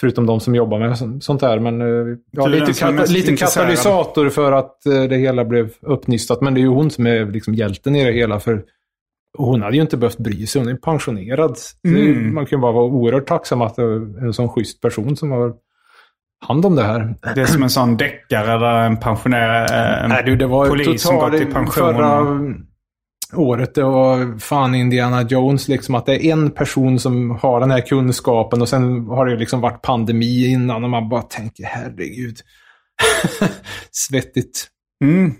förutom 0.00 0.26
de 0.26 0.40
som 0.40 0.54
jobbar 0.54 0.78
med 0.78 0.98
så- 0.98 1.18
sånt 1.20 1.42
här. 1.42 1.58
Men 1.58 1.80
eh, 1.80 2.16
ja, 2.30 2.46
lite, 2.46 2.72
kata, 2.72 3.04
lite 3.04 3.36
katalysator 3.36 4.28
för 4.28 4.52
att 4.52 4.86
eh, 4.86 5.02
det 5.02 5.16
hela 5.16 5.44
blev 5.44 5.70
uppnystat. 5.80 6.40
Men 6.40 6.54
det 6.54 6.60
är 6.60 6.62
ju 6.62 6.68
hon 6.68 6.90
som 6.90 7.06
är 7.06 7.26
liksom 7.26 7.54
hjälten 7.54 7.96
i 7.96 8.04
det 8.04 8.12
hela. 8.12 8.40
För 8.40 8.62
hon 9.38 9.62
hade 9.62 9.76
ju 9.76 9.82
inte 9.82 9.96
behövt 9.96 10.18
bry 10.18 10.46
sig. 10.46 10.60
Hon 10.62 10.68
är 10.70 10.74
pensionerad. 10.76 11.56
Mm. 11.88 12.34
Man 12.34 12.46
kan 12.46 12.60
bara 12.60 12.72
vara 12.72 12.84
oerhört 12.84 13.26
tacksam 13.26 13.62
att 13.62 13.76
det 13.76 13.82
är 13.82 14.24
en 14.26 14.32
sån 14.32 14.48
schysst 14.48 14.80
person 14.80 15.16
som 15.16 15.30
har 15.30 15.54
hand 16.46 16.66
om 16.66 16.74
det 16.76 16.82
här. 16.82 17.14
Det 17.34 17.40
är 17.40 17.46
som 17.46 17.62
en 17.62 17.70
sån 17.70 17.96
deckare 17.96 18.58
där 18.58 18.86
en 18.86 18.96
pensionerad 18.96 19.70
en 20.04 20.08
Nej, 20.08 20.22
du, 20.26 20.36
det 20.36 20.46
var 20.46 20.68
polis 20.68 21.02
som 21.02 21.16
gått 21.16 21.34
i 21.34 21.44
pension. 21.44 21.66
förra 21.72 22.24
året. 23.34 23.78
Var 23.78 24.38
fan 24.38 24.74
Indiana 24.74 25.22
Jones. 25.22 25.68
Liksom, 25.68 25.94
att 25.94 26.06
det 26.06 26.26
är 26.26 26.32
en 26.32 26.50
person 26.50 26.98
som 26.98 27.30
har 27.30 27.60
den 27.60 27.70
här 27.70 27.80
kunskapen 27.80 28.62
och 28.62 28.68
sen 28.68 29.06
har 29.06 29.26
det 29.26 29.36
liksom 29.36 29.60
varit 29.60 29.82
pandemi 29.82 30.46
innan 30.46 30.84
och 30.84 30.90
man 30.90 31.08
bara 31.08 31.22
tänker 31.22 31.64
herregud. 31.64 32.38
Svettigt. 33.90 34.68
Mm. 35.04 35.34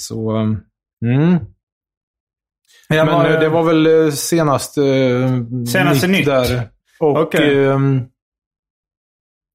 Så, 0.00 0.36
um, 0.36 0.60
mm. 1.04 1.38
Men 2.88 3.06
var, 3.06 3.30
eh, 3.30 3.40
det 3.40 3.48
var 3.48 3.62
väl 3.62 3.86
eh, 3.86 4.10
senaste, 4.10 4.82
eh, 4.84 5.64
Senaste 5.72 6.08
nytt. 6.08 6.26
där. 6.26 6.68
Och, 6.98 7.20
Okej. 7.20 7.64
ehm, 7.64 8.02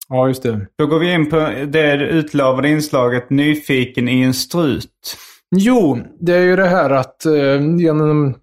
ja, 0.10 0.28
just 0.28 0.44
det. 0.44 0.68
Då 0.78 0.88
går 0.88 1.00
vi 1.00 1.14
in 1.14 1.30
på 1.30 1.40
det 1.68 1.94
utlovade 1.94 2.70
inslaget 2.70 3.30
Nyfiken 3.30 4.10
i 4.10 4.22
en 4.22 4.34
strut. 4.34 5.18
Jo, 5.56 6.00
det 6.20 6.34
är 6.36 6.42
ju 6.42 6.56
det 6.56 6.68
här 6.68 6.90
att 6.90 7.26
eh, 7.26 7.78
genom 7.78 8.34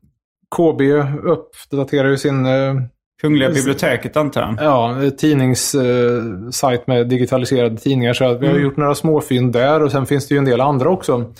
KB 0.56 0.80
uppdaterar 1.24 2.08
ju 2.08 2.16
sin 2.16 2.46
eh, 2.46 2.74
Kungliga 3.20 3.50
biblioteket 3.50 4.16
antar 4.16 4.40
jag. 4.40 4.56
ja, 4.60 5.10
tidningssajt 5.18 6.86
med 6.86 7.08
digitaliserade 7.08 7.76
tidningar. 7.76 8.12
Så 8.12 8.24
att 8.24 8.40
vi 8.40 8.46
har 8.46 8.58
gjort 8.58 8.76
några 8.76 8.94
småfynd 8.94 9.52
där 9.52 9.82
och 9.82 9.90
sen 9.90 10.06
finns 10.06 10.28
det 10.28 10.34
ju 10.34 10.38
en 10.38 10.44
del 10.44 10.60
andra 10.60 10.90
också. 10.90 11.32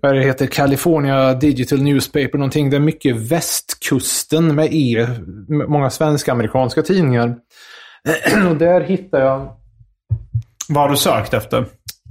Vad 0.00 0.14
det 0.14 0.22
heter 0.22 0.46
California 0.46 1.34
Digital 1.34 1.82
Newspaper 1.82 2.38
någonting. 2.38 2.70
Det 2.70 2.76
är 2.76 2.80
mycket 2.80 3.16
västkusten 3.16 4.54
med 4.54 4.68
E. 4.72 5.06
Många 5.48 5.90
svenska-amerikanska 5.90 6.82
tidningar. 6.82 7.36
och 8.50 8.56
där 8.56 8.80
hittar 8.80 9.20
jag 9.20 9.48
Vad 10.68 10.82
har 10.82 10.90
du 10.90 10.96
sökt 10.96 11.34
efter? 11.34 11.58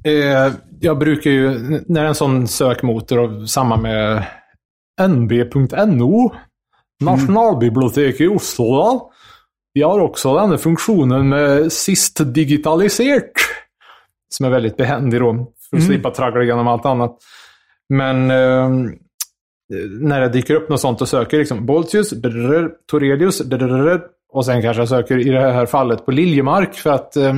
Eh, 0.03 0.51
jag 0.79 0.97
brukar 0.97 1.31
ju, 1.31 1.59
när 1.87 2.05
en 2.05 2.15
sån 2.15 2.47
sökmotor, 2.47 3.19
och 3.19 3.49
samma 3.49 3.77
med 3.77 4.25
nb.no, 5.07 6.35
Nationalbiblioteket 7.03 8.21
i 8.21 8.27
Oslo, 8.27 9.11
vi 9.73 9.81
har 9.81 9.99
också 9.99 10.33
den 10.33 10.49
här 10.49 10.57
funktionen 10.57 11.29
med 11.29 11.71
sist 11.71 12.33
digitaliserat. 12.33 13.31
Som 14.29 14.45
är 14.45 14.49
väldigt 14.49 14.77
behändig 14.77 15.19
då, 15.19 15.51
för 15.69 15.77
att 15.77 15.83
slippa 15.83 16.11
traggla 16.11 16.43
igenom 16.43 16.67
allt 16.67 16.85
annat. 16.85 17.17
Men 17.89 18.31
eh, 18.31 18.69
när 19.99 20.21
det 20.21 20.29
dyker 20.29 20.55
upp 20.55 20.69
något 20.69 20.81
sånt 20.81 21.01
och 21.01 21.09
söker 21.09 21.37
liksom 21.37 21.65
Boltius, 21.65 22.09
drrrr, 22.09 22.71
Torelius, 22.91 23.39
drrrr, 23.39 24.01
och 24.29 24.45
sen 24.45 24.61
kanske 24.61 24.81
jag 24.81 24.89
söker 24.89 25.27
i 25.27 25.29
det 25.29 25.51
här 25.51 25.65
fallet 25.65 26.05
på 26.05 26.11
Liljemark 26.11 26.73
för 26.73 26.89
att 26.89 27.15
eh, 27.17 27.35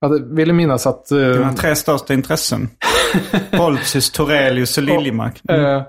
jag 0.00 0.34
ville 0.36 0.52
minnas 0.52 0.86
att... 0.86 1.10
eh, 1.10 1.18
Dina 1.18 1.52
tre 1.52 1.76
största 1.76 2.14
intressen. 2.14 2.68
Boltius, 3.58 4.10
Torelius 4.10 4.78
och 4.78 4.84
Liljemark. 4.84 5.40
Mm. 5.48 5.64
Eh, 5.64 5.82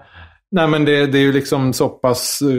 nej, 0.51 0.68
men 0.68 0.86
det, 0.86 1.05
det 1.05 1.18
är 1.18 1.22
ju 1.22 1.32
liksom 1.34 1.74
så 1.74 1.89
pass 1.89 2.41
eh, 2.41 2.49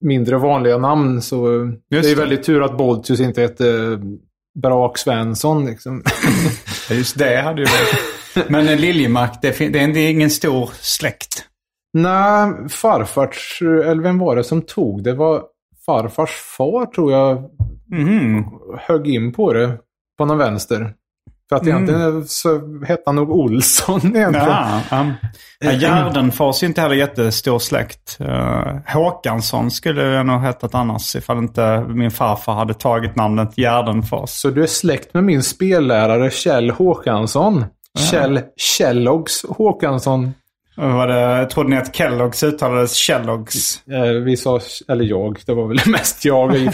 mindre 0.00 0.38
vanliga 0.38 0.78
namn. 0.78 1.22
Så 1.22 1.54
eh, 1.62 1.68
det 1.90 1.96
är 1.98 2.02
det. 2.02 2.14
väldigt 2.14 2.44
tur 2.44 2.62
att 2.64 2.76
Boltius 2.78 3.20
inte 3.20 3.42
uh, 3.60 3.98
Brak 4.62 4.98
Svensson. 4.98 5.66
Liksom. 5.66 6.02
Just 6.90 7.18
det 7.18 7.36
hade 7.42 7.60
ju 7.62 7.66
varit. 7.66 8.50
Men 8.50 8.66
Liljemark, 8.66 9.38
det, 9.42 9.58
det 9.68 9.78
är 10.00 10.10
ingen 10.10 10.30
stor 10.30 10.70
släkt. 10.80 11.44
nej, 11.92 12.52
farfars, 12.68 13.58
eller 13.62 14.02
vem 14.02 14.18
var 14.18 14.36
det 14.36 14.44
som 14.44 14.62
tog 14.62 15.04
det? 15.04 15.12
var 15.14 15.42
farfars 15.86 16.30
far 16.30 16.86
tror 16.86 17.12
jag 17.12 17.50
Mhm. 17.90 18.44
högg 18.78 19.06
in 19.06 19.32
på 19.32 19.52
det 19.52 19.78
på 20.18 20.24
någon 20.24 20.38
vänster. 20.38 20.94
För 21.48 21.56
att 21.56 21.66
egentligen 21.66 22.26
så 22.26 22.60
hette 22.86 23.02
han 23.06 23.16
nog 23.16 23.30
Olsson 23.30 24.00
egentligen. 24.16 24.48
Ja, 24.48 24.80
ja. 24.90 25.06
ja, 25.60 25.72
Gärdenfors 25.72 26.62
är 26.62 26.66
inte 26.66 26.80
heller 26.80 26.94
jättestor 26.94 27.58
släkt. 27.58 28.18
Uh, 28.20 28.76
Håkansson 28.86 29.70
skulle 29.70 30.02
jag 30.02 30.26
nog 30.26 30.40
hetat 30.42 30.74
annars 30.74 31.16
ifall 31.16 31.38
inte 31.38 31.84
min 31.88 32.10
farfar 32.10 32.54
hade 32.54 32.74
tagit 32.74 33.16
namnet 33.16 33.58
Gärdenfors. 33.58 34.30
Så 34.30 34.50
du 34.50 34.62
är 34.62 34.66
släkt 34.66 35.14
med 35.14 35.24
min 35.24 35.42
spellärare 35.42 36.30
Kjell 36.30 36.70
Håkansson. 36.70 37.64
Kjell 38.10 38.40
Kellogg's 38.56 39.56
Håkansson. 39.56 40.32
Var 40.76 41.06
det, 41.06 41.46
trodde 41.46 41.68
ni 41.70 41.76
att 41.76 41.96
Kelloggs 41.96 42.42
uttalades 42.42 42.94
Kelloggs? 42.94 43.82
Eh, 43.86 44.02
vi 44.24 44.36
sa, 44.36 44.60
eller 44.88 45.04
jag, 45.04 45.38
det 45.46 45.54
var 45.54 45.66
väl 45.68 45.78
mest 45.86 46.24
jag. 46.24 46.56
I 46.56 46.70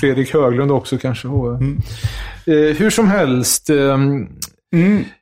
Fredrik 0.00 0.34
Höglund 0.34 0.72
också 0.72 0.98
kanske. 0.98 1.28
Eh, 1.28 2.76
hur 2.76 2.90
som 2.90 3.08
helst. 3.08 3.70
ehm, 3.70 4.28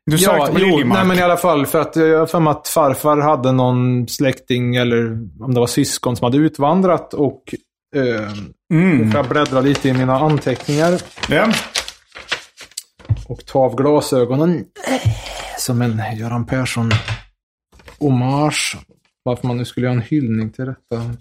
Du 0.07 0.19
sökte 0.19 0.53
på 0.53 0.59
jo, 0.61 0.77
nej 0.85 1.05
men 1.05 1.19
i 1.19 1.23
alla 1.23 1.37
fall 1.37 1.67
för 1.67 1.81
att 1.81 1.97
eh, 1.97 2.03
jag 2.05 2.19
har 2.19 2.27
för 2.27 2.41
mig 2.41 2.51
att 2.51 2.69
farfar 2.69 3.17
hade 3.21 3.53
någon 3.53 4.09
släkting 4.09 4.77
eller 4.77 5.07
om 5.41 5.55
det 5.55 5.61
var 5.61 5.67
syskon 5.67 6.17
som 6.17 6.25
hade 6.25 6.37
utvandrat 6.39 7.15
och 7.15 7.43
eh, 7.97 8.33
Mm. 8.73 9.11
jag 9.15 9.29
bläddra 9.29 9.61
lite 9.61 9.89
i 9.89 9.93
mina 9.93 10.19
anteckningar 10.19 11.01
Ja. 11.29 11.49
och 13.29 13.47
ta 13.47 13.59
av 13.59 13.77
glasögonen 13.77 14.65
som 15.59 15.83
en 15.83 16.03
Göran 16.19 16.47
Persson 16.47 16.91
hommage. 18.01 18.77
Varför 19.23 19.47
man 19.47 19.57
nu 19.57 19.65
skulle 19.65 19.87
göra 19.87 19.97
en 19.97 20.03
hyllning 20.03 20.51
till 20.51 20.65
detta. 20.65 21.15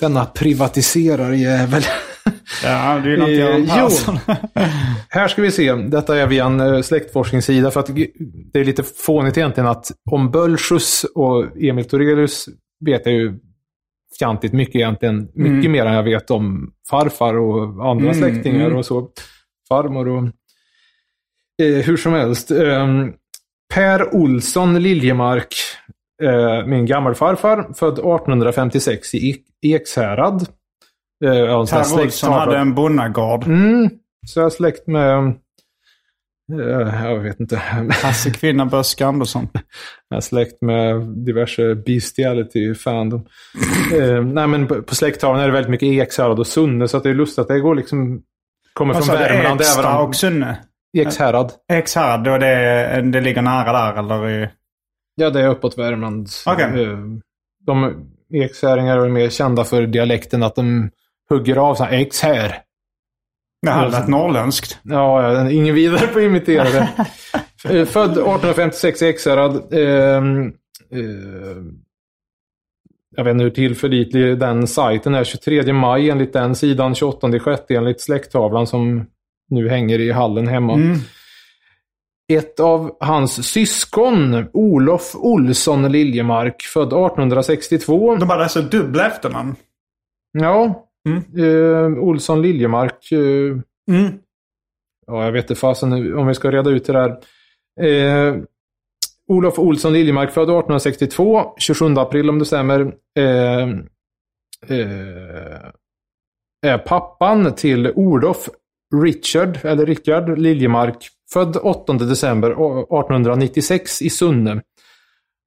Denna 0.00 0.24
privatiserarjävel. 0.24 1.82
ja, 2.64 3.00
det 3.04 3.12
är 3.12 3.16
något 3.16 3.30
Göran 3.30 3.60
jo. 3.60 3.88
Persson. 3.88 4.18
Här 5.08 5.28
ska 5.28 5.42
vi 5.42 5.50
se. 5.50 5.72
Detta 5.72 6.18
är 6.18 6.26
via 6.26 6.44
en 6.44 6.60
eh, 6.60 6.82
släktforskningssida. 6.82 7.70
För 7.70 7.80
att 7.80 7.90
det 8.52 8.60
är 8.60 8.64
lite 8.64 8.82
fånigt 8.82 9.36
egentligen 9.38 9.68
att 9.68 9.92
om 10.10 10.30
Bölsjus 10.30 11.04
och 11.14 11.62
Emil 11.62 11.84
Torelius 11.84 12.48
vet 12.84 13.06
jag 13.06 13.14
ju 13.14 13.38
fjantigt 14.18 14.52
mycket 14.52 14.74
egentligen. 14.74 15.28
Mycket 15.34 15.70
mer 15.70 15.86
än 15.86 15.94
jag 15.94 16.02
vet 16.02 16.30
om 16.30 16.72
farfar 16.90 17.38
och 17.38 17.90
andra 17.90 18.10
Mm, 18.10 18.14
släktingar 18.14 18.66
mm. 18.66 18.78
och 18.78 18.86
så. 18.86 19.08
Farmor 19.68 20.08
och... 20.08 20.24
Eh, 21.62 21.84
hur 21.84 21.96
som 21.96 22.12
helst. 22.12 22.50
Eh, 22.50 22.86
per 23.74 24.14
Olsson 24.14 24.82
Liljemark, 24.82 25.54
eh, 26.22 26.66
min 26.66 26.86
gammelfarfar, 26.86 27.72
född 27.74 27.92
1856 27.92 29.14
i 29.14 29.30
Ek- 29.30 29.44
Ekshärad. 29.62 30.46
Eh, 31.24 31.30
Per 31.32 31.54
Olsson 32.02 32.32
hade 32.32 32.58
en 32.58 32.74
bonnagård. 32.74 33.44
Mm, 33.46 33.90
så 34.26 34.40
jag 34.40 34.46
är 34.46 34.50
släkt 34.50 34.86
med... 34.86 35.18
eh, 36.60 37.04
jag 37.04 37.18
vet 37.18 37.40
inte. 37.40 37.56
Hasse 38.02 38.30
Kvinna 38.30 38.66
Böske 38.66 39.06
Andersson. 39.06 39.48
Jag 40.08 40.16
är 40.16 40.20
släkt 40.20 40.62
med 40.62 41.00
diverse 41.26 41.74
bestiality 41.74 42.74
fandom. 42.74 43.26
eh, 44.00 44.24
nej, 44.24 44.46
men 44.46 44.66
på, 44.66 44.82
på 44.82 44.94
släkttavlan 44.94 45.40
är 45.42 45.46
det 45.46 45.52
väldigt 45.52 45.70
mycket 45.70 45.86
Ekshärad 45.88 46.38
och 46.38 46.46
Sunne, 46.46 46.88
så 46.88 46.96
att 46.96 47.02
det 47.02 47.10
är 47.10 47.14
lustigt 47.14 47.38
att 47.38 47.48
det 47.48 47.60
går 47.60 47.74
liksom... 47.74 48.22
Kommer 48.72 48.94
Vad 48.94 49.06
från? 49.06 49.16
Värmland. 49.16 49.60
Eksta 49.60 49.80
även 49.80 49.96
om- 50.00 50.06
och 50.08 50.16
Sunne? 50.16 50.56
Ekshärad. 50.98 51.52
Ekshärad, 51.72 52.24
då 52.24 52.38
det, 52.38 53.00
det 53.12 53.20
ligger 53.20 53.42
nära 53.42 53.72
där 53.72 53.98
eller? 53.98 54.30
I... 54.30 54.48
Ja, 55.14 55.30
det 55.30 55.40
är 55.40 55.48
uppåt 55.48 55.78
Värmland. 55.78 56.28
Okej. 56.46 56.82
Eh, 56.84 56.98
De 57.66 58.04
ekshäringar 58.34 58.98
är 58.98 59.08
mer 59.08 59.28
kända 59.30 59.64
för 59.64 59.86
dialekten 59.86 60.42
att 60.42 60.54
de 60.54 60.90
hugger 61.30 61.56
av 61.56 61.74
så 61.74 61.84
här 61.84 61.92
ekshär. 61.92 62.58
Det 63.62 63.70
här 63.70 63.88
lät 63.88 64.08
norrländskt. 64.08 64.78
Ja, 64.82 65.50
ingen 65.50 65.74
vidare 65.74 66.06
på 66.06 66.18
att 66.18 66.24
imitera 66.24 66.64
det. 66.64 66.88
Eh, 67.64 67.84
Född 67.86 68.10
1856 68.10 69.02
i 69.02 69.06
Ekshärad. 69.06 69.72
eh, 69.72 70.22
jag 73.16 73.24
vet 73.24 73.32
inte 73.32 73.44
hur 73.44 73.50
tillförlitlig 73.50 74.38
den 74.38 74.66
sajten 74.66 75.14
är. 75.14 75.24
23 75.24 75.72
maj 75.72 76.10
enligt 76.10 76.32
den 76.32 76.54
sidan, 76.54 76.94
28 76.94 77.38
sjätte 77.38 77.74
enligt 77.74 78.00
släkttavlan 78.00 78.66
som 78.66 79.06
nu 79.48 79.68
hänger 79.68 79.98
i 79.98 80.12
hallen 80.12 80.46
hemma. 80.48 80.74
Mm. 80.74 80.98
Ett 82.32 82.60
av 82.60 82.96
hans 83.00 83.46
syskon, 83.52 84.44
Olof 84.52 85.14
Olsson 85.14 85.92
Liljemark, 85.92 86.62
född 86.62 86.86
1862. 86.92 88.16
De 88.16 88.30
hade 88.30 88.42
alltså 88.42 88.62
dubbla 88.62 89.06
efternamn. 89.06 89.54
Ja, 90.38 90.88
Mm. 91.08 91.22
eh, 91.38 91.98
Olsson 92.02 92.42
Liljemark. 92.42 93.12
Eh, 93.12 93.18
Mm. 93.96 94.12
ja, 95.06 95.24
jag 95.24 95.32
vet 95.32 95.44
inte 95.44 95.54
fasen 95.60 96.16
om 96.18 96.26
vi 96.26 96.34
ska 96.34 96.50
reda 96.50 96.70
ut 96.70 96.84
det 96.84 96.92
där. 96.92 97.10
Eh, 97.80 98.36
Olof 99.28 99.58
Olsson 99.58 99.92
Liljemark, 99.92 100.30
född 100.30 100.50
1862, 100.50 101.54
27 101.58 101.94
april 101.98 102.28
om 102.30 102.38
det 102.38 102.44
stämmer. 102.44 102.80
Eh, 103.18 103.68
eh, 104.68 105.70
är 106.66 106.78
pappan 106.78 107.54
till 107.54 107.92
Olof 107.94 108.48
Richard, 109.02 109.58
eller 109.64 109.86
Richard 109.86 110.38
Liljemark, 110.38 111.08
född 111.32 111.56
8 111.56 111.92
december 111.92 112.50
1896 112.50 114.02
i 114.02 114.10
Sunne. 114.10 114.62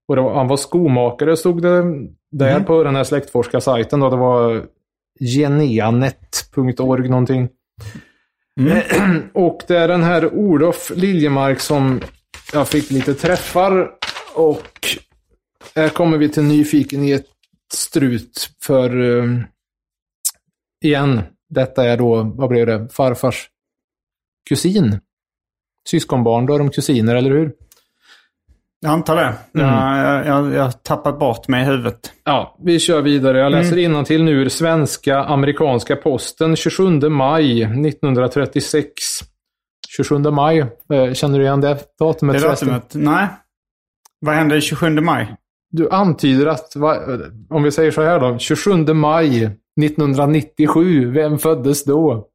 Och 0.07 0.17
var, 0.17 0.35
han 0.35 0.47
var 0.47 0.57
skomakare 0.57 1.37
stod 1.37 1.61
det 1.61 1.83
där 2.31 2.59
på 2.59 2.83
den 2.83 2.95
här 2.95 3.03
släktforskarsajten. 3.03 3.99
Då. 3.99 4.09
Det 4.09 4.15
var 4.15 4.65
geneanet.org 5.19 7.09
någonting. 7.09 7.49
Och 9.33 9.61
det 9.67 9.77
är 9.77 9.87
den 9.87 10.03
här 10.03 10.33
Olof 10.33 10.91
Liljemark 10.95 11.59
som 11.59 12.01
jag 12.53 12.67
fick 12.67 12.91
lite 12.91 13.13
träffar. 13.13 13.91
Och 14.35 14.87
här 15.75 15.89
kommer 15.89 16.17
vi 16.17 16.29
till 16.29 16.43
nyfikenhet 16.43 17.25
strut 17.73 18.49
för 18.61 19.19
eh, 19.19 19.39
igen. 20.83 21.21
Detta 21.49 21.85
är 21.85 21.97
då, 21.97 22.23
vad 22.23 22.49
blev 22.49 22.67
det, 22.67 22.89
farfars 22.89 23.49
kusin. 24.49 24.99
Syskonbarn, 25.89 26.45
då 26.45 26.55
är 26.55 26.59
de 26.59 26.69
kusiner, 26.69 27.15
eller 27.15 27.29
hur? 27.29 27.51
Jag 28.79 28.91
antar 28.91 29.15
det. 29.15 29.33
Jag, 29.51 29.67
jag, 29.67 30.25
jag, 30.27 30.53
jag 30.53 30.63
har 30.63 30.71
tappat 30.71 31.19
bort 31.19 31.47
mig 31.47 31.61
i 31.61 31.65
huvudet. 31.65 32.13
Ja, 32.23 32.57
vi 32.63 32.79
kör 32.79 33.01
vidare. 33.01 33.39
Jag 33.39 33.51
läser 33.51 33.77
mm. 33.77 34.05
till 34.05 34.23
nu 34.23 34.31
ur 34.31 34.49
Svenska 34.49 35.23
Amerikanska 35.23 35.95
Posten 35.95 36.55
27 36.55 37.09
maj 37.09 37.61
1936. 37.61 38.91
27 39.95 40.17
maj, 40.17 40.59
eh, 40.93 41.13
känner 41.13 41.39
du 41.39 41.45
igen 41.45 41.61
det 41.61 41.77
datumet? 41.99 42.41
Det 42.41 42.47
datumet? 42.47 42.91
Nej. 42.93 43.27
Vad 44.19 44.35
hände 44.35 44.61
27 44.61 44.89
maj? 44.89 45.35
Du 45.71 45.89
antyder 45.89 46.47
att, 46.47 46.75
om 47.49 47.63
vi 47.63 47.71
säger 47.71 47.91
så 47.91 48.01
här 48.01 48.19
då, 48.19 48.37
27 48.37 48.93
maj 48.93 49.43
1997, 49.81 51.11
vem 51.11 51.37
föddes 51.37 51.85
då? 51.85 52.27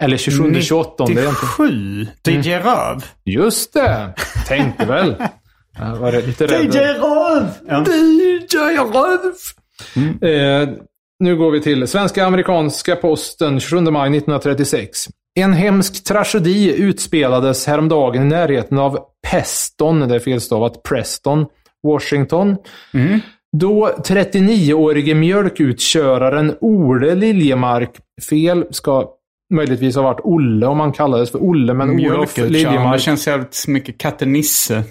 Eller 0.00 0.16
27, 0.16 0.60
28, 0.60 1.04
det 1.06 1.12
är 1.12 1.28
inte... 1.28 1.30
97? 1.30 2.06
DJ 2.26 2.54
Röv? 2.54 3.04
Just 3.24 3.72
det! 3.72 4.14
Tänkte 4.48 4.86
väl. 4.86 5.14
Jag 5.78 5.96
var 5.96 6.12
lite 6.12 6.46
rädd. 6.46 6.74
Röv! 6.74 7.46
Ja. 7.68 7.84
DJ 7.84 8.56
Röv! 8.76 9.34
Eh, 10.30 10.68
nu 11.20 11.36
går 11.36 11.50
vi 11.50 11.60
till 11.60 11.88
Svenska 11.88 12.26
Amerikanska 12.26 12.96
Posten 12.96 13.60
27 13.60 13.80
maj 13.80 14.16
1936. 14.16 14.98
En 15.34 15.52
hemsk 15.52 16.04
tragedi 16.04 16.74
utspelades 16.76 17.66
häromdagen 17.66 18.22
i 18.22 18.24
närheten 18.24 18.78
av 18.78 18.98
Peston, 19.30 20.08
det 20.08 20.14
är 20.14 20.18
felstavat 20.18 20.82
Preston, 20.82 21.46
Washington. 21.82 22.56
Då 23.56 23.90
39-årige 24.04 25.14
mjölkutköraren 25.14 26.56
Ole 26.60 27.14
Liljemark, 27.14 27.90
fel 28.30 28.66
ska 28.70 29.08
möjligtvis 29.50 29.96
ha 29.96 30.02
varit 30.02 30.20
Olle 30.24 30.66
om 30.66 30.80
han 30.80 30.92
kallades 30.92 31.30
för 31.30 31.38
Olle, 31.38 31.74
men 31.74 31.90
Olof 31.90 32.00
Mjölkutköraren. 32.00 32.52
Det 32.52 32.58
Liljemark. 32.58 33.00
känns 33.00 33.26
jävligt 33.26 33.64
mycket 33.68 33.98
katte 33.98 34.26
Nisse. 34.26 34.84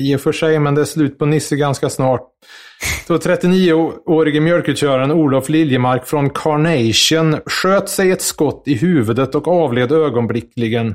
I 0.00 0.16
och 0.16 0.20
för 0.20 0.32
sig, 0.32 0.58
men 0.58 0.74
det 0.74 0.80
är 0.80 0.84
slut 0.84 1.18
på 1.18 1.26
Nisse 1.26 1.56
ganska 1.56 1.90
snart. 1.90 2.22
Då 3.08 3.16
39-årige 3.16 4.40
mjölkutköraren 4.40 5.12
Olof 5.12 5.48
Liljemark 5.48 6.06
från 6.06 6.30
Carnation 6.30 7.40
sköt 7.46 7.88
sig 7.88 8.10
ett 8.10 8.22
skott 8.22 8.62
i 8.66 8.74
huvudet 8.74 9.34
och 9.34 9.48
avled 9.48 9.92
ögonblickligen. 9.92 10.94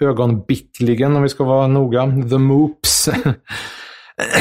Ögonblickligen 0.00 1.16
om 1.16 1.22
vi 1.22 1.28
ska 1.28 1.44
vara 1.44 1.66
noga. 1.66 2.06
The 2.30 2.38
Moops. 2.38 3.10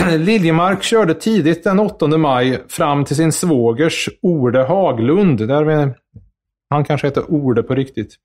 Liljemark 0.17 0.83
körde 0.83 1.13
tidigt 1.13 1.63
den 1.63 1.79
8 1.79 2.07
maj 2.07 2.63
fram 2.69 3.05
till 3.05 3.15
sin 3.15 3.31
svågers 3.31 4.09
Orde 4.21 4.63
Haglund. 4.63 5.47
Där 5.47 5.63
vi, 5.63 5.93
han 6.69 6.83
kanske 6.83 7.07
heter 7.07 7.31
Orde 7.31 7.63
på 7.63 7.75
riktigt. 7.75 8.15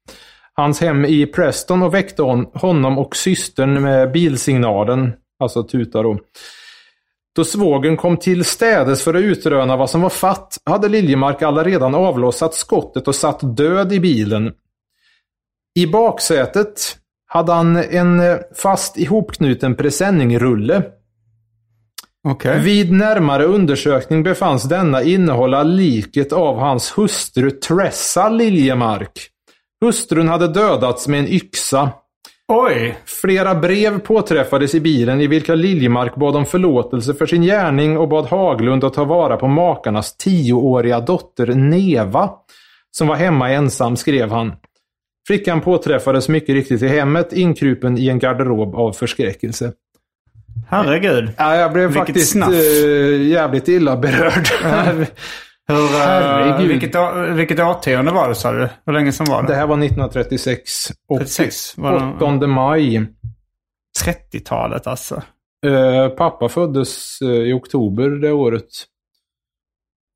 Hans 0.55 0.81
hem 0.81 1.05
i 1.05 1.27
Preston 1.27 1.83
och 1.83 1.95
väckte 1.95 2.23
hon, 2.23 2.47
honom 2.55 2.99
och 2.99 3.17
systern 3.17 3.83
med 3.83 4.13
bilsignalen, 4.13 5.13
alltså 5.39 5.63
tuta 5.63 6.03
då. 6.03 6.19
Då 7.37 7.45
svågen 7.45 7.97
kom 7.97 8.17
till 8.17 8.45
städes 8.45 9.05
för 9.05 9.15
att 9.15 9.23
utröna 9.23 9.77
vad 9.77 9.91
som 9.91 10.01
var 10.01 10.11
fatt 10.11 10.59
hade 10.65 10.89
Liljemark 10.89 11.43
alla 11.43 11.65
redan 11.65 11.95
avlossat 11.95 12.55
skottet 12.55 13.09
och 13.09 13.15
satt 13.15 13.57
död 13.57 13.93
i 13.93 14.01
bilen. 14.01 14.53
I 15.75 15.87
baksätet 15.87 16.99
hade 17.27 17.53
han 17.53 17.77
en 17.77 18.21
fast 18.57 18.99
ihopknuten 18.99 19.75
presenningrulle. 19.75 20.83
Okej. 22.29 22.61
Vid 22.61 22.93
närmare 22.93 23.45
undersökning 23.45 24.23
befanns 24.23 24.63
denna 24.63 25.03
innehålla 25.03 25.63
liket 25.63 26.33
av 26.33 26.59
hans 26.59 26.99
hustru 26.99 27.51
Tressa 27.51 28.29
Liljemark. 28.29 29.29
Hustrun 29.85 30.29
hade 30.29 30.49
dödats 30.49 31.09
med 31.09 31.21
en 31.21 31.29
yxa. 31.29 31.91
Oj! 32.49 32.99
Flera 33.05 33.55
brev 33.55 33.99
påträffades 33.99 34.75
i 34.75 34.81
bilen 34.81 35.21
i 35.21 35.27
vilka 35.27 35.55
Liljemark 35.55 36.15
bad 36.15 36.37
om 36.37 36.47
förlåtelse 36.47 37.15
för 37.15 37.27
sin 37.27 37.43
gärning 37.43 37.99
och 37.99 38.09
bad 38.09 38.27
Haglund 38.27 38.85
att 38.85 38.95
ta 38.95 39.05
vara 39.05 39.37
på 39.37 39.49
makarnas 39.49 40.17
tioåriga 40.17 41.01
dotter 41.01 41.47
Neva, 41.47 42.31
som 42.91 43.09
var 43.09 43.17
hemma 43.17 43.51
ensam, 43.51 43.97
skrev 43.97 44.31
han. 44.31 44.53
Flickan 45.27 45.61
påträffades 45.61 46.29
mycket 46.29 46.55
riktigt 46.55 46.83
i 46.83 46.89
hemmet, 46.89 47.33
inkrupen 47.33 47.99
i 47.99 48.09
en 48.09 48.19
garderob 48.19 48.75
av 48.75 48.93
förskräckelse. 48.93 49.73
Herregud. 50.71 51.31
Ja, 51.39 51.57
jag 51.57 51.73
blev 51.73 51.89
Vilket 51.89 52.07
faktiskt 52.07 52.33
snaff. 52.33 52.51
eh, 52.53 53.23
jävligt 53.23 53.69
illa 53.69 53.97
berörd. 53.97 54.49
Hur, 55.69 55.77
uh, 55.79 55.91
Herregud. 55.91 56.69
vilket, 56.69 56.95
vilket 57.37 57.61
årtionde 57.61 58.13
var 58.13 58.29
det 58.29 58.35
sa 58.35 58.53
du? 58.53 58.69
Hur 58.87 58.93
länge 58.93 59.13
sedan 59.13 59.27
var 59.31 59.43
det? 59.43 59.49
Det 59.49 59.55
här 59.55 59.67
var 59.67 59.77
1936. 59.79 60.61
Och 61.09 61.19
36? 61.19 61.79
Var 61.79 62.17
det 62.21 62.25
8 62.37 62.47
maj. 62.47 63.07
30-talet 64.05 64.87
alltså. 64.87 65.23
Eh, 65.67 66.09
pappa 66.09 66.49
föddes 66.49 67.19
eh, 67.23 67.29
i 67.29 67.53
oktober 67.53 68.09
det 68.11 68.33
året. 68.33 68.69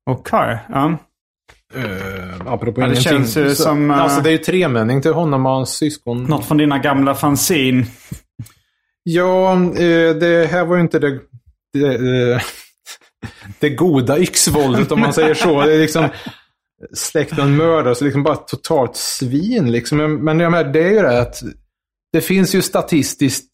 Okej. 0.09 0.57
Ja. 0.69 0.97
Uh, 1.75 1.83
apropå 2.53 2.81
Ja, 2.81 2.85
det 2.85 2.91
ingenting. 2.91 3.01
känns 3.03 3.37
ju 3.37 3.49
Så- 3.55 3.63
som, 3.63 3.91
eh, 3.91 4.01
Alltså 4.01 4.21
det 4.21 4.29
är 4.29 4.31
ju 4.31 4.37
tremänning 4.37 5.01
till 5.01 5.13
honom 5.13 5.45
och 5.45 5.51
hans 5.51 5.69
syskon. 5.69 6.23
Något 6.23 6.45
från 6.45 6.57
dina 6.57 6.77
gamla 6.79 7.15
fanzine. 7.15 7.85
Ja, 9.09 9.53
eh, 9.53 10.15
det 10.15 10.49
här 10.51 10.65
var 10.65 10.75
ju 10.75 10.81
inte 10.81 10.99
det... 10.99 11.19
det 11.73 11.95
eh, 11.95 12.41
det 13.59 13.69
goda 13.69 14.19
yxvåldet 14.19 14.91
om 14.91 14.99
man 14.99 15.13
säger 15.13 15.33
så. 15.33 15.61
Det 15.61 15.73
är 15.73 15.79
liksom 15.79 16.09
släkten 16.93 17.55
mördar, 17.55 17.93
så 17.93 18.05
liksom 18.05 18.23
bara 18.23 18.35
totalt 18.35 18.95
svin. 18.95 19.71
Liksom. 19.71 19.97
Men- 20.23 20.39
jag 20.39 20.51
menar, 20.51 20.71
det 20.73 20.83
är 20.83 20.91
ju 20.91 21.01
det 21.01 21.19
att 21.21 21.43
det 22.13 22.21
finns 22.21 22.55
ju 22.55 22.61
statistiskt 22.61 23.51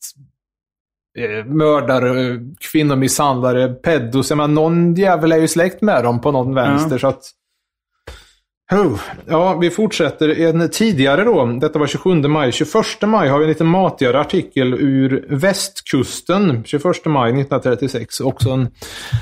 eh, 1.19 1.45
mördare, 1.45 2.39
kvinnomisshandlare, 2.59 3.73
pedos. 3.73 4.29
Jag 4.29 4.37
menar, 4.37 4.53
någon 4.53 4.95
jävel 4.95 5.31
är 5.31 5.37
ju 5.37 5.47
släkt 5.47 5.81
med 5.81 6.03
dem 6.03 6.21
på 6.21 6.31
någon 6.31 6.55
vänster. 6.55 6.97
Så 6.97 7.07
att... 7.07 7.23
Oh. 8.73 8.99
Ja, 9.25 9.57
vi 9.57 9.69
fortsätter. 9.69 10.41
En 10.41 10.69
tidigare 10.69 11.23
då, 11.23 11.45
detta 11.45 11.79
var 11.79 11.87
27 11.87 12.15
maj. 12.15 12.51
21 12.51 12.73
maj 13.01 13.29
har 13.29 13.37
vi 13.37 13.43
en 13.43 13.49
lite 13.49 13.63
matigare 13.63 14.19
artikel 14.19 14.73
ur 14.73 15.25
Västkusten. 15.29 16.63
21 16.65 17.05
maj 17.05 17.29
1936. 17.29 18.19
Också 18.19 18.49
en 18.49 18.67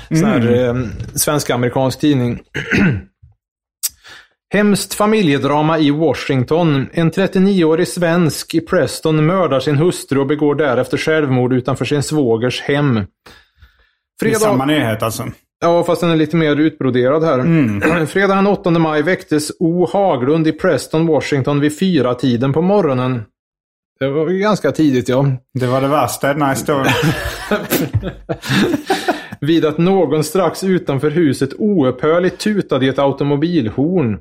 sån 0.08 0.24
här 0.24 0.68
eh, 0.68 0.74
svensk-amerikansk 1.14 2.00
tidning. 2.00 2.40
Hemskt 4.52 4.94
familjedrama 4.94 5.78
i 5.78 5.90
Washington. 5.90 6.86
En 6.92 7.10
39-årig 7.10 7.88
svensk 7.88 8.54
i 8.54 8.60
Preston 8.60 9.26
mördar 9.26 9.60
sin 9.60 9.76
hustru 9.76 10.20
och 10.20 10.26
begår 10.26 10.54
därefter 10.54 10.96
självmord 10.96 11.52
utanför 11.52 11.84
sin 11.84 12.02
svågers 12.02 12.60
hem. 12.60 12.94
Det 12.94 13.00
är 13.00 13.04
Fredag... 14.20 14.38
samma 14.38 14.64
nyhet 14.64 15.02
alltså. 15.02 15.24
Ja, 15.64 15.84
fast 15.84 16.00
den 16.00 16.10
är 16.10 16.16
lite 16.16 16.36
mer 16.36 16.56
utbroderad 16.56 17.24
här. 17.24 18.06
Fredag 18.06 18.34
den 18.34 18.46
8 18.46 18.70
maj 18.70 19.02
väcktes 19.02 19.52
O. 19.58 19.86
Haglund 19.92 20.46
i 20.46 20.52
Preston, 20.52 21.06
Washington 21.06 21.60
vid 21.60 21.78
fyra 21.78 22.14
tiden 22.14 22.52
på 22.52 22.62
morgonen. 22.62 23.22
Det 24.00 24.08
var 24.08 24.26
ganska 24.26 24.72
tidigt, 24.72 25.08
ja. 25.08 25.26
Det 25.54 25.66
var 25.66 25.80
det 25.80 25.88
värsta 25.88 26.30
i 26.30 26.32
den 26.32 26.42
här 26.42 26.50
historien. 26.50 26.92
Vid 29.40 29.64
att 29.64 29.78
någon 29.78 30.24
strax 30.24 30.64
utanför 30.64 31.10
huset 31.10 31.50
oupphörligt 31.58 32.38
tutade 32.38 32.86
i 32.86 32.88
ett 32.88 32.98
automobilhorn. 32.98 34.18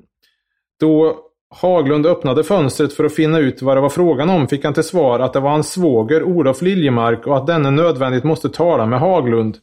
Då 0.79 1.17
Haglund 1.55 2.05
öppnade 2.05 2.43
fönstret 2.43 2.93
för 2.93 3.03
att 3.03 3.15
finna 3.15 3.39
ut 3.39 3.61
vad 3.61 3.77
det 3.77 3.81
var 3.81 3.89
frågan 3.89 4.29
om 4.29 4.47
fick 4.47 4.65
han 4.65 4.73
till 4.73 4.83
svar 4.83 5.19
att 5.19 5.33
det 5.33 5.39
var 5.39 5.51
hans 5.51 5.71
svåger 5.71 6.23
Olof 6.23 6.61
Liljemark 6.61 7.27
och 7.27 7.37
att 7.37 7.47
denne 7.47 7.71
nödvändigt 7.71 8.23
måste 8.23 8.49
tala 8.49 8.85
med 8.85 8.99
Haglund. 8.99 9.57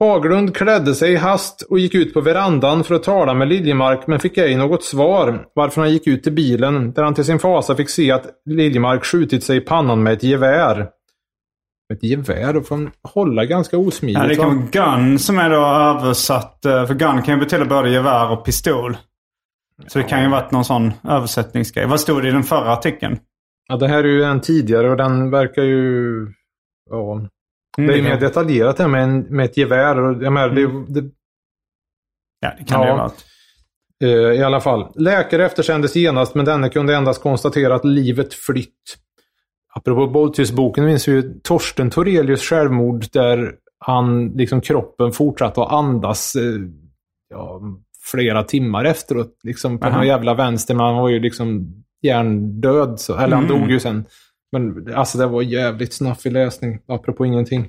Haglund 0.00 0.56
klädde 0.56 0.94
sig 0.94 1.12
i 1.12 1.16
hast 1.16 1.62
och 1.62 1.78
gick 1.78 1.94
ut 1.94 2.14
på 2.14 2.20
verandan 2.20 2.84
för 2.84 2.94
att 2.94 3.02
tala 3.02 3.34
med 3.34 3.48
Liljemark 3.48 4.06
men 4.06 4.20
fick 4.20 4.38
ej 4.38 4.56
något 4.56 4.84
svar, 4.84 5.46
varför 5.54 5.80
han 5.80 5.90
gick 5.92 6.06
ut 6.06 6.22
till 6.22 6.32
bilen 6.32 6.92
där 6.92 7.02
han 7.02 7.14
till 7.14 7.24
sin 7.24 7.38
fasa 7.38 7.76
fick 7.76 7.90
se 7.90 8.10
att 8.12 8.26
Liljemark 8.46 9.04
skjutit 9.04 9.44
sig 9.44 9.56
i 9.56 9.60
pannan 9.60 10.02
med 10.02 10.12
ett 10.12 10.22
gevär. 10.22 10.88
Ett 11.92 12.02
gevär? 12.02 12.52
Då 12.52 12.60
får 12.60 12.76
man 12.76 12.90
hålla 13.02 13.44
ganska 13.44 13.78
osmidigt. 13.78 14.18
Ja, 14.22 14.28
det 14.28 14.36
kan 14.36 14.56
vara 14.56 14.96
gun 14.96 15.18
som 15.18 15.38
är 15.38 15.50
då 15.50 15.56
översatt. 15.66 16.64
eh, 16.64 16.86
För 16.86 16.94
gun 16.94 17.22
kan 17.22 17.34
ju 17.34 17.40
betyda 17.40 17.64
både 17.64 17.90
gevär 17.90 18.30
och 18.30 18.44
pistol. 18.44 18.96
Så 19.86 19.98
det 19.98 20.04
kan 20.04 20.22
ju 20.22 20.28
varit 20.28 20.50
någon 20.50 20.64
sån 20.64 20.92
översättningsgrej. 21.08 21.86
Vad 21.86 22.00
stod 22.00 22.22
det 22.22 22.28
i 22.28 22.32
den 22.32 22.42
förra 22.42 22.72
artikeln? 22.72 23.18
Ja, 23.68 23.76
det 23.76 23.88
här 23.88 23.98
är 24.04 24.08
ju 24.08 24.22
en 24.24 24.40
tidigare 24.40 24.90
och 24.90 24.96
den 24.96 25.30
verkar 25.30 25.62
ju... 25.62 26.14
Ja, 26.90 27.20
Mm, 27.82 27.86
det 27.86 27.92
är 27.94 27.96
det 27.96 28.02
mer 28.02 28.10
kan- 28.10 28.20
detaljerat 28.20 28.78
här 28.78 28.88
med, 28.88 29.02
en, 29.04 29.20
med 29.20 29.44
ett 29.44 29.56
gevär. 29.56 29.98
Och, 30.00 30.22
jag 30.22 30.32
menar, 30.32 30.48
det, 30.48 31.00
det, 31.00 31.10
Ja, 32.40 32.52
det 32.58 32.64
kan 32.64 32.80
Ja. 32.80 32.86
det 32.86 32.90
ju 32.92 32.96
vara. 32.96 34.32
eh, 34.32 34.40
I 34.40 34.42
alla 34.42 34.60
fall. 34.60 34.92
Läkare 34.94 35.46
eftersändes 35.46 35.96
genast 35.96 36.34
men 36.34 36.44
denne 36.44 36.68
kunde 36.68 36.96
endast 36.96 37.22
konstatera 37.22 37.74
att 37.74 37.84
livet 37.84 38.34
flytt. 38.34 38.96
Apropå 39.74 40.06
Bolltyst-boken 40.06 40.84
minns 40.84 41.08
vi 41.08 41.12
ju 41.12 41.40
Torsten 41.42 41.90
Torelius 41.90 42.42
självmord 42.42 43.04
där 43.12 43.54
han, 43.78 44.28
liksom 44.28 44.60
kroppen 44.60 45.12
fortsatte 45.12 45.62
att 45.62 45.72
andas 45.72 46.34
eh, 46.36 46.42
ja, 47.30 47.60
flera 48.12 48.42
timmar 48.42 48.84
efteråt. 48.84 49.36
Liksom 49.42 49.78
på 49.78 49.86
Aha. 49.86 49.96
någon 49.96 50.06
jävla 50.06 50.34
vänster, 50.34 50.74
men 50.74 50.86
han 50.86 50.96
var 50.96 51.08
ju 51.08 51.20
liksom 51.20 51.74
hjärndöd. 52.02 53.00
Så, 53.00 53.14
eller 53.16 53.36
han 53.36 53.44
Mm. 53.44 53.60
dog 53.60 53.70
ju 53.70 53.80
sen. 53.80 54.04
Men 54.52 54.94
alltså 54.94 55.18
det 55.18 55.26
var 55.26 55.42
jävligt 55.42 55.92
snaffig 55.92 56.32
läsning, 56.32 56.78
apropå 56.88 57.26
ingenting. 57.26 57.68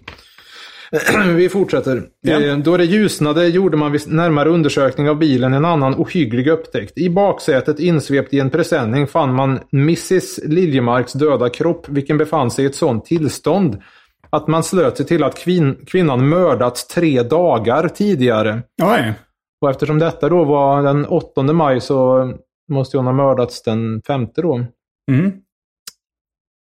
Vi 1.36 1.50
fortsätter. 1.50 2.04
Ja. 2.22 2.42
Eh, 2.42 2.58
Då 2.58 2.78
det 2.78 2.86
ljusnade 2.86 3.48
gjorde 3.48 3.78
man 3.78 3.92
vid 3.92 4.02
närmare 4.08 4.50
undersökning 4.50 5.10
av 5.10 5.18
bilen 5.18 5.54
en 5.54 5.66
annan 5.66 5.96
ohygglig 5.96 6.48
upptäckt. 6.48 6.98
I 6.98 7.10
baksätet 7.10 7.80
insvept 7.80 8.34
i 8.34 8.40
en 8.40 8.50
presenning 8.50 9.08
fann 9.08 9.34
man 9.34 9.60
Mrs 9.74 10.40
Liljemarks 10.44 11.14
döda 11.14 11.50
kropp, 11.50 11.90
vilken 11.90 12.18
befann 12.18 12.52
sig 12.52 12.66
i 12.66 12.68
ett 12.68 12.76
sådant 12.76 13.06
tillstånd 13.06 13.82
att 14.30 14.48
man 14.48 14.64
slöt 14.64 14.98
sig 14.98 15.06
till 15.06 15.24
att 15.24 15.38
kvin 15.40 15.76
kvinnan 15.88 16.30
mördats 16.30 16.88
tre 16.88 17.24
dagar 17.24 17.88
tidigare. 17.88 18.64
Oj. 18.84 19.14
Och 19.62 19.70
eftersom 19.70 20.00
detta 20.00 20.30
då 20.30 20.44
var 20.44 20.84
den 20.84 21.06
8 21.06 21.44
maj 21.44 21.82
så 21.82 22.32
måste 22.72 22.98
hon 22.98 23.06
ha 23.06 23.14
mördats 23.14 23.64
den 23.64 24.02
5 24.08 24.28
då. 24.36 24.66
Mm. 25.12 25.32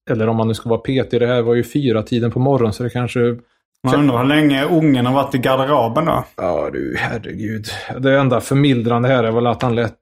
Eller 0.10 0.28
om 0.28 0.38
man 0.38 0.48
nu 0.48 0.54
ska 0.54 0.70
vara 0.70 0.80
petig, 0.80 1.20
det 1.20 1.28
här 1.28 1.42
var 1.42 1.56
ju 1.56 1.64
fyra 1.64 2.04
tiden 2.04 2.32
på 2.32 2.40
morgonen 2.40 2.74
så 2.74 2.84
det 2.84 2.90
kanske... 2.90 3.20
Man 3.84 3.96
undrar 3.96 4.18
hur 4.18 4.26
länge 4.26 4.66
ungen 4.66 5.06
har 5.06 5.14
varit 5.14 5.36
i 5.36 5.38
garderoben 5.38 6.06
då. 6.06 6.26
Ja 6.36 6.70
du, 6.74 6.96
herregud. 6.98 7.66
Det 8.00 8.20
enda 8.20 8.42
förmildrande 8.42 9.08
här 9.08 9.24
är 9.24 9.32
väl 9.32 9.48
att 9.48 9.62
han 9.62 9.76
lät 9.76 10.00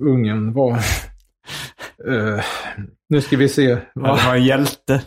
ungen 0.00 0.52
vara... 0.52 0.78
Eh, 2.08 2.44
nu 3.08 3.20
ska 3.20 3.36
vi 3.36 3.48
se. 3.48 3.62
Ja, 3.62 3.78
det 3.94 4.26
var 4.26 4.34
en 4.34 4.44
hjälte. 4.44 5.02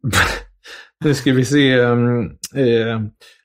Nu 1.04 1.14
ska 1.14 1.32
vi 1.32 1.44
se. 1.44 1.78
um, 1.78 2.24
eh, 2.54 3.00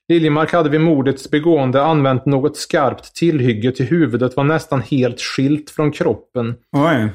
Liljemark 0.08 0.52
hade 0.52 0.68
vid 0.68 0.80
mordets 0.80 1.30
begående 1.30 1.82
använt 1.82 2.26
något 2.26 2.56
skarpt 2.56 3.14
tillhygge 3.14 3.72
till 3.72 3.86
huvudet 3.86 4.36
var 4.36 4.44
nästan 4.44 4.82
helt 4.82 5.20
skilt 5.20 5.70
från 5.70 5.92
kroppen. 5.92 6.54
Oj. 6.72 7.08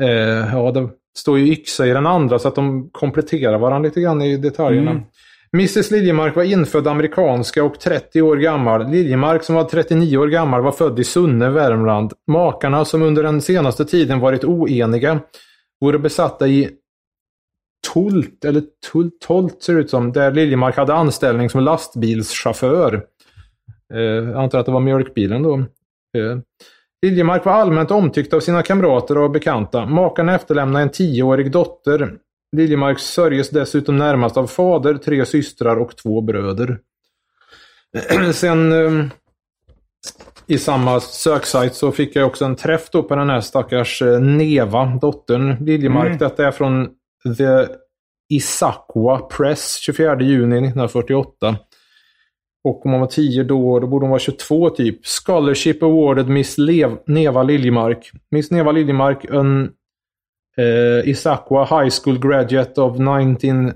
Eh, 0.00 0.54
ja, 0.54 0.70
det 0.70 0.88
står 1.18 1.38
ju 1.38 1.52
yxa 1.52 1.86
i 1.86 1.90
den 1.90 2.06
andra 2.06 2.38
så 2.38 2.48
att 2.48 2.54
de 2.54 2.90
kompletterar 2.90 3.58
varandra 3.58 3.88
lite 3.88 4.00
grann 4.00 4.22
i 4.22 4.36
detaljerna. 4.36 4.90
Mm. 4.90 5.02
Mrs 5.54 5.90
Liljemark 5.90 6.36
var 6.36 6.42
infödd 6.42 6.86
amerikanska 6.86 7.64
och 7.64 7.80
30 7.80 8.22
år 8.22 8.36
gammal. 8.36 8.90
Liljemark 8.90 9.44
som 9.44 9.54
var 9.54 9.64
39 9.64 10.18
år 10.18 10.26
gammal 10.26 10.62
var 10.62 10.72
född 10.72 11.00
i 11.00 11.04
Sunne, 11.04 11.50
Värmland. 11.50 12.12
Makarna 12.26 12.84
som 12.84 13.02
under 13.02 13.22
den 13.22 13.40
senaste 13.40 13.84
tiden 13.84 14.20
varit 14.20 14.44
oeniga 14.44 15.20
vore 15.80 15.98
besatta 15.98 16.48
i 16.48 16.70
Tult, 17.92 18.44
eller 18.44 18.62
Tult, 18.92 19.20
Tolt 19.20 19.62
ser 19.62 19.74
det 19.74 19.80
ut 19.80 19.90
som, 19.90 20.12
där 20.12 20.32
Liljemark 20.32 20.76
hade 20.76 20.94
anställning 20.94 21.50
som 21.50 21.60
lastbilschaufför. 21.60 23.04
Eh, 23.94 24.00
jag 24.00 24.36
antar 24.36 24.58
att 24.58 24.66
det 24.66 24.72
var 24.72 24.80
mjölkbilen 24.80 25.42
då. 25.42 25.54
Eh, 26.18 26.38
Liljemark 27.04 27.44
var 27.44 27.52
allmänt 27.52 27.90
omtyckt 27.90 28.34
av 28.34 28.40
sina 28.40 28.62
kamrater 28.62 29.18
och 29.18 29.30
bekanta. 29.30 29.86
Makarna 29.86 30.34
efterlämnade 30.34 30.82
en 30.82 30.90
tioårig 30.90 31.52
dotter. 31.52 32.12
Liljemark 32.56 32.98
sörjes 32.98 33.50
dessutom 33.50 33.96
närmast 33.96 34.36
av 34.36 34.46
fader, 34.46 34.94
tre 34.94 35.26
systrar 35.26 35.76
och 35.76 35.96
två 35.96 36.20
bröder. 36.20 36.78
Sen 38.32 38.72
eh, 38.72 39.06
i 40.46 40.58
samma 40.58 41.00
söksajt 41.00 41.74
så 41.74 41.92
fick 41.92 42.16
jag 42.16 42.26
också 42.26 42.44
en 42.44 42.56
träff 42.56 42.90
då 42.90 43.02
på 43.02 43.16
den 43.16 43.30
här 43.30 43.40
stackars 43.40 44.02
eh, 44.02 44.20
Neva, 44.20 44.98
dottern 45.00 45.64
Liljemark. 45.64 46.06
Mm. 46.06 46.18
Detta 46.18 46.46
är 46.46 46.50
från 46.50 46.88
The 47.36 47.66
Issaquah 48.28 49.28
Press 49.28 49.78
24 49.80 50.20
juni 50.20 50.56
1948. 50.56 51.56
Och 52.64 52.86
om 52.86 52.92
hon 52.92 53.00
var 53.00 53.06
10 53.08 53.42
då, 53.44 53.80
då 53.80 53.86
borde 53.86 54.04
hon 54.04 54.10
vara 54.10 54.20
22 54.20 54.70
typ. 54.70 55.06
Scholarship 55.06 55.82
awarded 55.82 56.28
Miss 56.28 56.58
Lev 56.58 56.96
Neva 57.06 57.42
Liljemark. 57.42 58.10
Miss 58.30 58.50
Neva 58.50 58.72
Liljemark, 58.72 59.24
en 59.24 59.70
eh, 60.58 61.08
Issaquah 61.10 61.80
High 61.82 61.90
School 62.02 62.18
graduate 62.18 62.80
of 62.80 62.98
19 62.98 63.72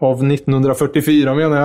av 0.00 0.24
1944 0.32 1.34
menar 1.34 1.56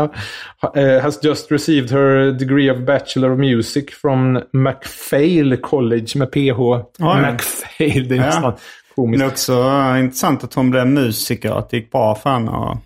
jag, 0.62 0.78
eh, 0.96 1.02
has 1.02 1.24
just 1.24 1.52
received 1.52 1.92
her 1.92 2.32
degree 2.32 2.72
of 2.72 2.78
Bachelor 2.78 3.32
of 3.32 3.40
Music 3.40 3.86
from 4.02 4.40
McPhail 4.54 5.58
College 5.58 6.08
med 6.16 6.32
PH. 6.32 6.60
McPhail, 7.00 8.08
det 8.08 8.16
är 8.16 8.18
Ja. 8.18 8.26
nästan 8.26 8.54
komiskt. 8.96 9.20
det 9.20 9.26
är 9.26 9.30
också 9.30 9.54
eh, 9.54 10.00
intressant 10.00 10.44
att 10.44 10.54
hon 10.54 10.72
blev 10.72 10.88
musiker. 10.88 11.52
Att 11.52 11.70
det 11.70 11.78
gick 11.78 11.92
bra 11.92 12.16
för 12.16 12.30
henne. 12.30 12.52
Och... 12.52 12.78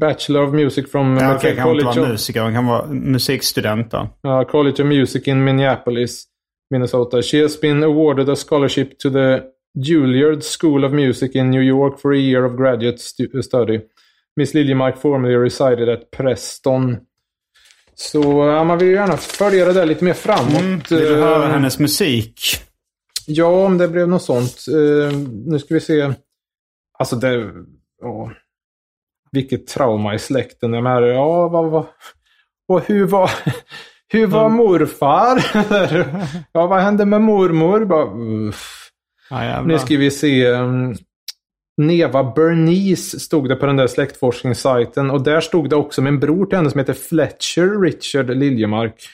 Bachelor 0.00 0.42
of 0.42 0.54
Music 0.54 0.90
from 0.92 1.06
Ja, 1.06 1.12
McPhail 1.14 1.36
okej, 1.36 1.56
kan 1.56 1.72
inte 1.72 1.84
vara 1.84 2.08
musiker. 2.08 2.40
Hon 2.40 2.54
kan 2.54 2.66
vara 2.66 2.86
musikstudent 2.86 3.90
då. 3.90 4.08
uh, 4.26 4.42
College 4.42 4.82
of 4.82 4.88
Music 4.88 5.28
in 5.28 5.44
Minneapolis, 5.44 6.24
Minnesota. 6.70 7.22
She 7.22 7.42
has 7.42 7.60
been 7.60 7.82
awarded 7.82 8.28
a 8.28 8.36
scholarship 8.36 8.98
to 8.98 9.10
the 9.10 9.42
Juilliard 9.78 10.42
School 10.44 10.84
of 10.84 10.92
Music 10.92 11.34
in 11.34 11.50
New 11.50 11.62
York 11.62 12.00
for 12.00 12.12
a 12.12 12.16
year 12.16 12.44
of 12.44 12.56
graduate 12.56 12.98
stu- 12.98 13.42
study. 13.42 13.80
Miss 14.36 14.54
Liljemark 14.54 14.98
formerly 14.98 15.36
resided 15.36 15.88
at 15.88 16.10
Preston. 16.10 16.96
Så 17.94 18.22
ja, 18.22 18.64
man 18.64 18.78
vill 18.78 18.88
ju 18.88 18.94
gärna 18.94 19.16
följa 19.16 19.64
det 19.64 19.72
där 19.72 19.86
lite 19.86 20.04
mer 20.04 20.12
framåt. 20.14 20.60
Mm. 20.60 20.80
Vill 20.90 20.98
du 20.98 21.14
höra 21.16 21.44
Eh, 21.44 21.50
hennes 21.50 21.78
musik? 21.78 22.40
Ja, 23.26 23.64
om 23.66 23.78
det 23.78 23.88
blev 23.88 24.08
något 24.08 24.22
sånt. 24.22 24.64
Eh, 24.68 25.18
nu 25.46 25.58
ska 25.58 25.74
vi 25.74 25.80
se. 25.80 26.12
Alltså 26.98 27.16
det... 27.16 27.52
Ja. 28.00 28.32
Vilket 29.36 29.66
trauma 29.66 30.14
i 30.14 30.18
släkten. 30.18 30.72
Jag 30.72 30.82
menar, 30.82 31.02
ja, 31.02 31.48
vad, 31.48 31.70
vad, 31.70 31.86
och 32.68 32.86
hur 32.86 33.06
var, 33.06 33.30
Hur 34.08 34.26
var 34.26 34.48
morfar? 34.48 35.44
ja, 36.52 36.66
vad 36.66 36.80
hände 36.80 37.04
med 37.04 37.20
mormor? 37.20 37.84
Bara. 37.84 38.06
Ja. 39.30 39.62
Nu 39.62 39.78
ska 39.78 39.96
vi 39.96 40.10
se. 40.10 40.46
um, 40.46 40.94
Neva 41.76 42.24
Bernice 42.24 43.20
stod 43.20 43.48
det 43.48 43.56
på 43.56 43.66
den 43.66 43.76
där 43.76 43.86
släktforskningssajten. 43.86 45.10
Och 45.10 45.22
där 45.22 45.40
stod 45.40 45.70
det 45.70 45.76
också 45.76 46.02
med 46.02 46.10
en 46.10 46.20
bror 46.20 46.46
till 46.46 46.56
henne 46.56 46.70
som 46.70 46.78
heter 46.78 46.92
Fletcher 46.92 47.80
Richard 47.82 48.30
Liljemark. 48.30 49.08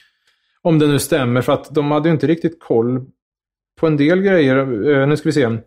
Om 0.61 0.79
det 0.79 0.87
nu 0.87 0.99
stämmer, 0.99 1.41
för 1.41 1.53
att 1.53 1.75
de 1.75 1.91
hade 1.91 2.09
ju 2.09 2.13
inte 2.13 2.27
riktigt 2.27 2.59
koll 2.59 3.05
på 3.79 3.87
en 3.87 3.97
del 3.97 4.21
grejer. 4.21 4.57
Eh, 4.91 5.07
nu 5.07 5.17
ska 5.17 5.29
vi 5.29 5.33
se. 5.33 5.57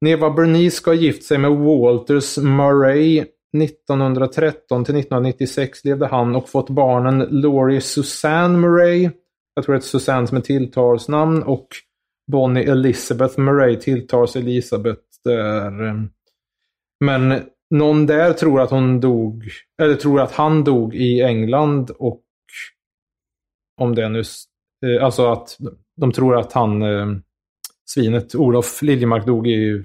Neva 0.00 0.30
Bernice 0.30 0.76
ska 0.76 0.90
ha 0.90 0.96
gift 0.96 1.24
sig 1.24 1.38
med 1.38 1.50
Walters 1.50 2.38
Murray. 2.38 3.24
1913 3.56 4.84
till 4.84 4.96
1996 4.96 5.84
levde 5.84 6.06
han 6.06 6.36
och 6.36 6.48
fått 6.48 6.70
barnen 6.70 7.18
Laurie 7.30 7.80
Susanne 7.80 8.58
Murray. 8.58 9.10
Jag 9.54 9.64
tror 9.64 9.74
det 9.74 9.78
är 9.78 9.80
Susanne 9.80 10.26
som 10.26 10.36
är 10.36 10.40
tilltalsnamn. 10.40 11.42
Och 11.42 11.68
Bonnie 12.32 12.64
Elizabeth 12.64 13.40
Murray 13.40 13.76
tilltals 13.76 14.36
Elisabeth 14.36 15.02
där. 15.24 15.72
Men 17.04 17.42
någon 17.70 18.06
där 18.06 18.32
tror 18.32 18.60
att 18.60 18.70
hon 18.70 19.00
dog, 19.00 19.44
eller 19.82 19.94
tror 19.94 20.20
att 20.20 20.32
han 20.32 20.64
dog 20.64 20.94
i 20.94 21.20
England 21.20 21.90
och 21.90 22.22
om 23.80 23.94
det 23.94 24.08
nu, 24.08 24.22
eh, 24.86 25.04
alltså 25.04 25.32
att 25.32 25.56
de 25.96 26.12
tror 26.12 26.38
att 26.38 26.52
han, 26.52 26.82
eh, 26.82 27.06
svinet 27.84 28.34
Olof 28.34 28.82
Liljemark 28.82 29.26
dog 29.26 29.48
i 29.48 29.84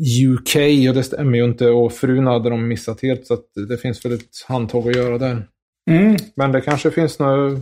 UK 0.00 0.56
och 0.88 0.94
det 0.94 1.02
stämmer 1.02 1.38
ju 1.38 1.44
inte 1.44 1.68
och 1.68 1.92
frun 1.92 2.26
hade 2.26 2.50
de 2.50 2.68
missat 2.68 3.02
helt 3.02 3.26
så 3.26 3.34
att 3.34 3.44
det 3.68 3.76
finns 3.76 4.04
väl 4.04 4.12
ett 4.12 4.44
handtag 4.48 4.88
att 4.88 4.96
göra 4.96 5.18
där. 5.18 5.48
Mm. 5.90 6.16
Men 6.36 6.52
det 6.52 6.60
kanske 6.60 6.90
finns 6.90 7.18
några 7.18 7.60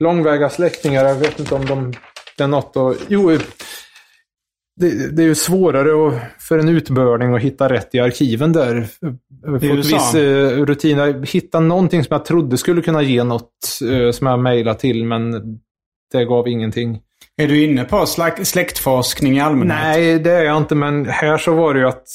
långväga 0.00 0.50
släktingar. 0.50 1.04
Jag 1.04 1.14
vet 1.14 1.40
inte 1.40 1.54
om 1.54 1.66
de, 1.66 1.94
det 2.36 2.44
är 2.44 2.48
något 2.48 2.76
att... 2.76 2.96
Jo, 3.08 3.38
det, 4.80 5.16
det 5.16 5.22
är 5.22 5.26
ju 5.26 5.34
svårare 5.34 6.08
att, 6.08 6.42
för 6.42 6.58
en 6.58 6.68
utbörning 6.68 7.34
att 7.34 7.42
hitta 7.42 7.68
rätt 7.68 7.94
i 7.94 8.00
arkiven 8.00 8.52
där. 8.52 8.88
I 9.62 9.66
USA? 9.66 9.96
viss 9.96 10.14
eh, 10.14 10.64
rutin. 10.64 10.98
Jag 10.98 11.28
hittade 11.28 11.66
någonting 11.66 12.04
som 12.04 12.14
jag 12.14 12.24
trodde 12.24 12.58
skulle 12.58 12.82
kunna 12.82 13.02
ge 13.02 13.24
något 13.24 13.52
eh, 13.90 14.10
som 14.10 14.26
jag 14.26 14.38
mejlade 14.38 14.78
till, 14.78 15.04
men 15.04 15.32
det 16.12 16.24
gav 16.24 16.48
ingenting. 16.48 17.00
Är 17.36 17.48
du 17.48 17.64
inne 17.64 17.84
på 17.84 17.96
släk- 18.06 18.44
släktforskning 18.44 19.36
i 19.36 19.40
allmänhet? 19.40 19.78
Nej, 19.82 20.18
det 20.18 20.32
är 20.32 20.44
jag 20.44 20.56
inte, 20.56 20.74
men 20.74 21.06
här 21.06 21.38
så 21.38 21.54
var 21.54 21.74
det 21.74 21.80
ju 21.80 21.86
att 21.88 22.06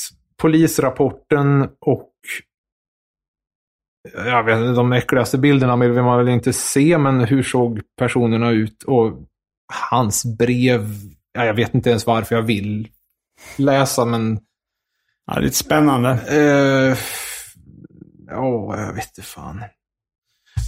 polisrapporten 0.42 1.70
och 1.80 2.10
jag 4.14 4.44
vet 4.44 4.58
inte, 4.58 4.72
de 4.72 4.94
äckligaste 4.94 5.38
bilderna 5.38 5.76
vill 5.76 5.92
man 5.92 6.18
väl 6.18 6.30
inte 6.30 6.54
se, 6.54 6.98
men 6.98 7.20
hur 7.20 7.44
såg 7.44 7.82
personerna 7.98 8.52
ut? 8.52 8.84
Och 8.84 9.14
hans 9.90 10.38
brev, 10.38 10.88
ja, 11.34 11.46
jag 11.46 11.54
vet 11.54 11.74
inte 11.74 11.90
ens 11.90 12.08
varför 12.08 12.36
jag 12.36 12.42
vill 12.44 12.88
läsa, 13.58 14.06
men... 14.06 14.40
Ja, 15.26 15.34
det 15.34 15.40
är 15.40 15.44
lite 15.44 15.56
spännande. 15.56 16.10
Eh, 16.10 16.98
ja, 18.28 18.80
jag 18.80 18.94
vet 18.94 19.08
inte 19.18 19.22
fan. 19.22 19.64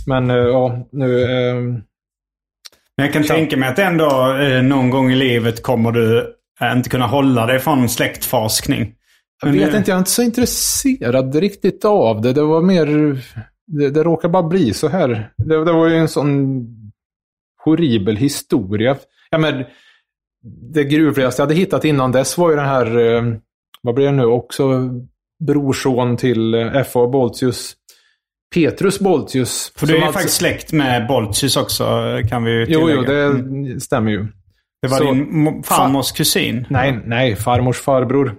Men 0.08 0.30
eh, 0.30 0.36
ja, 0.36 0.88
nu... 0.92 1.22
Eh, 1.24 1.82
Men 3.02 3.06
jag 3.08 3.14
kan 3.14 3.24
tänka 3.24 3.58
mig 3.58 3.70
att 3.70 3.80
ändå 3.80 4.38
eh, 4.42 4.64
någon 4.64 4.90
gång 4.90 5.12
i 5.12 5.16
livet 5.16 5.64
kommer 5.64 5.92
du 5.92 6.36
eh, 6.62 6.72
inte 6.78 6.90
kunna 6.90 7.08
hålla 7.08 7.46
dig 7.46 7.60
från 7.60 7.90
släktforskning. 7.90 8.94
Jag 9.42 9.50
Men 9.50 9.60
vet 9.60 9.72
det- 9.72 9.78
inte, 9.78 9.92
jag 9.92 9.96
är 9.96 10.00
inte 10.00 10.12
så 10.12 10.22
intresserad 10.24 11.36
riktigt 11.36 11.86
av 11.86 12.22
det. 12.22 12.34
Det 12.34 12.42
var 12.44 12.62
mer... 12.62 12.86
Det, 13.68 13.90
det 13.90 14.04
råkar 14.04 14.30
bara 14.30 14.44
bli 14.44 14.74
så 14.74 14.88
här. 14.88 15.30
Det, 15.38 15.66
det 15.66 15.72
var 15.72 15.88
ju 15.88 15.96
en 15.96 16.08
sån 16.08 16.66
horribel 17.64 18.16
historia. 18.16 18.98
Ja, 19.30 19.38
men, 19.38 19.64
det 20.74 20.84
gruvligaste 20.84 21.42
jag 21.42 21.48
hade 21.48 21.60
hittat 21.60 21.86
innan 21.86 22.12
dess 22.12 22.38
var 22.38 22.50
ju 22.50 22.56
den 22.56 22.66
här, 22.66 22.98
eh, 23.16 23.24
vad 23.82 23.96
blir 23.96 24.06
det 24.06 24.12
nu, 24.12 24.26
också 24.26 24.90
brorson 25.48 26.18
till 26.18 26.54
eh, 26.54 26.76
F.A. 26.76 27.08
Boltius. 27.08 27.74
Petrus 28.54 29.00
Boltius. 29.00 29.72
För 29.76 29.88
du 29.88 29.94
är 29.94 30.02
alltså- 30.02 30.14
faktiskt 30.14 30.38
släkt 30.38 30.72
med 30.72 31.08
Boltius 31.08 31.58
också, 31.58 31.84
kan 32.30 32.44
vi 32.44 32.52
ju 32.52 32.66
Jo, 32.70 32.80
tillägga. 32.80 32.96
jo, 32.96 33.04
det 33.04 33.24
Mm. 33.26 33.80
stämmer 33.80 34.12
ju. 34.12 34.28
det 34.82 34.88
var 34.88 34.98
så- 34.98 35.04
din 35.04 35.26
mo- 35.48 35.64
farmors 35.64 36.12
kusin? 36.12 36.66
Nej, 36.70 37.00
nej, 37.06 37.36
farmors 37.36 37.78
farbror. 37.80 38.36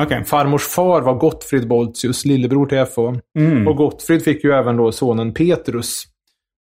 Okej. 0.00 0.24
Farmors 0.24 0.62
far 0.62 1.00
var 1.02 1.14
Gottfrid 1.14 1.68
Boltius, 1.68 2.24
lillebror 2.24 2.66
till 2.66 2.78
F.A. 2.78 3.14
Mm. 3.38 3.68
Och 3.68 3.76
Gottfrid 3.76 4.24
fick 4.24 4.44
ju 4.44 4.52
även 4.52 4.76
då 4.76 4.92
sonen 4.92 5.34
Petrus. 5.34 6.04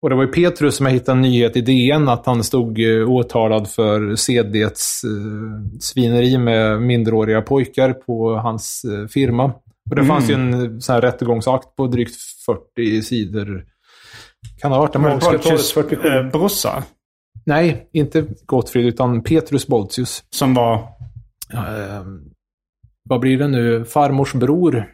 Och 0.02 0.10
det 0.10 0.16
var 0.16 0.24
ju 0.24 0.32
Petrus 0.32 0.76
som 0.76 0.86
jag 0.86 0.94
hittade 0.94 1.18
en 1.18 1.22
nyhet 1.22 1.56
i 1.58 1.62
DN 1.62 2.10
att 2.10 2.26
han 2.26 2.44
stod 2.44 2.80
eh, 2.80 3.10
åtalad 3.10 3.70
för 3.70 4.16
sedlighets 4.16 5.04
eh, 5.04 5.10
svineri 5.80 6.38
med 6.38 6.82
minderåriga 6.82 7.42
pojkar 7.42 7.94
på 7.94 8.36
hans 8.36 8.82
eh, 8.86 9.08
firma. 9.08 9.54
Och 9.90 9.96
det 9.96 10.02
Mm. 10.02 10.08
fanns 10.16 10.30
ju 10.30 10.34
en 10.34 10.54
eh, 10.54 10.80
sån 10.80 10.94
här 10.94 11.02
rättegångsakt 11.02 11.76
på 11.76 11.88
drygt 11.88 12.16
40 12.46 13.02
sidor. 13.02 13.66
Kan 14.62 14.72
ha 14.72 14.80
varit 14.80 14.94
det 14.94 15.00
Boltius 15.00 15.72
47. 15.74 16.08
eh, 16.10 16.24
brorsa? 16.30 16.84
Nej, 17.46 17.90
inte 17.94 18.26
Gottfrid 18.46 18.86
utan 18.86 19.24
Petrus 19.24 19.68
Boltius. 19.68 20.24
Som 20.30 20.54
var... 20.54 20.74
Eh, 21.54 22.04
vad 23.10 23.20
blir 23.20 23.38
det 23.38 23.48
nu? 23.48 23.86
Farmors 23.86 24.34
bror. 24.34 24.92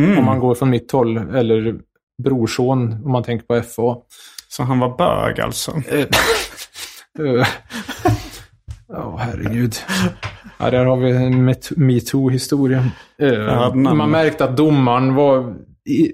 Mm. 0.00 0.18
Om 0.18 0.24
man 0.24 0.38
går 0.40 0.54
från 0.54 0.70
mitt 0.70 0.92
håll. 0.92 1.16
Eller 1.16 1.80
brorson 2.22 2.92
om 3.04 3.12
man 3.12 3.22
tänker 3.22 3.46
på 3.46 3.62
FA. 3.62 3.96
Så 4.48 4.62
han 4.62 4.78
var 4.78 4.96
bög 4.96 5.40
alltså? 5.40 5.82
Eh, 5.88 6.06
eh, 7.26 7.46
Ja, 8.88 9.16
herregud. 9.16 9.74
Ja, 10.58 10.70
där 10.70 10.84
har 10.84 10.96
vi 10.96 11.10
en 11.10 11.48
met- 11.48 11.76
metoo-historia. 11.76 12.90
Eh, 13.18 13.28
Ja, 13.28 13.74
man 13.74 14.10
märkte 14.10 14.44
att 14.44 14.56
domaren 14.56 15.14
var 15.14 15.56
i, 15.88 16.12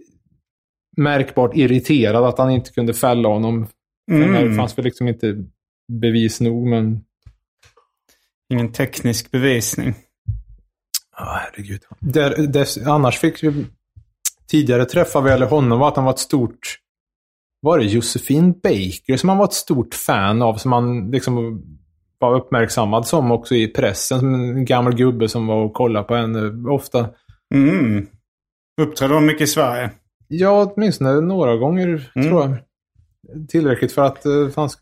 märkbart 0.97 1.57
irriterad 1.57 2.25
att 2.25 2.39
han 2.39 2.51
inte 2.51 2.73
kunde 2.73 2.95
fälla 2.95 3.29
honom. 3.29 3.67
Mm. 4.13 4.49
Det 4.51 4.57
fanns 4.57 4.79
väl 4.79 4.85
liksom 4.85 5.09
inte 5.09 5.45
bevis 5.93 6.41
nog, 6.41 6.67
men... 6.67 7.05
Ingen 8.53 8.73
teknisk 8.73 9.31
bevisning. 9.31 9.95
Ja, 11.17 11.41
herregud. 11.41 11.81
Där, 12.01 12.47
dess, 12.47 12.79
annars 12.79 13.19
fick 13.19 13.43
vi... 13.43 13.67
Tidigare 14.51 14.85
träffade 14.85 15.25
vi 15.25 15.31
eller 15.31 15.47
honom 15.47 15.79
var 15.79 15.89
att 15.89 15.97
han 15.97 16.05
var 16.05 16.13
ett 16.13 16.19
stort... 16.19 16.79
Var 17.63 17.79
det 17.79 17.85
Josefin 17.85 18.53
Baker 18.53 19.17
som 19.17 19.29
han 19.29 19.39
var 19.39 19.45
ett 19.45 19.53
stort 19.53 19.95
fan 19.95 20.43
av? 20.43 20.55
Som 20.57 20.73
han 20.73 21.11
liksom 21.11 21.63
var 22.21 22.35
uppmärksammad 22.35 23.07
som 23.07 23.31
också 23.33 23.55
i 23.55 23.69
pressen. 23.69 24.21
Som 24.21 24.35
en 24.35 24.65
gammal 24.65 24.95
gubbe 24.95 25.29
som 25.29 25.47
var 25.47 25.57
och 25.65 25.75
kollade 25.75 26.05
på 26.05 26.15
henne 26.15 26.71
ofta. 26.71 27.09
Mm. 27.55 28.07
Uppträdde 28.81 29.15
de 29.15 29.27
mycket 29.27 29.43
i 29.43 29.47
Sverige? 29.47 29.91
Ja, 30.29 30.73
åtminstone 30.75 31.21
några 31.21 31.57
gånger 31.57 32.11
Mm. 32.15 32.29
tror 32.29 32.43
jag. 32.43 32.57
Tillräckligt 33.49 33.93
för 33.93 34.03
att 34.03 34.27
uh, 34.27 34.51
han 34.57 34.69
sk 34.71 34.79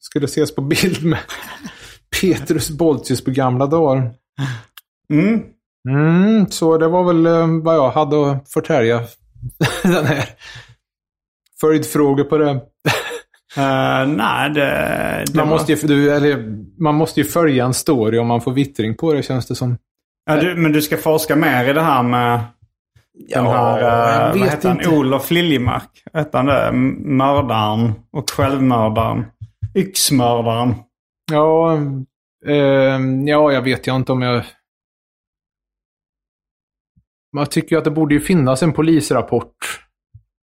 skulle 0.00 0.24
ses 0.24 0.54
på 0.54 0.60
bild 0.62 1.04
med 1.04 1.18
Petrus 2.20 2.70
Boltius 2.70 3.24
på 3.24 3.30
gamla 3.30 3.66
dagar. 3.66 4.10
Mm. 5.12 5.42
Mm, 5.88 6.46
så 6.46 6.78
det 6.78 6.88
var 6.88 7.04
väl 7.04 7.26
eh, 7.26 7.62
vad 7.62 7.74
jag 7.76 7.90
hade 7.90 8.30
att 8.30 8.52
förtälja 8.52 9.00
den 9.82 10.04
här. 10.04 10.24
Följdfrågor 11.60 12.24
på 12.24 12.38
det. 12.38 12.60
Eh, 13.56 14.06
nej, 14.06 14.50
det... 14.50 15.24
det 15.26 15.34
Man 15.34 15.48
måste, 15.48 15.72
ju, 15.72 15.78
du, 15.86 16.14
eller, 16.16 16.56
man 16.82 16.94
måste 16.94 17.20
ju 17.20 17.24
följa 17.26 17.64
en 17.64 17.74
story 17.74 18.18
om 18.18 18.26
man 18.26 18.40
får 18.40 18.52
vittring 18.52 18.96
på 18.96 19.12
det 19.12 19.22
känns 19.22 19.46
det 19.46 19.54
som. 19.54 19.78
Ja, 20.26 20.36
du, 20.36 20.54
men 20.54 20.72
du 20.72 20.82
ska 20.82 20.96
forska 20.96 21.36
mer 21.36 21.70
i 21.70 21.72
det 21.72 21.80
här 21.82 22.02
med 22.02 22.40
den 23.28 23.46
här, 23.46 23.78
jag 23.80 24.30
vad 24.30 24.40
vet 24.40 24.64
han? 24.64 24.76
inte. 24.76 24.88
Olof 24.88 25.30
Liljemark. 25.30 26.02
Hette 26.12 26.36
han 26.36 26.46
det? 26.46 26.72
Mördaren 26.72 27.92
och 28.10 28.30
självmördaren. 28.30 29.24
Yxmördaren. 29.74 30.74
Ja, 31.32 31.76
eh, 32.46 33.00
ja, 33.26 33.52
jag 33.52 33.62
vet 33.62 33.88
ju 33.88 33.96
inte 33.96 34.12
om 34.12 34.22
jag... 34.22 34.44
Man 37.36 37.46
tycker 37.46 37.76
ju 37.76 37.78
att 37.78 37.84
det 37.84 37.90
borde 37.90 38.14
ju 38.14 38.20
finnas 38.20 38.62
en 38.62 38.72
polisrapport. 38.72 39.54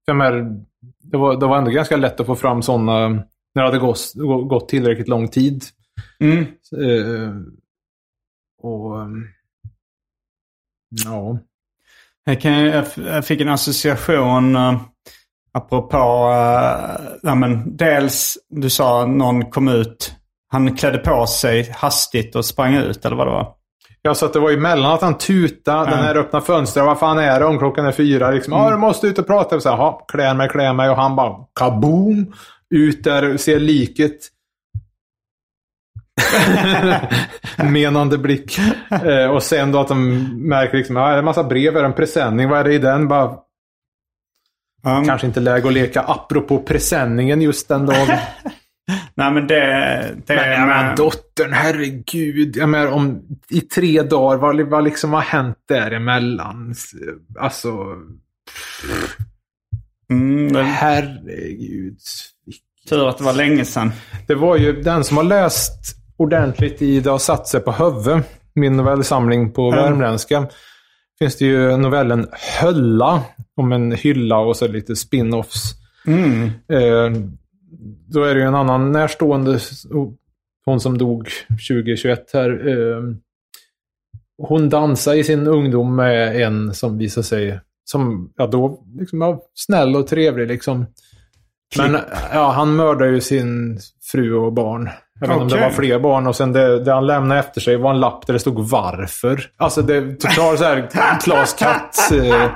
För 0.06 0.12
jag 0.12 0.16
menar, 0.16 0.64
det, 1.04 1.18
var, 1.18 1.40
det 1.40 1.46
var 1.46 1.58
ändå 1.58 1.72
ganska 1.72 1.98
lätt 1.98 2.20
att 2.20 2.26
få 2.26 2.36
fram 2.36 2.62
sådana 2.62 3.10
när 3.10 3.24
det 3.54 3.62
hade 3.62 3.80
gått, 3.80 4.14
gått 4.50 4.70
tillräckligt 4.70 5.08
lång 5.08 5.28
tid. 5.28 5.64
Mm. 6.20 6.42
Eh, 6.78 7.34
och... 8.62 9.02
ehm, 9.02 9.28
Ja. 11.06 11.40
Jag, 12.24 12.42
kan, 12.42 12.54
jag 12.96 13.26
fick 13.26 13.42
en 13.42 13.50
association 13.50 14.56
uh, 14.56 14.82
apropå, 15.52 15.98
uh, 15.98 17.08
ja, 17.24 17.36
men 17.36 17.78
dels 17.78 18.38
du 18.50 18.70
sa 18.70 19.06
någon 19.06 19.46
kom 19.52 19.68
ut, 19.68 20.16
han 20.48 20.76
klädde 20.76 20.98
på 20.98 21.28
sig 21.28 21.72
hastigt 21.72 22.36
och 22.36 22.46
sprang 22.46 22.76
ut 22.76 23.06
eller 23.06 23.16
vad 23.16 23.28
det 23.28 23.32
var. 23.32 23.54
Ja, 24.02 24.16
så 24.16 24.26
att 24.26 24.34
det 24.34 24.40
var 24.40 24.50
ju 24.50 24.58
mellan 24.58 24.92
att 24.92 25.02
han 25.02 25.18
tutade, 25.18 25.90
den 25.90 26.00
här 26.00 26.18
öppna 26.18 26.42
fönstret, 26.42 26.86
vad 26.86 27.00
fan 27.00 27.20
är 27.20 27.40
det 27.40 27.46
om 27.46 27.60
klockan 27.60 27.86
är 27.86 27.92
fyra? 27.92 28.32
Liksom, 28.32 28.54
ja, 28.54 28.70
du 28.70 28.78
måste 28.78 29.08
ut 29.08 29.20
och 29.20 29.28
prata. 29.28 29.60
Så 29.60 29.70
här, 29.70 29.78
"Jaha, 29.78 30.02
klä 30.08 30.34
mig, 30.34 30.50
klä 30.50 30.74
mig. 30.74 30.90
Och 30.90 30.96
han 30.96 31.16
bara 31.16 31.36
kaboom! 31.56 32.34
ut 32.76 33.04
där, 33.04 33.38
ser 33.38 33.60
liket. 33.60 34.28
Menande 37.72 38.18
blick. 38.18 38.60
Eh, 38.90 39.26
och 39.32 39.44
sen 39.44 39.72
då 39.72 39.80
att 39.80 39.88
de 39.88 40.18
märker 40.50 40.78
liksom, 40.78 40.96
ja, 40.96 41.08
det 41.08 41.14
är 41.14 41.18
en 41.18 41.26
massa 41.26 41.44
brev, 41.44 41.78
är 41.78 41.82
det 41.82 41.88
en 41.88 41.94
presenning, 41.94 42.50
vad 42.50 42.60
är 42.60 42.64
det 42.64 42.74
i 42.74 42.78
den? 42.78 43.08
Bara, 43.08 43.38
Um, 44.86 45.06
Kanske 45.06 45.28
inte 45.28 45.40
läge 45.40 45.68
att 45.68 45.74
leka 45.74 46.02
apropå 46.02 46.60
presenningen 46.60 47.42
just 47.42 47.68
den 47.68 47.86
dagen. 47.86 48.08
Nej 49.16 49.32
men 49.32 49.48
det... 49.48 49.56
det 50.26 50.36
Men 50.36 50.52
jag 50.52 50.68
menar, 50.68 50.96
dottern, 50.96 51.54
herregud. 51.54 52.58
Jag 52.58 52.70
menar, 52.70 52.92
om, 52.92 53.22
I 53.50 53.62
tre 53.62 54.02
dagar, 54.02 54.38
vad, 54.38 54.62
vad 54.62 54.84
liksom 54.84 55.14
har 55.14 55.22
hänt 55.22 55.58
däremellan? 55.68 56.76
Alltså, 57.40 57.70
mm, 60.12 60.54
det, 60.54 60.64
herregud. 60.64 61.98
tur 62.90 63.10
att 63.10 63.18
det 63.18 63.24
var 63.24 63.34
länge 63.34 63.66
sedan. 63.66 63.92
Det 64.28 64.36
var 64.36 64.58
ju 64.58 64.82
den 64.82 65.04
som 65.04 65.18
har 65.18 65.24
läst 65.24 65.96
ordentligt 66.18 66.82
i 66.82 67.00
Det 67.00 67.10
har 67.10 67.18
satt 67.18 67.48
sig 67.48 67.60
på 67.60 67.72
huvud, 67.72 68.24
min 68.56 68.78
novellsamling 68.78 69.54
på 69.54 69.72
värmländska. 69.72 70.48
Finns 71.20 71.38
det 71.38 71.46
ju 71.46 71.78
novellen 71.78 72.28
Hölla, 72.62 73.24
om 73.56 73.72
en 73.72 73.92
hylla 73.92 74.38
och 74.38 74.58
så 74.58 74.68
lite 74.68 74.96
spin-offs. 74.96 75.76
Mm. 76.08 76.44
Eh, 76.46 77.22
då 78.08 78.24
är 78.24 78.36
det 78.36 78.42
ju 78.42 78.48
en 78.48 78.56
annan 78.56 78.92
närstående, 78.92 79.60
hon 80.66 80.80
som 80.80 80.98
dog 80.98 81.30
2021 81.48 82.30
här. 82.34 82.68
Eh, 82.68 83.04
hon 84.38 84.70
dansade 84.70 85.18
i 85.18 85.24
sin 85.24 85.48
ungdom 85.48 85.96
med 85.96 86.42
en 86.42 86.74
som 86.74 86.98
visade 86.98 87.24
sig 87.24 87.60
som 87.84 88.34
ja, 88.36 88.48
då 88.48 88.84
liksom, 89.00 89.20
var 89.20 89.40
snäll 89.54 89.96
och 89.96 90.08
trevlig. 90.08 90.48
Liksom. 90.48 90.86
Men 91.78 91.98
ja, 92.34 92.52
han 92.52 92.76
mördade 92.76 93.12
ju 93.12 93.22
sin 93.22 93.80
fru 94.12 94.34
och 94.34 94.54
barn. 94.54 94.90
Jag 95.20 95.28
vet 95.28 95.34
inte 95.34 95.44
om 95.44 95.50
det 95.50 95.66
var 95.66 95.70
fler 95.70 96.00
barn 96.00 96.28
och 96.28 96.36
sen 96.36 96.52
det, 96.52 96.84
det 96.84 96.94
han 96.94 97.08
lämnade 97.08 97.40
efter 97.40 97.62
sig 97.62 97.78
var 97.78 97.92
en 97.92 98.00
lapp 98.00 98.28
där 98.28 98.34
det 98.34 98.40
stod 98.40 98.70
varför. 98.70 99.42
Alltså 99.58 99.82
det 99.82 99.96
är 99.96 100.16
total 100.16 100.58
så 100.58 100.64
här 100.64 100.90
Klas 101.24 101.54
Katt. 101.54 102.12
Eh, 102.12 102.52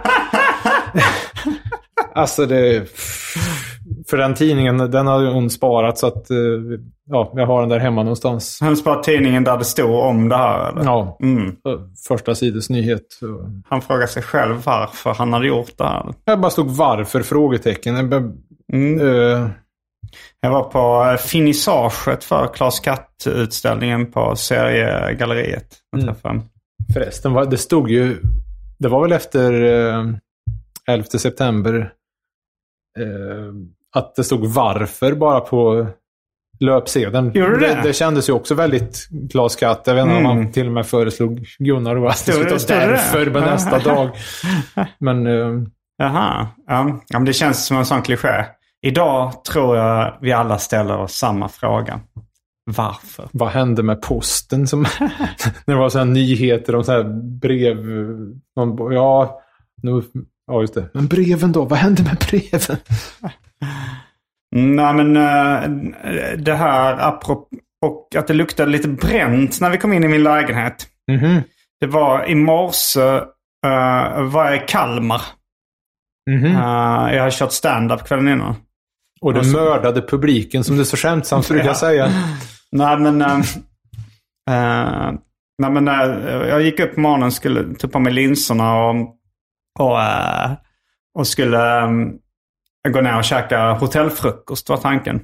alltså 2.15 2.45
det... 2.45 2.87
För 4.09 4.17
den 4.17 4.33
tidningen, 4.35 4.77
den 4.77 5.07
har 5.07 5.25
hon 5.33 5.49
sparat 5.49 5.97
så 5.97 6.07
att... 6.07 6.29
eh, 6.31 6.37
Ja, 7.05 7.31
jag 7.35 7.47
har 7.47 7.59
den 7.61 7.69
där 7.69 7.79
hemma 7.79 8.03
någonstans. 8.03 8.57
Han 8.61 8.77
sparat 8.77 9.03
tidningen 9.03 9.43
där 9.43 9.57
det 9.57 9.65
stod 9.65 9.95
om 9.95 10.29
det 10.29 10.37
här 10.37 10.69
eller? 10.71 10.83
Ja, 10.83 11.17
Mm. 11.21 11.55
första 12.07 12.35
sidors 12.35 12.69
nyhet. 12.69 13.01
Han 13.69 13.81
frågar 13.81 14.07
sig 14.07 14.23
själv 14.23 14.61
varför 14.65 15.13
han 15.13 15.33
hade 15.33 15.47
gjort 15.47 15.77
det 15.77 15.83
här. 15.83 16.13
Jag 16.25 16.39
bara 16.41 16.49
stod 16.51 16.69
varför? 16.69 17.21
Frågetecken. 17.23 17.95
Mm. 18.73 18.99
eh, 19.01 19.47
Jag 20.41 20.49
var 20.51 20.63
på 20.63 21.11
eh, 21.11 21.17
finissaget 21.17 22.23
för 22.23 22.47
Klas 22.53 22.79
Katt-utställningen 22.79 24.11
på 24.11 24.35
Seriegalleriet. 24.35 25.67
Mm. 25.97 26.41
Förresten, 26.93 27.33
det 27.49 27.57
stod 27.57 27.89
ju... 27.91 28.17
Det 28.79 28.87
var 28.87 29.01
väl 29.01 29.11
efter 29.11 29.51
11 30.89 31.05
september 31.07 31.93
eh, 32.99 33.53
att 33.95 34.15
det 34.15 34.23
stod 34.23 34.45
varför 34.45 35.13
bara 35.13 35.39
på 35.39 35.87
löpsedeln. 36.59 37.31
Det? 37.31 37.59
det? 37.59 37.79
Det 37.83 37.93
kändes 37.93 38.29
ju 38.29 38.33
också 38.33 38.55
väldigt 38.55 39.07
Klas 39.31 39.55
Katt. 39.55 39.83
Jag 39.85 39.95
vet 39.95 40.03
inte 40.03 40.15
om 40.15 40.25
Mm. 40.25 40.37
han 40.37 40.51
till 40.51 40.65
och 40.67 40.71
med 40.73 40.85
föreslog 40.87 41.45
Gunnar 41.59 41.95
då 41.95 42.07
att 42.07 42.25
det 42.25 42.31
skulle 42.31 42.59
ta 42.59 42.67
därför 42.67 43.25
med 43.25 43.41
nästa 43.41 43.79
dag. 43.93 44.09
Men 44.99 45.27
eh, 45.27 45.67
Jaha. 45.97 46.47
Ja. 46.67 46.99
ja, 47.07 47.19
men 47.19 47.25
det 47.25 47.33
känns 47.33 47.65
som 47.65 47.77
en 47.77 47.85
sån 47.85 48.01
kliché. 48.01 48.45
Idag 48.81 49.43
tror 49.43 49.77
jag 49.77 50.17
vi 50.21 50.31
alla 50.31 50.57
ställer 50.57 50.97
oss 50.97 51.13
samma 51.13 51.49
fråga. 51.49 51.99
Varför? 52.65 53.29
vad 53.31 53.49
hände 53.49 53.83
med 53.83 54.01
posten? 54.01 54.67
Som 54.67 54.81
när 55.65 55.73
det 55.73 55.75
var 55.75 55.89
så 55.89 55.97
här 55.97 56.05
nyheter 56.05 56.75
om 56.75 56.83
så 56.83 56.91
här 56.91 57.03
brev. 57.39 57.77
Någon, 58.55 58.93
ja, 58.93 59.41
nu, 59.81 60.03
ja, 60.51 60.61
just 60.61 60.73
det. 60.73 60.89
Men 60.93 61.07
breven 61.07 61.51
då? 61.51 61.65
Vad 61.65 61.79
hände 61.79 62.03
med 62.03 62.17
breven? 62.29 62.77
Nej 64.55 64.93
men 64.93 65.17
eh, 65.17 65.69
det 66.37 66.55
här 66.55 67.07
apropå 67.07 67.47
och 67.85 68.15
att 68.15 68.27
det 68.27 68.33
luktade 68.33 68.71
lite 68.71 68.87
bränt 68.87 69.61
när 69.61 69.69
vi 69.69 69.77
kom 69.77 69.93
in 69.93 70.03
i 70.03 70.07
min 70.07 70.23
lägenhet. 70.23 70.87
Mhm. 71.11 71.41
Det 71.79 71.87
var 71.87 72.25
i 72.29 72.35
morse 72.35 72.99
uh, 73.65 74.23
var 74.31 74.45
jag 74.45 74.55
i 74.55 74.63
Kalmar. 74.67 75.21
Mhm. 76.31 76.45
Eh, 76.45 77.13
jag 77.13 77.19
hade 77.19 77.31
kört 77.31 77.51
stand-up 77.51 78.07
kvällen 78.07 78.27
innan. 78.27 78.55
Och 79.21 79.33
du 79.33 79.39
Alltså- 79.39 79.57
mördade 79.57 80.01
publiken 80.01 80.63
som 80.63 80.77
det 80.77 80.85
så 80.85 80.97
skämtsamt 80.97 81.49
brukar 81.49 81.67
Ja. 81.67 81.75
säga. 81.75 82.09
Nej 82.71 82.99
men... 82.99 83.21
eh, 83.21 83.39
eh, 84.51 85.11
nej 85.57 85.71
men 85.71 85.87
jag 86.47 86.61
gick 86.61 86.79
upp 86.79 86.93
på 86.95 86.99
morgonen 86.99 87.27
och 87.27 87.33
skulle 87.33 87.63
på 87.87 87.99
mig 87.99 88.13
linserna 88.13 88.75
och, 88.85 88.95
och, 89.79 90.01
eh, 90.01 90.51
och 91.17 91.27
skulle 91.27 91.81
eh, 91.81 92.91
gå 92.91 93.01
ner 93.01 93.17
och 93.17 93.23
käka 93.23 93.71
hotellfrukost 93.73 94.69
var 94.69 94.77
tanken. 94.77 95.21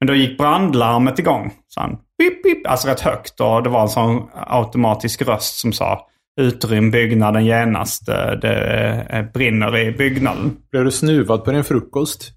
Men 0.00 0.06
då 0.06 0.14
gick 0.14 0.38
brandlarmet 0.38 1.18
igång. 1.18 1.52
Så 1.68 1.80
han, 1.80 1.96
pip, 2.18 2.42
pip, 2.42 2.66
alltså 2.66 2.88
rätt 2.88 3.00
högt 3.00 3.40
och 3.40 3.62
det 3.62 3.68
var 3.68 3.82
en 3.82 3.88
sån 3.88 4.28
automatisk 4.34 5.22
röst 5.22 5.58
som 5.58 5.72
sa 5.72 6.06
utrym 6.40 6.90
byggnaden 6.90 7.44
genast. 7.44 8.08
eh, 8.08 8.30
Det 8.30 9.06
eh, 9.10 9.24
brinner 9.34 9.76
i 9.78 9.92
byggnaden. 9.92 10.56
Blev 10.70 10.84
du 10.84 10.90
snuvad 10.90 11.44
på 11.44 11.50
din 11.50 11.64
frukost? 11.64 12.30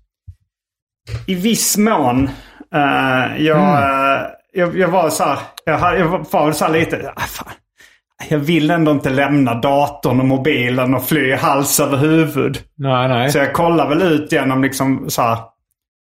I 1.28 1.36
viss 1.36 1.78
mån. 1.78 2.30
eh, 2.74 3.44
jag, 3.46 3.84
eh, 3.84 4.28
jag, 4.54 4.78
jag 4.78 4.88
var 4.88 5.10
så 5.10 5.24
här, 5.24 5.38
jag, 5.66 6.00
jag 6.00 6.26
var 6.32 6.52
så 6.52 6.68
lite, 6.68 7.14
ah, 7.16 7.22
fan. 7.22 7.54
Jag 8.30 8.40
vill 8.40 8.72
ändå 8.72 8.92
inte 8.92 9.10
lämna 9.10 9.54
datorn 9.54 10.20
och 10.20 10.26
mobilen 10.26 10.94
och 10.94 11.04
fly 11.04 11.36
hals 11.36 11.80
över 11.80 11.98
huvud. 11.98 12.58
Nej, 12.78 13.08
nej. 13.08 13.32
Så 13.32 13.38
jag 13.38 13.54
kollar 13.54 13.90
väl 13.90 14.02
ut 14.02 14.32
genom 14.32 14.62
liksom 14.62 15.10
så 15.10 15.22
här, 15.22 15.38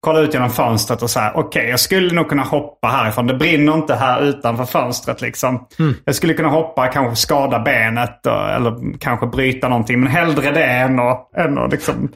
kollar 0.00 0.22
ut 0.22 0.34
genom 0.34 0.50
fönstret 0.50 1.02
och 1.02 1.10
så 1.10 1.20
här, 1.20 1.32
okej 1.34 1.68
jag 1.68 1.80
skulle 1.80 2.14
nog 2.14 2.28
kunna 2.28 2.42
hoppa 2.42 2.88
härifrån. 2.88 3.26
Det 3.26 3.34
brinner 3.34 3.74
inte 3.74 3.94
här 3.94 4.22
utanför 4.22 4.64
fönstret 4.64 5.20
liksom. 5.20 5.66
Jag 6.04 6.14
skulle 6.14 6.34
kunna 6.34 6.48
hoppa, 6.48 6.86
kanske 6.86 7.16
skada 7.16 7.58
benet 7.58 8.26
och, 8.26 8.50
eller 8.50 8.98
kanske 8.98 9.26
bryta 9.26 9.68
någonting. 9.68 10.00
Men 10.00 10.08
hellre 10.08 10.50
det 10.50 10.64
än 10.64 10.98
att, 10.98 11.36
än 11.36 11.58
att 11.58 11.72
liksom. 11.72 12.08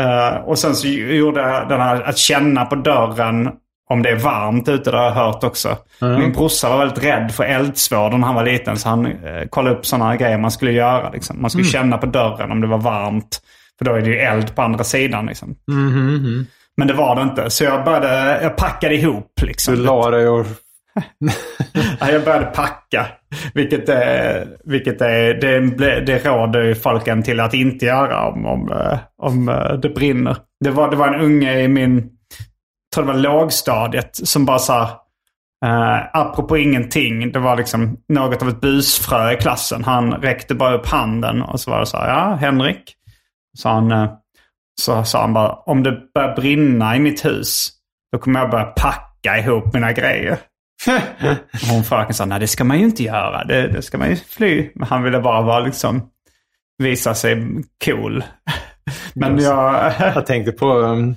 eh, 0.00 0.40
och 0.44 0.58
sen 0.58 0.74
så 0.74 0.88
gjorde 0.88 1.40
jag 1.40 1.68
den 1.68 1.80
här 1.80 2.02
att 2.02 2.18
känna 2.18 2.64
på 2.64 2.74
dörren 2.74 3.50
om 3.90 4.02
det 4.02 4.10
är 4.10 4.16
varmt 4.16 4.68
ute, 4.68 4.90
det 4.90 4.96
har 4.96 5.04
jag 5.04 5.12
hört 5.12 5.44
också. 5.44 5.76
Min 6.00 6.32
brorsa 6.32 6.68
var 6.68 6.78
väldigt 6.78 7.04
rädd 7.04 7.32
för 7.32 7.44
eldsvådor 7.44 8.18
när 8.18 8.26
han 8.26 8.34
var 8.34 8.44
liten. 8.44 8.76
Så 8.76 8.88
han 8.88 9.06
eh, 9.06 9.48
kollade 9.50 9.76
upp 9.76 9.86
sådana 9.86 10.16
grejer 10.16 10.38
man 10.38 10.50
skulle 10.50 10.72
göra. 10.72 11.10
Liksom. 11.10 11.40
Man 11.42 11.50
skulle 11.50 11.64
känna 11.64 11.98
på 11.98 12.06
dörren 12.06 12.50
om 12.52 12.60
det 12.60 12.66
var 12.66 12.78
varmt. 12.78 13.40
För 13.78 13.84
då 13.84 13.94
är 13.94 14.00
det 14.00 14.10
ju 14.10 14.18
eld 14.18 14.54
på 14.54 14.62
andra 14.62 14.84
sidan. 14.84 15.26
Liksom. 15.26 15.54
Men 16.76 16.88
det 16.88 16.94
var 16.94 17.16
det 17.16 17.22
inte. 17.22 17.50
Så 17.50 17.64
jag 17.64 17.84
började, 17.84 18.42
jag 18.42 18.56
packade 18.56 18.94
ihop. 18.94 19.32
Liksom. 19.42 19.74
Du 19.74 19.82
la 19.82 20.10
dig 20.10 20.28
och... 20.28 20.46
Ja, 22.00 22.10
jag 22.10 22.24
började 22.24 22.46
packa. 22.46 23.06
Vilket, 23.54 23.88
är, 23.88 24.48
vilket 24.64 25.00
är, 25.00 25.34
det, 25.34 26.00
det 26.00 26.24
råder 26.24 26.62
ju 26.62 26.74
folk 26.74 27.08
en 27.08 27.22
till 27.22 27.40
att 27.40 27.54
inte 27.54 27.86
göra 27.86 28.28
om, 28.28 28.46
om, 28.46 28.72
eh, 28.72 28.98
om 29.22 29.48
eh, 29.48 29.72
det 29.72 29.88
brinner. 29.88 30.36
Det 30.64 30.70
var, 30.70 30.90
det 30.90 30.96
var 30.96 31.08
en 31.08 31.20
unge 31.20 31.60
i 31.60 31.68
min, 31.68 32.10
tror 32.94 33.04
det 33.04 33.12
var 33.12 33.20
lågstadiet, 33.20 34.16
som 34.16 34.44
bara 34.44 34.58
sa 34.58 35.00
Uh, 35.64 36.06
apropå 36.12 36.58
ingenting, 36.58 37.32
det 37.32 37.38
var 37.38 37.56
liksom 37.56 37.96
något 38.08 38.42
av 38.42 38.48
ett 38.48 38.60
busfrö 38.60 39.32
i 39.32 39.36
klassen. 39.36 39.84
Han 39.84 40.12
räckte 40.12 40.54
bara 40.54 40.74
upp 40.74 40.86
handen 40.86 41.42
och 41.42 41.60
så 41.60 41.70
var 41.70 41.80
det 41.80 41.86
så 41.86 41.96
här, 41.96 42.08
ja 42.08 42.34
Henrik. 42.34 42.94
Så, 43.58 43.68
han, 43.68 43.92
eh, 43.92 44.10
så 44.80 45.04
sa 45.04 45.20
han 45.20 45.32
bara, 45.32 45.52
om 45.52 45.82
det 45.82 45.98
börjar 46.14 46.36
brinna 46.36 46.96
i 46.96 46.98
mitt 46.98 47.24
hus, 47.24 47.68
då 48.12 48.18
kommer 48.18 48.40
jag 48.40 48.50
börja 48.50 48.64
packa 48.64 49.38
ihop 49.38 49.74
mina 49.74 49.92
grejer. 49.92 50.38
Och 51.62 51.68
hon 51.68 51.84
fröken 51.84 52.14
sa, 52.14 52.24
nej 52.24 52.40
det 52.40 52.46
ska 52.46 52.64
man 52.64 52.78
ju 52.78 52.84
inte 52.84 53.02
göra. 53.02 53.44
Det, 53.44 53.68
det 53.68 53.82
ska 53.82 53.98
man 53.98 54.10
ju 54.10 54.16
fly. 54.16 54.70
Men 54.74 54.88
han 54.88 55.02
ville 55.02 55.20
bara 55.20 55.42
vara 55.42 55.60
liksom, 55.60 56.02
visa 56.78 57.14
sig 57.14 57.46
cool. 57.84 58.24
Men 59.14 59.38
jag... 59.38 59.92
Jag 59.98 60.26
tänkte 60.26 60.52
på 60.52 60.72
um, 60.72 61.16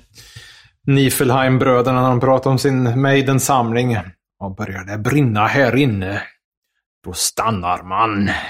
Nifelheim-bröderna 0.88 2.02
när 2.02 2.08
de 2.08 2.20
pratade 2.20 2.50
om 2.50 2.58
sin 2.58 3.00
Maiden-samling. 3.00 3.98
Och 4.40 4.54
börjar 4.54 4.84
det 4.84 4.98
brinna 4.98 5.46
här 5.46 5.76
inne, 5.76 6.22
då 7.04 7.12
stannar 7.12 7.82
man. 7.82 8.30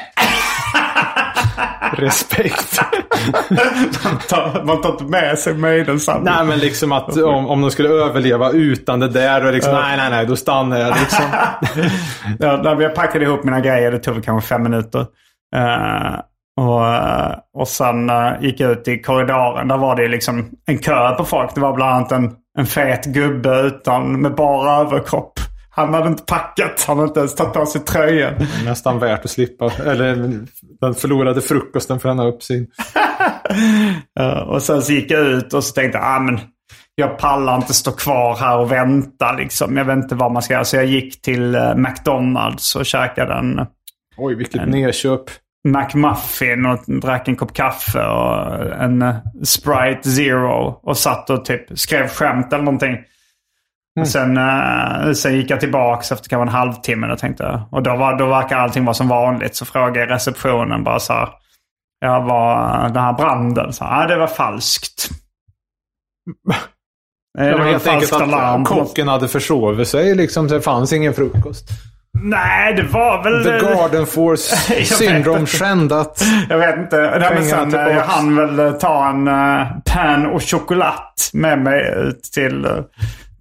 Respekt. 1.93 2.80
man, 4.05 4.18
tar, 4.18 4.64
man 4.64 4.82
tar 4.82 4.91
inte 4.91 5.05
med 5.05 5.39
sig 5.39 5.55
Maiden 5.55 6.01
samling. 6.01 6.24
nej, 6.24 6.45
men 6.45 6.59
liksom 6.59 6.93
att 6.93 7.16
om, 7.16 7.47
om 7.47 7.61
de 7.61 7.70
skulle 7.70 7.89
överleva 7.89 8.51
utan 8.51 9.01
det 9.01 9.09
där, 9.09 9.45
då 9.45 9.51
liksom, 9.51 9.74
nej, 9.74 9.97
nej, 9.97 10.11
nej, 10.11 10.26
då 10.26 10.36
stannar 10.36 10.78
jag 10.78 10.97
liksom. 11.01 11.24
ja, 12.39 12.61
när 12.62 12.80
jag 12.80 12.95
packade 12.95 13.24
ihop 13.24 13.45
mina 13.45 13.61
grejer, 13.61 13.91
det 13.91 13.99
tog 13.99 14.14
väl 14.14 14.22
kanske 14.22 14.49
fem 14.49 14.62
minuter. 14.62 15.01
Eh, 15.57 16.20
och, 16.59 16.94
eh, 16.94 17.34
och 17.54 17.68
sen 17.68 18.11
eh, 18.11 18.32
gick 18.40 18.61
jag 18.61 18.70
ut 18.70 18.88
i 18.88 19.02
korridoren. 19.02 19.68
Där 19.68 19.76
var 19.76 19.96
det 19.96 20.09
liksom 20.09 20.50
en 20.66 20.78
kö 20.78 21.14
på 21.14 21.24
folk. 21.24 21.54
Det 21.54 21.61
var 21.61 21.72
bland 21.72 21.94
annat 21.94 22.12
en, 22.12 22.32
en 22.59 22.66
fet 22.66 23.04
gubbe 23.04 23.61
utan, 23.61 24.20
med 24.20 24.34
bara 24.34 24.80
överkropp. 24.80 25.32
Han 25.70 25.94
hade 25.94 26.09
inte 26.09 26.22
packat. 26.22 26.84
Han 26.86 26.98
hade 26.98 27.09
inte 27.09 27.20
ens 27.20 27.34
tagit 27.34 27.56
av 27.56 27.66
sig 27.66 27.80
tröjan. 27.80 28.34
Nästan 28.64 28.98
värt 28.98 29.24
att 29.24 29.30
slippa. 29.30 29.70
Eller 29.86 30.40
den 30.80 30.94
förlorade 30.94 31.40
frukosten 31.40 32.00
för 32.00 32.09
han 32.09 32.18
har 32.18 32.26
upp 32.26 32.42
sin. 32.42 32.66
Och 34.46 34.62
sen 34.62 34.82
så 34.82 34.92
gick 34.92 35.11
jag 35.11 35.20
ut 35.20 35.54
och 35.54 35.64
så 35.64 35.74
tänkte 35.74 35.98
jag, 35.98 36.06
ah, 36.06 36.20
men 36.20 36.40
jag 36.94 37.18
pallar 37.18 37.56
inte 37.56 37.74
stå 37.74 37.90
kvar 37.92 38.36
här 38.36 38.59
och 38.59 38.72
vänta 38.72 39.32
liksom. 39.32 39.76
Jag 39.76 39.84
vet 39.84 39.96
inte 39.96 40.14
vad 40.14 40.32
man 40.32 40.42
ska 40.42 40.54
göra. 40.54 40.64
Så 40.64 40.76
jag 40.76 40.86
gick 40.86 41.22
till 41.22 41.54
eh, 41.54 41.74
McDonalds 41.74 42.76
och 42.76 42.86
käkade 42.86 43.34
en 43.34 43.66
Oj, 44.16 44.34
vilket 44.34 44.68
nedköp. 44.68 45.22
McMuffin 45.64 46.66
och 46.66 46.78
drack 46.86 47.28
en 47.28 47.36
kopp 47.36 47.54
kaffe 47.54 48.06
och 48.06 48.62
en 48.74 49.02
eh, 49.02 49.16
Sprite 49.44 50.11
Zero. 50.11 50.80
Och 50.82 50.96
satt 50.96 51.30
och 51.30 51.44
typ 51.44 51.78
skrev 51.78 52.09
skämt 52.09 52.52
eller 52.52 52.64
någonting. 52.64 52.96
Och 54.00 54.09
sen, 54.09 54.36
eh, 54.36 55.12
sen 55.12 55.36
gick 55.36 55.50
jag 55.50 55.61
tillbaka 55.61 56.14
efter 56.14 56.28
kanske 56.28 56.42
en 56.42 56.48
halvtimme 56.48 57.12
och 57.12 57.18
tänkte 57.18 57.62
Och 57.70 57.82
då, 57.82 57.96
var, 57.96 58.18
då 58.18 58.26
verkar 58.26 58.56
allting 58.56 58.84
vara 58.84 58.94
som 58.94 59.09
vanligt. 59.09 59.56
Så 59.56 59.64
frågade 59.64 60.00
jag 60.00 60.11
receptionen 60.11 60.84
bara 60.84 61.00
så 61.00 61.12
här. 61.12 61.28
Ja, 62.00 62.20
var 62.20 62.82
den 62.88 63.02
här 63.02 63.12
branden? 63.12 63.72
Så, 63.72 63.84
ja, 63.84 64.06
det 64.06 64.16
var 64.16 64.26
falskt. 64.26 65.09
Det 67.38 67.52
var 67.52 67.64
helt 67.64 67.86
enkelt 67.86 68.11
falskt 68.11 68.22
alarm. 68.34 68.62
att 68.62 68.68
kocken 68.68 69.09
hade 69.09 69.28
försovit 69.28 69.88
sig. 69.88 70.14
Liksom, 70.14 70.48
det 70.48 70.61
fanns 70.61 70.92
ingen 70.92 71.14
frukost. 71.14 71.68
Nej, 72.23 72.75
det 72.75 72.83
var 72.83 73.25
väl... 73.25 73.45
The 73.45 73.66
Garden 73.66 74.07
Force 74.07 74.57
Jag 74.75 74.77
vet 74.79 74.87
syndrom 74.87 75.39
inte. 75.39 75.53
skändat. 75.53 76.23
Jag 76.49 76.59
vet 76.59 76.79
inte. 76.79 76.97
Nej, 76.97 77.11
men 77.21 77.21
Pengarna 77.21 77.43
sen, 77.49 77.59
eh, 77.59 77.87
tillbaks. 77.87 77.95
jag 77.95 78.03
hann 78.05 78.37
väl 78.37 78.59
eh, 78.59 78.73
ta 78.73 79.09
en 79.09 79.29
uh, 79.29 79.66
pan 79.85 80.27
och 80.27 80.43
choklad 80.43 80.95
med 81.33 81.59
mig 81.62 81.95
ut 81.97 82.23
till... 82.23 82.64
eh, 82.64 82.71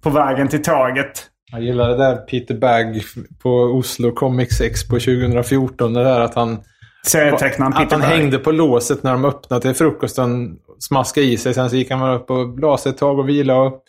på 0.02 0.10
vägen 0.10 0.48
till 0.48 0.62
tåget. 0.62 1.10
Jag 1.52 1.62
gillar 1.62 1.88
det 1.88 1.96
där 1.96 2.16
Peter 2.16 2.54
Bagg 2.54 3.02
på 3.42 3.50
Oslo 3.50 4.12
Comics 4.12 4.60
Expo 4.60 4.98
2014. 4.98 5.94
Det 5.94 6.04
där 6.04 6.20
att 6.20 6.34
han, 6.34 6.58
Serietecknaren 7.06 7.72
att 7.72 7.78
Peter 7.78 7.96
han 7.96 8.00
Berg. 8.00 8.18
hängde 8.20 8.38
på 8.38 8.50
låset 8.52 9.02
när 9.02 9.12
de 9.12 9.24
öppnade 9.24 9.62
till 9.62 9.74
frukosten. 9.74 10.56
Smaskade 10.78 11.26
i 11.26 11.36
sig. 11.36 11.54
Sen 11.54 11.70
så 11.70 11.76
gick 11.76 11.90
han 11.90 12.14
upp 12.14 12.30
och 12.30 12.60
la 12.60 12.78
sig 12.78 12.90
ett 12.90 12.98
tag 12.98 13.18
och 13.18 13.28
vila. 13.28 13.56
Och 13.56 13.82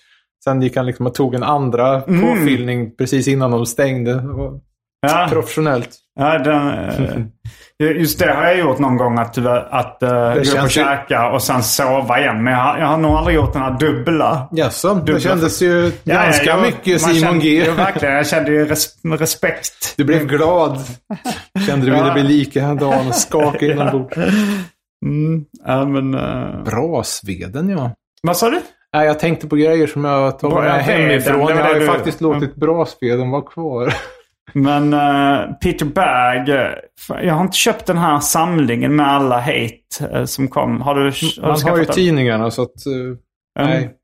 sen 0.44 0.62
gick 0.62 0.76
han 0.78 0.86
liksom 0.86 1.08
och 1.08 1.14
tog 1.14 1.36
en 1.36 1.44
andra 1.44 2.02
påfyllning 2.02 2.96
precis 2.96 3.28
innan 3.28 3.52
de 3.52 3.66
stängde. 3.66 4.24
Ja. 5.02 5.28
Professionellt. 5.32 5.90
Ja, 6.20 6.38
den, 6.38 6.68
eh, 7.84 7.92
just 8.02 8.20
det 8.20 8.34
har 8.34 8.44
jag 8.44 8.58
gjort 8.60 8.80
någon 8.80 8.98
gång. 8.98 9.20
Att, 9.20 9.38
att 9.38 9.98
uh, 10.04 10.10
gå 10.34 10.40
upp 10.58 10.64
och 10.64 10.70
käka 10.72 11.30
och 11.32 11.44
sen 11.44 11.64
sova 11.64 12.20
igen. 12.20 12.44
Men 12.44 12.54
jag, 12.54 12.60
har- 12.60 12.78
jag 12.78 12.86
har 12.88 12.98
nog 12.98 13.12
aldrig 13.12 13.36
gjort 13.36 13.54
den 13.54 13.62
här 13.62 13.78
dubbla. 13.80 14.48
Jaså, 14.52 14.94
det 14.94 15.12
Dubbla- 15.12 15.20
kändes 15.20 15.62
ju 15.62 15.84
Ja, 15.86 15.92
ja, 16.04 16.16
ganska 16.24 16.44
jag- 16.46 16.62
mycket 16.62 17.02
Simon 17.02 17.16
kände, 17.20 17.40
G. 17.46 17.64
Jo, 17.68 17.74
verkligen. 17.74 18.14
Jag 18.16 18.28
kände 18.28 18.52
ju 18.52 18.66
res, 18.66 18.88
respekt. 19.04 19.94
Du 19.98 20.04
blev 20.04 20.28
glad. 20.28 20.80
Kände 21.68 21.86
du 21.86 21.92
ville 21.92 22.08
Ja. 22.08 22.14
bli 22.14 22.24
likadan 22.24 23.08
och 23.08 23.16
skaka 23.16 23.66
inombords. 23.66 24.18
Mm, 25.06 25.46
ja, 25.66 25.86
men, 25.86 26.16
uh, 26.16 26.64
Brasveden, 26.64 27.70
ja. 27.70 27.92
vad 28.22 28.38
sa 28.38 28.50
du? 28.50 28.60
Nej, 28.94 29.06
jag 29.08 29.20
tänkte 29.20 29.48
på 29.48 29.56
grejer 29.56 29.88
som 29.88 30.06
jag 30.06 30.40
Bra, 30.40 30.62
med 30.62 30.70
ja, 30.70 30.74
hemifrån. 30.74 31.34
det 31.40 31.44
var 31.46 31.52
Jag 31.52 31.64
har 31.64 31.74
det 31.74 31.80
ju 31.80 31.86
faktiskt 31.88 32.22
låtit 32.22 32.56
brasveden 32.56 33.30
vara 33.30 33.42
kvar. 33.42 33.94
Men 34.54 34.94
eh, 34.94 35.54
Peter 35.54 35.86
Berg, 35.86 36.52
eh, 36.52 37.26
jag 37.28 37.34
har 37.34 37.42
inte 37.42 37.58
köpt 37.58 37.86
den 37.86 37.98
här 37.98 38.20
samlingen 38.20 38.96
med 38.96 39.08
alla 39.08 39.40
hate 39.40 40.10
eh, 40.14 40.26
som 40.26 40.48
kom. 40.48 40.82
Har 40.82 40.96
du, 40.96 41.02
har 41.02 41.12
du 41.36 41.42
Man 41.42 41.50
har 41.50 41.58
skaffat 41.58 41.80
ju 41.80 41.84
den? 41.86 41.94
tidningarna 41.96 42.52
så 42.52 42.62
att... 42.62 42.86
eh, 43.60 43.66
nej. 43.66 43.96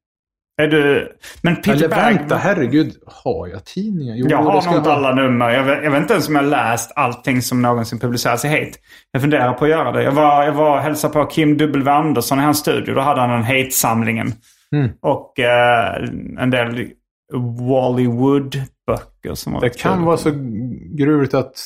Är 0.62 0.68
du... 0.68 1.12
Men 1.41 1.56
Peter 1.56 1.72
Eller 1.72 1.88
Berg... 1.89 2.16
vänta, 2.16 2.36
herregud. 2.36 2.93
Har 3.06 3.48
jag 3.48 3.66
tidningar? 3.66 4.16
Jo, 4.18 4.28
Jag 4.30 4.38
har 4.38 4.66
nog 4.66 4.76
inte 4.78 4.93
alla 4.93 5.14
nummer. 5.16 5.50
Jag 5.50 5.64
vet, 5.64 5.84
jag 5.84 5.91
vet 5.91 6.02
inte 6.02 6.14
ens 6.14 6.28
om 6.30 6.36
jag 6.36 6.41
har 6.43 6.50
läst 6.50 6.91
allting 6.96 7.41
som 7.41 7.62
någonsin 7.62 8.00
publiceras 8.00 8.46
i 8.46 8.48
Hate. 8.48 8.72
Jag 9.12 9.22
funderar 9.22 9.54
på 9.54 9.66
att 9.66 9.72
göra 9.72 9.91
det. 9.91 10.04
Jag 10.04 10.12
var, 10.12 10.43
jag 10.43 10.52
var 10.54 10.78
och 10.78 10.84
hälsade 10.84 11.14
på 11.14 11.26
Kim 11.26 11.58
W. 11.58 11.91
Andersson 11.91 12.39
i 12.39 12.41
hans 12.41 12.58
studio. 12.60 12.96
Då 12.96 13.02
hade 13.02 13.22
han 13.22 13.30
den 13.30 13.43
Hate-samlingen. 13.43 14.34
Mm. 14.72 14.89
Och 15.02 15.39
eh, 15.39 15.96
en 16.39 16.50
del 16.50 16.88
Wally 17.69 18.07
Wood-böcker 18.07 19.34
som 19.36 19.59
Det 19.61 19.69
kan 19.69 20.01
vara 20.05 20.17
så 20.17 20.32
gruvligt 20.97 21.34
att 21.34 21.57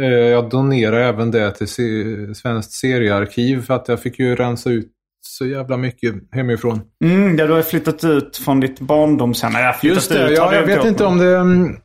eh, 0.00 0.06
jag 0.08 0.50
donerar 0.50 0.96
även 1.00 1.30
det 1.30 1.50
till 1.50 1.68
se- 1.68 2.34
Svenskt 2.34 2.72
seriearkiv. 2.72 3.62
För 3.62 3.74
att 3.74 3.88
jag 3.88 4.00
fick 4.00 4.18
ju 4.18 4.36
rensa 4.36 4.70
ut 4.70 4.88
så 5.20 5.46
jävla 5.46 5.76
mycket 5.76 6.14
hemifrån. 6.32 6.80
Mm, 7.04 7.38
ja, 7.38 7.46
du 7.46 7.52
har 7.52 7.62
flyttat 7.62 8.04
ut 8.04 8.36
från 8.36 8.60
ditt 8.60 8.80
barndomshem. 8.80 9.52
Jag 9.52 9.74
Just 9.82 10.12
det, 10.12 10.30
ut, 10.30 10.38
ja, 10.38 10.54
jag 10.54 10.66
vet 10.66 10.84
inte 10.84 11.04
om 11.04 11.18
det... 11.18 11.36
mm, 11.36 11.76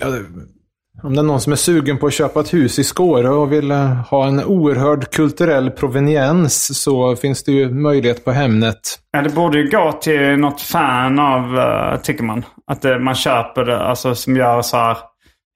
Ja, 0.00 0.08
det 0.10 0.24
om 1.02 1.14
det 1.14 1.20
är 1.20 1.22
någon 1.22 1.40
som 1.40 1.52
är 1.52 1.56
sugen 1.56 1.98
på 1.98 2.06
att 2.06 2.12
köpa 2.12 2.40
ett 2.40 2.54
hus 2.54 2.78
i 2.78 2.84
Skåre 2.84 3.28
och 3.28 3.52
vill 3.52 3.70
eh, 3.70 3.86
ha 3.86 4.26
en 4.26 4.44
oerhörd 4.44 5.10
kulturell 5.10 5.70
proveniens 5.70 6.82
så 6.82 7.16
finns 7.16 7.44
det 7.44 7.52
ju 7.52 7.70
möjlighet 7.70 8.24
på 8.24 8.32
Hemnet. 8.32 8.78
Ja, 9.10 9.22
det 9.22 9.30
borde 9.30 9.58
ju 9.58 9.70
gå 9.70 9.92
till 9.92 10.36
något 10.36 10.60
fan 10.60 11.18
av, 11.18 11.58
eh, 11.58 12.00
tycker 12.00 12.24
man. 12.24 12.44
Att 12.66 12.84
eh, 12.84 12.98
man 12.98 13.14
köper 13.14 13.64
det, 13.64 13.80
alltså 13.80 14.14
som 14.14 14.36
gör 14.36 14.62
så 14.62 14.76
här. 14.76 14.96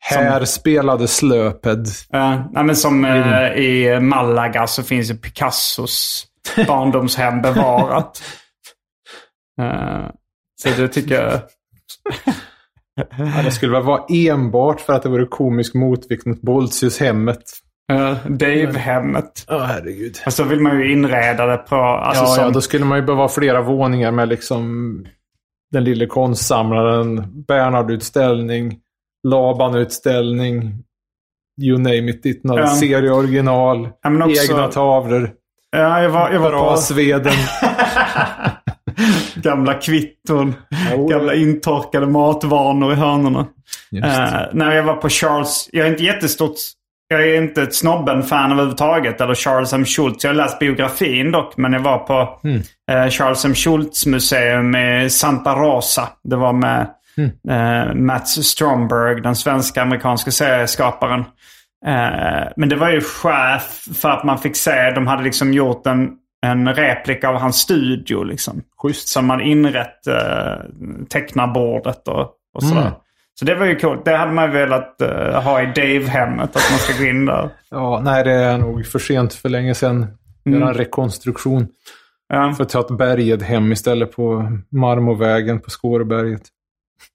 Här 0.02 0.44
spelade 0.44 1.08
Slöped. 1.08 1.86
Uh, 2.14 2.42
nej, 2.52 2.64
men 2.64 2.76
som 2.76 3.04
eh, 3.04 3.52
i 3.52 4.00
Malaga 4.00 4.66
så 4.66 4.82
finns 4.82 5.10
ju 5.10 5.14
Picassos 5.14 6.26
barndomshem 6.66 7.42
bevarat. 7.42 8.22
Eh, 9.60 10.06
så 10.62 10.68
det 10.82 10.88
tycker 10.88 11.14
jag... 11.14 11.40
Ja, 13.18 13.42
det 13.44 13.50
skulle 13.50 13.72
väl 13.72 13.82
vara 13.82 14.02
enbart 14.08 14.80
för 14.80 14.92
att 14.92 15.02
det 15.02 15.08
vore 15.08 15.26
komisk 15.26 15.74
motvikt 15.74 16.26
mot 16.26 16.40
Boltius-hemmet. 16.42 17.42
Uh, 17.92 18.14
Dave-hemmet. 18.28 19.44
Ja, 19.48 19.58
herregud. 19.58 20.16
Och 20.26 20.32
så 20.32 20.44
vill 20.44 20.60
man 20.60 20.78
ju 20.80 20.92
inreda 20.92 21.46
det 21.46 21.56
på... 21.56 21.76
Alltså 21.76 22.22
ja, 22.22 22.26
som, 22.26 22.44
ja, 22.44 22.50
då 22.50 22.60
skulle 22.60 22.84
man 22.84 22.98
ju 22.98 23.04
behöva 23.04 23.22
ha 23.22 23.28
flera 23.28 23.62
våningar 23.62 24.10
med 24.12 24.28
liksom 24.28 25.04
den 25.72 25.84
lille 25.84 26.06
konstsamlaren, 26.06 27.44
Bernhard-utställning, 27.48 28.78
Laban-utställning, 29.28 30.74
you 31.62 31.78
name 31.78 32.10
it, 32.10 32.22
ditt 32.22 32.40
Ja. 32.42 32.66
serie 32.66 33.10
original, 33.10 33.88
Ja, 34.02 34.24
också- 34.26 34.52
egna 34.52 34.68
tavlor, 34.68 35.30
ja, 35.76 36.02
jag 36.02 36.10
var, 36.10 36.30
jag 36.30 36.40
var 36.40 36.50
på 36.50 36.56
brasveden. 36.64 37.32
gamla 39.34 39.74
kvitton. 39.74 40.54
Jo. 40.92 41.08
gamla 41.08 41.34
intorkade 41.34 42.06
matvanor 42.06 42.92
i 42.92 42.96
hörnorna. 42.96 43.40
Uh, 43.94 44.40
när 44.52 44.74
jag 44.74 44.82
var 44.82 44.96
på 44.96 45.08
Charles, 45.08 45.68
jag 45.72 45.86
är 45.86 45.90
inte 45.90 46.04
jättestort, 46.04 46.54
jag 47.08 47.28
är 47.28 47.42
inte 47.42 47.62
ett 47.62 47.74
snobben-fan 47.74 48.52
överhuvudtaget. 48.52 49.20
Eller 49.20 49.34
Charles 49.34 49.72
M. 49.72 49.84
Schultz. 49.84 50.24
Jag 50.24 50.30
har 50.30 50.36
läst 50.36 50.58
biografin 50.58 51.32
dock. 51.32 51.56
Men 51.56 51.72
jag 51.72 51.80
var 51.80 51.98
på 51.98 52.40
eh, 52.92 53.08
Charles 53.10 53.44
M. 53.44 53.54
Schultz 53.54 54.06
museum 54.06 54.76
i 54.76 55.10
Santa 55.10 55.54
Rosa. 55.54 56.08
Det 56.24 56.36
var 56.36 56.52
med 56.52 56.86
eh, 57.48 57.94
Mats 57.94 58.46
Stromberg, 58.46 59.20
den 59.20 59.36
svenska 59.36 59.82
amerikanska 59.82 60.30
serieskaparen. 60.30 61.24
Men 62.56 62.68
det 62.68 62.76
var 62.76 62.90
ju 62.90 63.00
chef 63.00 63.82
för 64.00 64.10
att 64.10 64.24
man 64.24 64.38
fick 64.38 64.56
se, 64.56 64.90
de 64.90 65.06
hade 65.06 65.22
liksom 65.22 65.52
gjort 65.52 65.86
en, 65.86 66.10
en 66.46 66.74
replika 66.74 67.28
av 67.28 67.36
hans 67.36 67.56
studio. 67.56 68.22
Liksom. 68.22 68.62
Schysst. 68.82 69.08
Som 69.08 69.26
man 69.26 69.40
inrett 69.40 70.06
eh, 70.06 70.64
tecknarbordet 71.08 72.08
och, 72.08 72.32
och 72.54 72.62
sådär. 72.62 72.80
Mm. 72.80 72.92
Så 73.34 73.44
det 73.44 73.54
var 73.54 73.66
ju 73.66 73.76
coolt. 73.76 74.04
Det 74.04 74.16
hade 74.16 74.32
man 74.32 74.50
velat 74.50 75.00
eh, 75.00 75.42
ha 75.42 75.62
i 75.62 75.66
Dave-hemmet. 75.66 76.56
Att 76.56 76.70
man 76.70 76.78
ska 76.78 77.02
gå 77.02 77.08
in 77.08 77.26
där. 77.26 77.50
Ja, 77.70 78.00
nej, 78.04 78.24
det 78.24 78.32
är 78.32 78.58
nog 78.58 78.86
för 78.86 78.98
sent 78.98 79.34
för 79.34 79.48
länge 79.48 79.74
sedan. 79.74 80.06
Göra 80.44 80.68
en 80.68 80.74
rekonstruktion. 80.74 81.68
Ja. 82.28 82.52
För 82.56 82.62
att 82.62 82.68
ta 82.68 82.80
ett 82.80 82.98
bergedhem 82.98 83.72
istället 83.72 84.12
på 84.12 84.52
Marmorvägen 84.70 85.60
på 85.60 85.70
Skåreberget. 85.70 86.42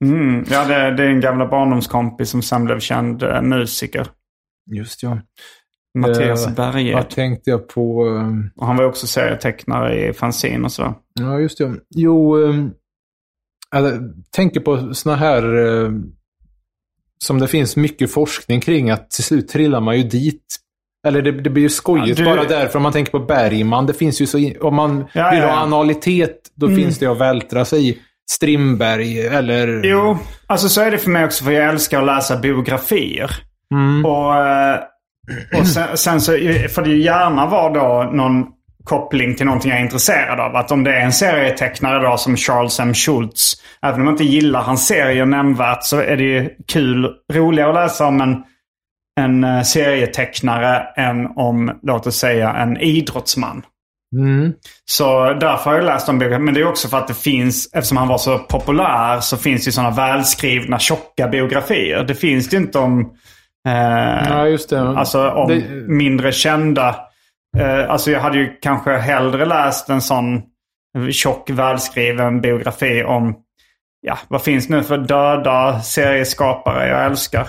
Mm. 0.05 0.45
Ja, 0.49 0.65
det, 0.65 0.91
det 0.91 1.03
är 1.03 1.07
en 1.07 1.21
gamla 1.21 1.45
barndomskompis 1.47 2.29
som 2.29 2.41
sen 2.41 2.65
blev 2.65 2.79
känd 2.79 3.23
eh, 3.23 3.41
musiker. 3.41 4.07
Just 4.71 5.03
ja. 5.03 5.17
Mattias 5.95 6.47
Eh, 6.47 6.53
Berged. 6.53 6.93
Vad 6.95 7.09
tänkte 7.09 7.49
jag 7.49 7.67
på? 7.67 8.05
ehm, 8.07 8.49
Och 8.55 8.67
han 8.67 8.77
var 8.77 8.83
också 8.85 9.07
serietecknare 9.07 10.07
i 10.09 10.13
fanzine 10.13 10.63
och 10.65 10.71
sådär. 10.71 10.93
Ja, 11.19 11.39
just 11.39 11.57
det. 11.57 11.73
Jo, 11.95 12.37
jag 13.71 14.13
tänker 14.35 14.59
på 14.59 14.93
såna 14.93 15.15
här 15.15 15.43
eh, 15.83 15.91
som 17.23 17.39
det 17.39 17.47
finns 17.47 17.75
mycket 17.75 18.11
forskning 18.11 18.61
kring 18.61 18.89
att 18.89 19.09
till 19.11 19.23
slut 19.23 19.47
trillar 19.47 19.81
man 19.81 19.97
ju 19.97 20.03
dit. 20.03 20.43
Eller 21.07 21.21
det, 21.21 21.31
det 21.31 21.49
blir 21.49 21.63
ju 21.63 21.69
skojigt 21.69 22.19
Ja, 22.19 22.25
du- 22.25 22.37
bara 22.37 22.47
därför 22.47 22.77
om 22.79 22.83
man 22.83 22.91
tänker 22.91 23.11
på 23.11 23.19
Bergman. 23.19 23.85
Det 23.85 23.93
finns 23.93 24.21
ju 24.21 24.25
så, 24.25 24.51
om 24.61 24.75
man 24.75 25.05
Ja, 25.13 25.29
vill 25.31 25.39
ja, 25.39 25.45
ha 25.45 25.53
ja. 25.53 25.59
analitet, 25.59 26.37
då 26.55 26.65
Mm. 26.65 26.77
finns 26.79 26.99
det 26.99 27.05
att 27.07 27.19
vältra 27.19 27.65
sig 27.65 27.89
i. 27.89 27.97
Strindberg 28.31 29.19
eller... 29.27 29.81
Jo, 29.83 30.17
alltså 30.47 30.69
så 30.69 30.81
är 30.81 30.91
det 30.91 30.97
för 30.97 31.09
mig 31.09 31.25
också 31.25 31.43
för 31.43 31.51
jag 31.51 31.69
älskar 31.69 31.99
att 31.99 32.05
läsa 32.05 32.37
biografier. 32.39 33.31
Mm. 33.71 34.05
Och, 34.05 34.35
eh, 34.35 34.79
och 35.59 35.67
sen, 35.67 35.97
sen 35.97 36.21
så 36.21 36.31
får 36.75 36.81
det 36.81 36.89
ju 36.89 37.01
gärna 37.01 37.45
vara 37.45 37.73
då 37.73 38.11
någon 38.11 38.45
koppling 38.83 39.35
till 39.35 39.45
någonting 39.45 39.71
jag 39.71 39.79
är 39.79 39.83
intresserad 39.83 40.39
av. 40.39 40.55
Att 40.55 40.71
om 40.71 40.83
det 40.83 40.95
är 40.95 41.01
en 41.01 41.13
serietecknare 41.13 42.09
då 42.09 42.17
som 42.17 42.37
Charles 42.37 42.79
M. 42.79 42.93
Schultz. 42.93 43.53
Även 43.81 44.01
om 44.01 44.05
jag 44.07 44.13
inte 44.13 44.23
gillar 44.23 44.61
hans 44.61 44.87
serier 44.87 45.25
nämnvärt 45.25 45.83
så 45.83 45.97
är 45.97 46.17
det 46.17 46.23
ju 46.23 46.49
kul, 46.67 47.11
roligare 47.33 47.69
att 47.69 47.75
läsa 47.75 48.05
om 48.05 48.21
en, 48.21 48.43
en 49.19 49.43
eh, 49.43 49.61
serietecknare 49.61 50.87
än 50.97 51.25
om, 51.35 51.79
låt 51.83 52.07
oss 52.07 52.15
säga, 52.15 52.53
en 52.53 52.77
idrottsman. 52.77 53.63
Mm. 54.15 54.53
Så 54.85 55.33
därför 55.33 55.69
har 55.69 55.73
jag 55.73 55.85
läst 55.85 56.09
om 56.09 56.19
biografier. 56.19 56.45
Men 56.45 56.53
det 56.53 56.59
är 56.59 56.67
också 56.67 56.87
för 56.87 56.97
att 56.97 57.07
det 57.07 57.13
finns, 57.13 57.69
eftersom 57.73 57.97
han 57.97 58.07
var 58.07 58.17
så 58.17 58.39
populär, 58.39 59.19
så 59.19 59.37
finns 59.37 59.63
det 59.63 59.67
ju 59.67 59.71
sådana 59.71 59.95
välskrivna 59.95 60.79
tjocka 60.79 61.27
biografier. 61.27 62.03
Det 62.03 62.15
finns 62.15 62.49
det 62.49 62.57
inte 62.57 62.79
om, 62.79 63.13
Ja, 63.65 64.47
just 64.47 64.69
det. 64.69 64.79
alltså 64.79 65.29
om 65.29 65.47
Det- 65.47 65.63
mindre 65.87 66.31
kända. 66.31 66.95
Eh, 67.57 67.89
alltså 67.91 68.11
jag 68.11 68.19
hade 68.19 68.37
ju 68.37 68.57
kanske 68.61 68.91
hellre 68.97 69.45
läst 69.45 69.89
en 69.89 70.01
sån 70.01 70.41
tjock 71.11 71.49
välskriven 71.49 72.41
biografi 72.41 73.03
om, 73.03 73.35
ja 74.05 74.17
vad 74.27 74.41
finns 74.43 74.69
nu 74.69 74.83
för 74.83 74.97
döda 74.97 75.79
serieskapare 75.81 76.87
jag 76.87 77.05
älskar. 77.05 77.47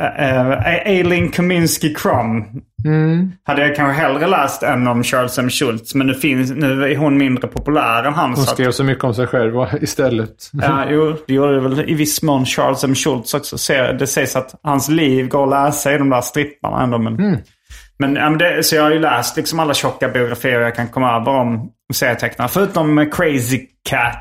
Uh, 0.00 0.66
Aileen 0.86 1.28
Kaminsky 1.30 1.94
Crumb 1.94 2.44
Mm. 2.84 3.32
hade 3.44 3.66
jag 3.66 3.76
kanske 3.76 4.02
hellre 4.02 4.26
läst 4.26 4.62
än 4.62 4.86
om 4.86 5.02
Charles 5.04 5.38
M. 5.38 5.50
Schultz. 5.50 5.94
Men 5.94 6.06
nu, 6.06 6.14
finns, 6.14 6.50
nu 6.50 6.84
är 6.92 6.96
hon 6.96 7.18
mindre 7.18 7.48
populär 7.48 8.04
än 8.04 8.14
han. 8.14 8.28
Hon 8.30 8.36
så 8.36 8.42
att- 8.42 8.48
skrev 8.48 8.70
så 8.70 8.84
mycket 8.84 9.04
om 9.04 9.14
sig 9.14 9.26
själv 9.26 9.54
istället. 9.80 10.50
Ja, 10.52 10.84
jo, 10.90 11.16
det 11.26 11.34
gjorde 11.34 11.60
väl 11.60 11.90
i 11.90 11.94
viss 11.94 12.22
mån 12.22 12.46
Charles 12.46 12.84
M. 12.84 12.94
Schultz 12.94 13.34
också. 13.34 13.56
Det 13.98 14.06
sägs 14.06 14.36
att 14.36 14.54
hans 14.62 14.88
liv 14.88 15.28
går 15.28 15.44
att 15.44 15.50
läsa 15.50 15.94
i 15.94 15.98
de 15.98 16.10
där 16.10 16.20
stripparna 16.20 16.82
ändå. 16.82 16.98
Men, 16.98 18.14
ja, 18.16 18.30
men 18.30 18.38
det, 18.38 18.62
så 18.62 18.76
jag 18.76 18.82
har 18.82 18.90
ju 18.90 18.98
läst 18.98 19.36
liksom 19.36 19.60
alla 19.60 19.74
tjocka 19.74 20.08
biografier 20.08 20.60
jag 20.60 20.74
kan 20.74 20.88
komma 20.88 21.16
över 21.16 21.32
om 21.32 21.70
serietecknare. 21.92 22.48
Förutom 22.48 22.98
eh, 22.98 23.08
Crazy 23.10 23.60
Cat. 23.90 24.16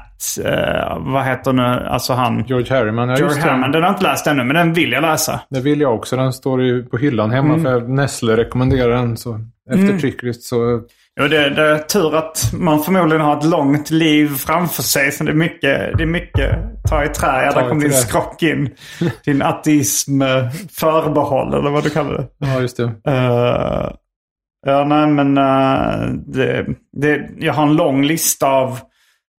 Eh, 0.46 0.98
vad 1.00 1.24
heter 1.26 1.54
nu, 1.54 1.64
alltså 1.64 2.14
han... 2.14 2.44
George 2.48 2.78
Harriman, 2.78 3.10
ja 3.10 3.18
George. 3.18 3.42
Hammond. 3.42 3.74
Den 3.74 3.82
har 3.82 3.90
jag 3.90 3.96
inte 3.96 4.04
läst 4.04 4.28
ännu, 4.28 4.44
men 4.44 4.56
den 4.56 4.74
vill 4.74 4.92
jag 4.92 5.02
läsa. 5.02 5.42
Det 5.50 5.60
vill 5.60 5.82
jag 5.82 5.96
också. 5.96 6.16
Den 6.16 6.34
står 6.34 6.64
ju 6.64 6.84
på 6.84 6.98
hyllan 6.98 7.32
hemma 7.32 7.54
Mm. 7.54 7.64
för 7.64 7.82
Nestle 7.88 8.38
rekommenderar 8.38 8.96
den. 8.96 9.18
Så 9.18 9.40
eftertryckligt 9.72 10.44
så... 10.44 10.82
Jo, 11.22 11.28
det, 11.28 11.50
det 11.50 11.62
är 11.62 11.78
tur 11.78 12.16
att 12.16 12.52
man 12.54 12.84
förmodligen 12.84 13.22
har 13.26 13.38
ett 13.38 13.46
långt 13.46 13.90
liv 13.90 14.28
framför 14.28 14.84
sig. 14.84 15.12
Så 15.12 15.24
det 15.24 15.32
är 15.32 15.36
mycket, 15.36 15.98
det 15.98 16.04
är 16.04 16.08
mycket 16.08 16.56
ta 16.90 17.04
i 17.06 17.08
trä. 17.08 17.46
Ja, 17.46 17.52
där 17.62 17.70
kom 17.70 17.80
din 17.80 17.94
skrock 17.94 18.44
in. 18.44 18.70
Din 19.26 19.42
ateism 19.42 20.22
eh, 20.22 20.50
förbehåll 20.72 21.54
eller 21.54 21.70
vad 21.70 21.84
du 21.84 21.90
kallar 21.90 22.12
det. 22.14 22.28
Ja, 22.38 22.60
just 22.62 22.78
det. 22.78 22.84
Eh, 23.08 23.92
ja, 24.66 24.84
nej 24.86 25.08
men 25.08 25.38
uh, 25.38 26.14
det, 26.28 26.66
det, 26.98 27.30
jag 27.40 27.54
har 27.54 27.64
en 27.64 27.76
lång 27.76 28.04
lista 28.04 28.48
av, 28.48 28.80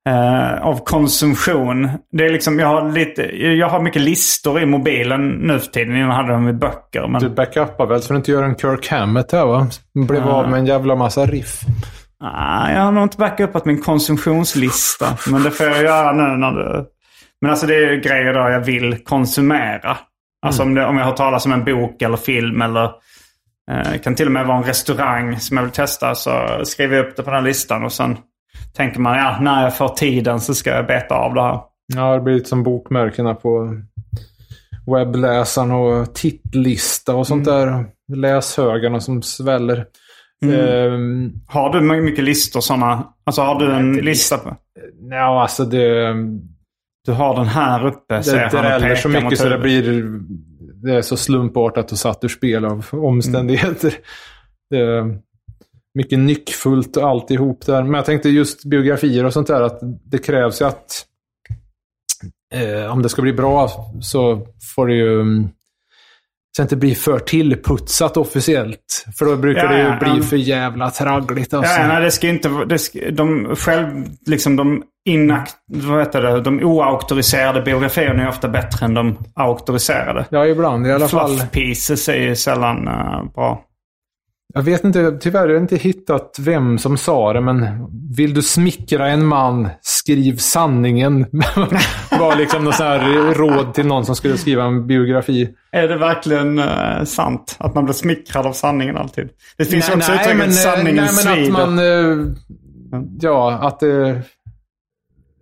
eh, 0.08 0.66
av 0.66 0.84
konsumtion. 0.84 1.88
Det 2.12 2.24
är 2.24 2.30
liksom, 2.30 2.58
jag 2.58 2.66
har, 2.66 2.92
lite, 2.92 3.22
jag 3.36 3.68
har 3.68 3.80
mycket 3.80 4.02
listor 4.02 4.60
i 4.60 4.66
mobilen 4.66 5.28
nu 5.28 5.58
för 5.58 5.66
tiden. 5.66 5.96
Innan 5.96 6.10
hade 6.10 6.32
dem 6.32 6.48
i 6.48 6.52
böcker. 6.52 7.08
Men, 7.08 7.22
Du 7.22 7.30
backupar 7.30 7.86
väl 7.86 8.02
så 8.02 8.12
du 8.12 8.16
inte 8.16 8.30
gör 8.30 8.42
en 8.42 8.56
Kirk 8.56 8.88
Hammett 8.88 9.32
här 9.32 9.46
va? 9.46 9.66
Blev 9.94 10.28
av 10.28 10.50
med 10.50 10.58
en 10.58 10.66
jävla 10.66 10.94
massa 10.94 11.26
riff. 11.26 11.60
Nej, 12.22 12.74
jag 12.74 12.82
har 12.82 12.92
nog 12.92 13.02
inte 13.02 13.16
backupat 13.16 13.64
min 13.64 13.82
konsumtionslista. 13.82 15.06
men 15.30 15.42
det 15.42 15.50
får 15.50 15.66
jag 15.66 15.82
göra 15.82 16.12
nu 16.12 16.36
när 16.36 16.50
du... 16.50 16.86
Men 17.40 17.50
alltså 17.50 17.66
det 17.66 17.74
är 17.74 17.92
ju 17.92 18.00
grejer 18.00 18.34
då 18.34 18.40
jag 18.40 18.60
vill 18.60 19.04
konsumera. 19.04 19.96
Alltså 20.46 20.62
om, 20.62 20.74
det, 20.74 20.86
om 20.86 20.98
jag 20.98 21.04
har 21.04 21.12
talat 21.12 21.46
om 21.46 21.52
en 21.52 21.64
bok 21.64 22.02
eller 22.02 22.16
film 22.16 22.62
eller 22.62 22.84
eh, 23.70 24.00
kan 24.02 24.14
till 24.14 24.26
och 24.26 24.32
med 24.32 24.46
vara 24.46 24.58
en 24.58 24.64
restaurang 24.64 25.40
som 25.40 25.56
jag 25.56 25.64
vill 25.64 25.72
testa 25.72 26.14
så 26.14 26.60
skriver 26.64 26.96
jag 26.96 27.06
upp 27.06 27.16
det 27.16 27.22
på 27.22 27.30
den 27.30 27.38
här 27.40 27.46
listan 27.48 27.84
och 27.84 27.92
sen 27.92 28.16
tänker 28.72 29.00
man 29.00 29.18
ja, 29.18 29.38
när 29.40 29.62
jag 29.62 29.76
får 29.76 29.88
tiden 29.88 30.40
så 30.40 30.54
ska 30.54 30.70
jag 30.70 30.86
beta 30.86 31.14
av 31.14 31.34
det 31.34 31.42
här. 31.42 31.60
Ja, 31.94 32.14
det 32.14 32.20
blir 32.20 32.34
lite 32.34 32.48
som 32.48 32.62
bokmärkena 32.62 33.34
på 33.34 33.76
webbläsaren 34.86 35.70
och 35.70 36.14
tittlista 36.14 37.14
och 37.14 37.26
sånt 37.26 37.44
där. 37.44 37.84
Läshögarna 38.14 39.00
som 39.00 39.22
sväller. 39.22 39.86
Ehm, 40.44 41.32
Har 41.46 41.72
du 41.72 41.80
mycket 42.02 42.24
listor 42.24 42.60
sådana? 42.60 43.12
Alltså 43.24 43.42
har 43.42 43.60
du 43.60 43.72
en 43.72 43.92
lista? 43.92 44.38
På? 44.38 44.56
ja, 45.10 45.42
alltså 45.42 45.64
det... 45.64 46.14
Du 47.06 47.12
har 47.12 47.36
den 47.36 47.46
här 47.46 47.86
uppe 47.86 48.22
Det 48.24 48.44
och 48.44 48.50
dräller 48.50 48.94
så 48.94 49.08
mycket 49.08 49.38
så 49.38 49.48
det 49.48 49.58
blir... 49.58 50.04
Det 50.82 50.94
är 50.94 51.02
så 51.02 51.16
slumpartat 51.16 51.92
och 51.92 51.98
satt 51.98 52.24
ur 52.24 52.28
spel 52.28 52.64
av 52.64 52.86
omständigheter. 52.92 53.94
Det 54.70 54.78
är 54.78 55.18
mycket 55.94 56.18
nyckfullt 56.18 56.96
och 56.96 57.08
alltihop 57.08 57.66
där. 57.66 57.82
Men 57.82 57.94
jag 57.94 58.04
tänkte 58.04 58.28
just 58.28 58.64
biografier 58.64 59.24
och 59.24 59.32
sånt 59.32 59.46
där 59.46 59.60
att 59.62 59.80
det 60.10 60.18
krävs 60.18 60.60
ju 60.62 60.66
att 60.66 61.04
eh, 62.54 62.92
om 62.92 63.02
det 63.02 63.08
ska 63.08 63.22
bli 63.22 63.32
bra 63.32 63.70
så 64.02 64.46
får 64.76 64.86
det 64.86 64.94
ju 64.94 65.20
mm, 65.20 65.48
så 66.56 66.62
inte 66.62 66.76
bli 66.76 66.94
för 66.94 67.18
tillputsat 67.18 68.16
officiellt. 68.16 69.04
För 69.18 69.24
då 69.26 69.36
brukar 69.36 69.64
Ja, 69.64 69.68
det 69.70 69.78
ju 69.78 69.84
ja, 69.84 69.98
bli 70.00 70.16
ja. 70.16 70.22
för 70.22 70.36
jävla 70.36 70.90
traggligt. 70.90 71.54
Alltså. 71.54 71.72
Ja, 71.80 71.86
nej, 71.86 72.02
det 72.02 72.10
ska 72.10 72.28
inte 72.28 72.48
vara- 72.48 72.64
det 72.64 72.78
ska, 72.78 73.10
De 73.10 73.56
själv, 73.56 74.04
liksom 74.26 74.56
de 74.56 74.82
inakt, 75.08 75.54
vad 75.66 75.98
heter 76.00 76.22
det, 76.22 76.40
de 76.40 76.64
oauktoriserade 76.64 77.62
biografierna 77.62 78.22
är 78.22 78.28
ofta 78.28 78.48
bättre 78.48 78.86
än 78.86 78.94
de 78.94 79.18
auktoriserade. 79.34 80.26
Ja, 80.30 80.46
ibland 80.46 80.86
i 80.86 80.92
alla 80.92 81.08
fall. 81.08 81.36
Fluff 81.36 81.50
pieces 81.50 82.08
är 82.08 82.14
ju 82.16 82.36
sällan 82.36 82.88
eh, 82.88 83.24
bra. 83.34 83.64
Jag 84.54 84.62
vet 84.62 84.84
inte, 84.84 85.18
tyvärr 85.20 85.40
har 85.40 85.48
jag 85.48 85.62
inte 85.62 85.76
hittat 85.76 86.36
vem 86.40 86.78
som 86.78 86.96
sa 86.96 87.32
det, 87.32 87.40
men 87.40 87.86
vill 88.16 88.34
du 88.34 88.42
smickra 88.42 89.08
en 89.08 89.26
man, 89.26 89.68
skriv 89.80 90.36
sanningen. 90.36 91.26
var 92.10 92.36
liksom 92.36 92.64
något 92.64 92.74
här 92.78 93.34
råd 93.34 93.74
till 93.74 93.86
någon 93.86 94.04
som 94.04 94.16
skulle 94.16 94.38
skriva 94.38 94.64
en 94.64 94.86
biografi. 94.86 95.48
Är 95.72 95.88
det 95.88 95.96
verkligen 95.96 96.58
eh, 96.58 97.04
sant? 97.04 97.56
Att 97.58 97.74
man 97.74 97.84
blir 97.84 97.94
smickrad 97.94 98.46
av 98.46 98.52
sanningen 98.52 98.96
alltid? 98.96 99.28
Det 99.56 99.64
finns 99.64 99.88
ju 99.88 99.94
också 99.94 100.12
nej, 100.12 100.20
uttrycket 100.20 100.38
men, 100.38 100.52
sanningen 100.52 101.06
nej, 101.24 101.50
men 101.50 101.62
att 101.62 101.68
man... 101.68 101.78
eh, 101.78 102.32
Ja, 103.20 103.52
att 103.52 103.80
det... 103.80 104.22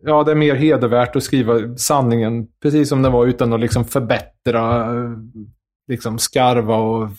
Ja, 0.03 0.25
det 0.25 0.31
är 0.31 0.37
mer 0.37 0.55
hedervärt 0.55 1.17
att 1.17 1.23
skriva 1.23 1.77
sanningen 1.77 2.47
precis 2.63 2.89
som 2.89 3.03
den 3.03 3.13
var 3.13 3.27
utan 3.27 3.53
att 3.53 3.61
liksom 3.61 3.85
förbättra, 3.85 4.81
eh, 4.81 5.11
liksom 5.89 6.19
skarva 6.19 6.77
och 6.77 7.11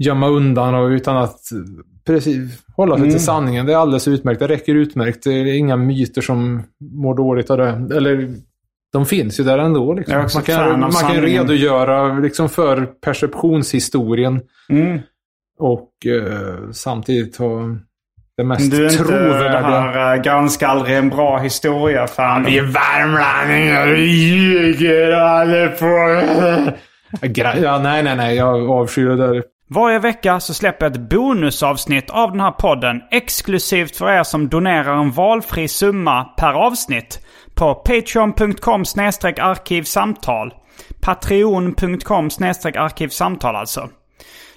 gömma 0.00 0.28
undan 0.28 0.74
och 0.74 0.88
utan 0.88 1.16
att 1.16 1.40
precis 2.06 2.62
hålla 2.76 2.94
sig 2.96 3.02
Mm. 3.02 3.14
till 3.14 3.24
sanningen. 3.24 3.66
Det 3.66 3.72
är 3.72 3.76
alldeles 3.76 4.08
utmärkt. 4.08 4.40
Det 4.40 4.46
räcker 4.48 4.74
utmärkt. 4.74 5.24
Det 5.24 5.30
är 5.32 5.44
inga 5.54 5.76
myter 5.76 6.20
som 6.20 6.62
mår 6.94 7.14
dåligt 7.14 7.50
av 7.50 7.58
det. 7.58 7.96
Eller 7.96 8.34
de 8.92 9.06
finns 9.06 9.40
ju 9.40 9.44
där 9.44 9.58
ändå. 9.58 9.92
Liksom. 9.94 10.16
Man 10.34 10.42
kan, 10.42 10.80
man 10.80 10.90
kan 10.92 11.14
redogöra 11.16 12.18
liksom 12.18 12.48
för 12.48 12.86
perceptionshistorien 12.86 14.40
Mm. 14.68 14.98
och 15.58 15.90
eh, 16.06 16.70
samtidigt 16.72 17.36
ha 17.36 17.60
det 18.36 18.44
mest 18.44 18.70
Du 18.70 18.86
är 18.86 18.90
inte 18.92 19.04
trovärdiga. 19.04 19.60
det 19.60 19.66
här 19.66 20.16
uh, 20.16 20.22
ganska 20.22 20.68
aldrig 20.68 20.96
en 20.96 21.08
bra 21.08 21.38
historia 21.38 22.06
fan. 22.06 22.44
Vi 22.44 22.58
är 22.58 22.62
värmlänningar, 22.62 23.86
vi 23.86 24.02
ljuger 24.02 25.38
håller 25.38 25.68
på. 25.68 26.76
Ja, 27.62 27.78
nej, 27.82 28.02
nej, 28.02 28.16
nej. 28.16 28.36
Jag 28.36 28.70
avskyr 28.70 29.08
det 29.08 29.16
där. 29.16 29.42
Varje 29.72 29.98
vecka 29.98 30.40
så 30.40 30.54
släpper 30.54 30.86
jag 30.86 30.92
ett 30.92 31.10
bonusavsnitt 31.10 32.10
av 32.10 32.30
den 32.30 32.40
här 32.40 32.50
podden 32.50 33.02
exklusivt 33.10 33.96
för 33.96 34.10
er 34.10 34.22
som 34.22 34.48
donerar 34.48 34.96
en 34.96 35.10
valfri 35.10 35.68
summa 35.68 36.24
per 36.24 36.52
avsnitt 36.52 37.26
på 37.54 37.74
patreon.com 37.74 38.84
arkivsamtal. 39.40 40.54
Patreon.com 41.00 42.24
arkivsamtal 42.26 43.56
alltså. 43.56 43.88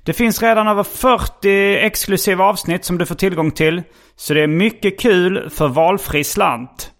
Det 0.04 0.14
finns 0.14 0.42
redan 0.42 0.68
över 0.68 0.84
40 0.84 1.78
exklusiva 1.78 2.46
avsnitt 2.46 2.86
som 2.86 2.98
du 2.98 3.06
får 3.06 3.16
tillgång 3.16 3.52
till. 3.52 3.84
Så 4.16 4.34
det 4.34 4.44
är 4.44 4.48
mycket 4.48 5.00
kul 5.00 5.50
för 5.50 5.68
valfri 5.68 6.24
slant. 6.24 6.92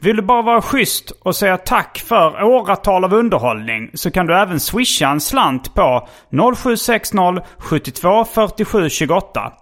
Vill 0.00 0.16
du 0.16 0.22
bara 0.22 0.42
vara 0.42 0.62
schysst 0.62 1.10
och 1.10 1.36
säga 1.36 1.56
tack 1.56 1.98
för 1.98 2.42
åratal 2.42 3.04
av 3.04 3.14
underhållning 3.14 3.90
så 3.94 4.10
kan 4.10 4.26
du 4.26 4.36
även 4.36 4.60
swisha 4.60 5.08
en 5.08 5.20
slant 5.20 5.74
på 5.74 6.08
0760 6.56 7.40
72 7.58 8.24
47 8.24 8.90
28. 8.90 9.52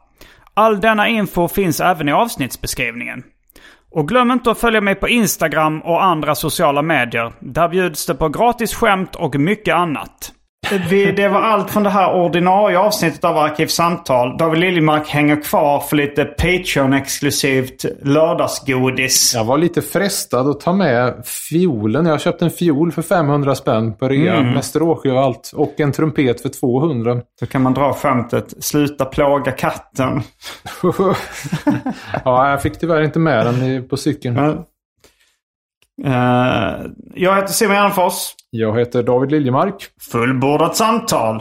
All 0.54 0.80
denna 0.80 1.08
info 1.08 1.48
finns 1.48 1.80
även 1.80 2.08
i 2.08 2.12
avsnittsbeskrivningen. 2.12 3.22
Och 3.90 4.08
glöm 4.08 4.30
inte 4.30 4.50
att 4.50 4.58
följa 4.58 4.80
mig 4.80 4.94
på 4.94 5.08
Instagram 5.08 5.80
och 5.82 6.04
andra 6.04 6.34
sociala 6.34 6.82
medier. 6.82 7.32
Där 7.40 7.68
bjuds 7.68 8.06
det 8.06 8.14
på 8.14 8.28
gratis 8.28 8.74
skämt 8.74 9.14
och 9.14 9.34
mycket 9.34 9.74
annat. 9.74 10.32
Vi, 10.90 11.12
det 11.12 11.28
var 11.28 11.40
allt 11.40 11.70
från 11.70 11.82
det 11.82 11.90
här 11.90 12.14
ordinarie 12.14 12.78
avsnittet 12.78 13.24
av 13.24 13.38
Arkivsamtal. 13.38 14.36
David 14.38 14.60
Liljemark 14.60 15.08
hänger 15.08 15.42
kvar 15.42 15.80
för 15.80 15.96
lite 15.96 16.24
Patreon-exklusivt 16.24 17.84
lördagsgodis. 18.02 19.32
Jag 19.34 19.44
var 19.44 19.58
lite 19.58 19.82
frestad 19.82 20.48
att 20.50 20.60
ta 20.60 20.72
med 20.72 21.14
fiolen. 21.50 22.06
Jag 22.06 22.20
köpte 22.20 22.44
en 22.44 22.50
fiol 22.50 22.92
för 22.92 23.02
500 23.02 23.54
spänn 23.54 23.94
på 23.96 24.08
rea 24.08 24.34
Mm. 24.34 24.52
med 24.54 24.64
stråke 24.64 25.10
och 25.10 25.20
allt. 25.20 25.50
Och 25.54 25.80
en 25.80 25.92
trumpet 25.92 26.40
för 26.40 26.48
200. 26.48 27.16
Så 27.40 27.46
kan 27.46 27.62
man 27.62 27.74
dra 27.74 27.92
skämtet. 27.92 28.64
Sluta 28.64 29.04
plåga 29.04 29.52
katten. 29.52 30.22
ja, 32.24 32.50
jag 32.50 32.62
fick 32.62 32.78
tyvärr 32.78 33.02
inte 33.02 33.18
med 33.18 33.46
den 33.46 33.88
på 33.88 33.96
cykeln. 33.96 34.38
Eh, 34.38 34.54
jag 37.14 37.36
heter 37.36 37.52
Simon 37.52 37.74
Gärdenfors. 37.74 38.34
Jag 38.50 38.78
heter 38.78 39.02
David 39.02 39.30
Liljemark. 39.30 39.90
Fullbordat 40.10 40.76
samtal. 40.76 41.40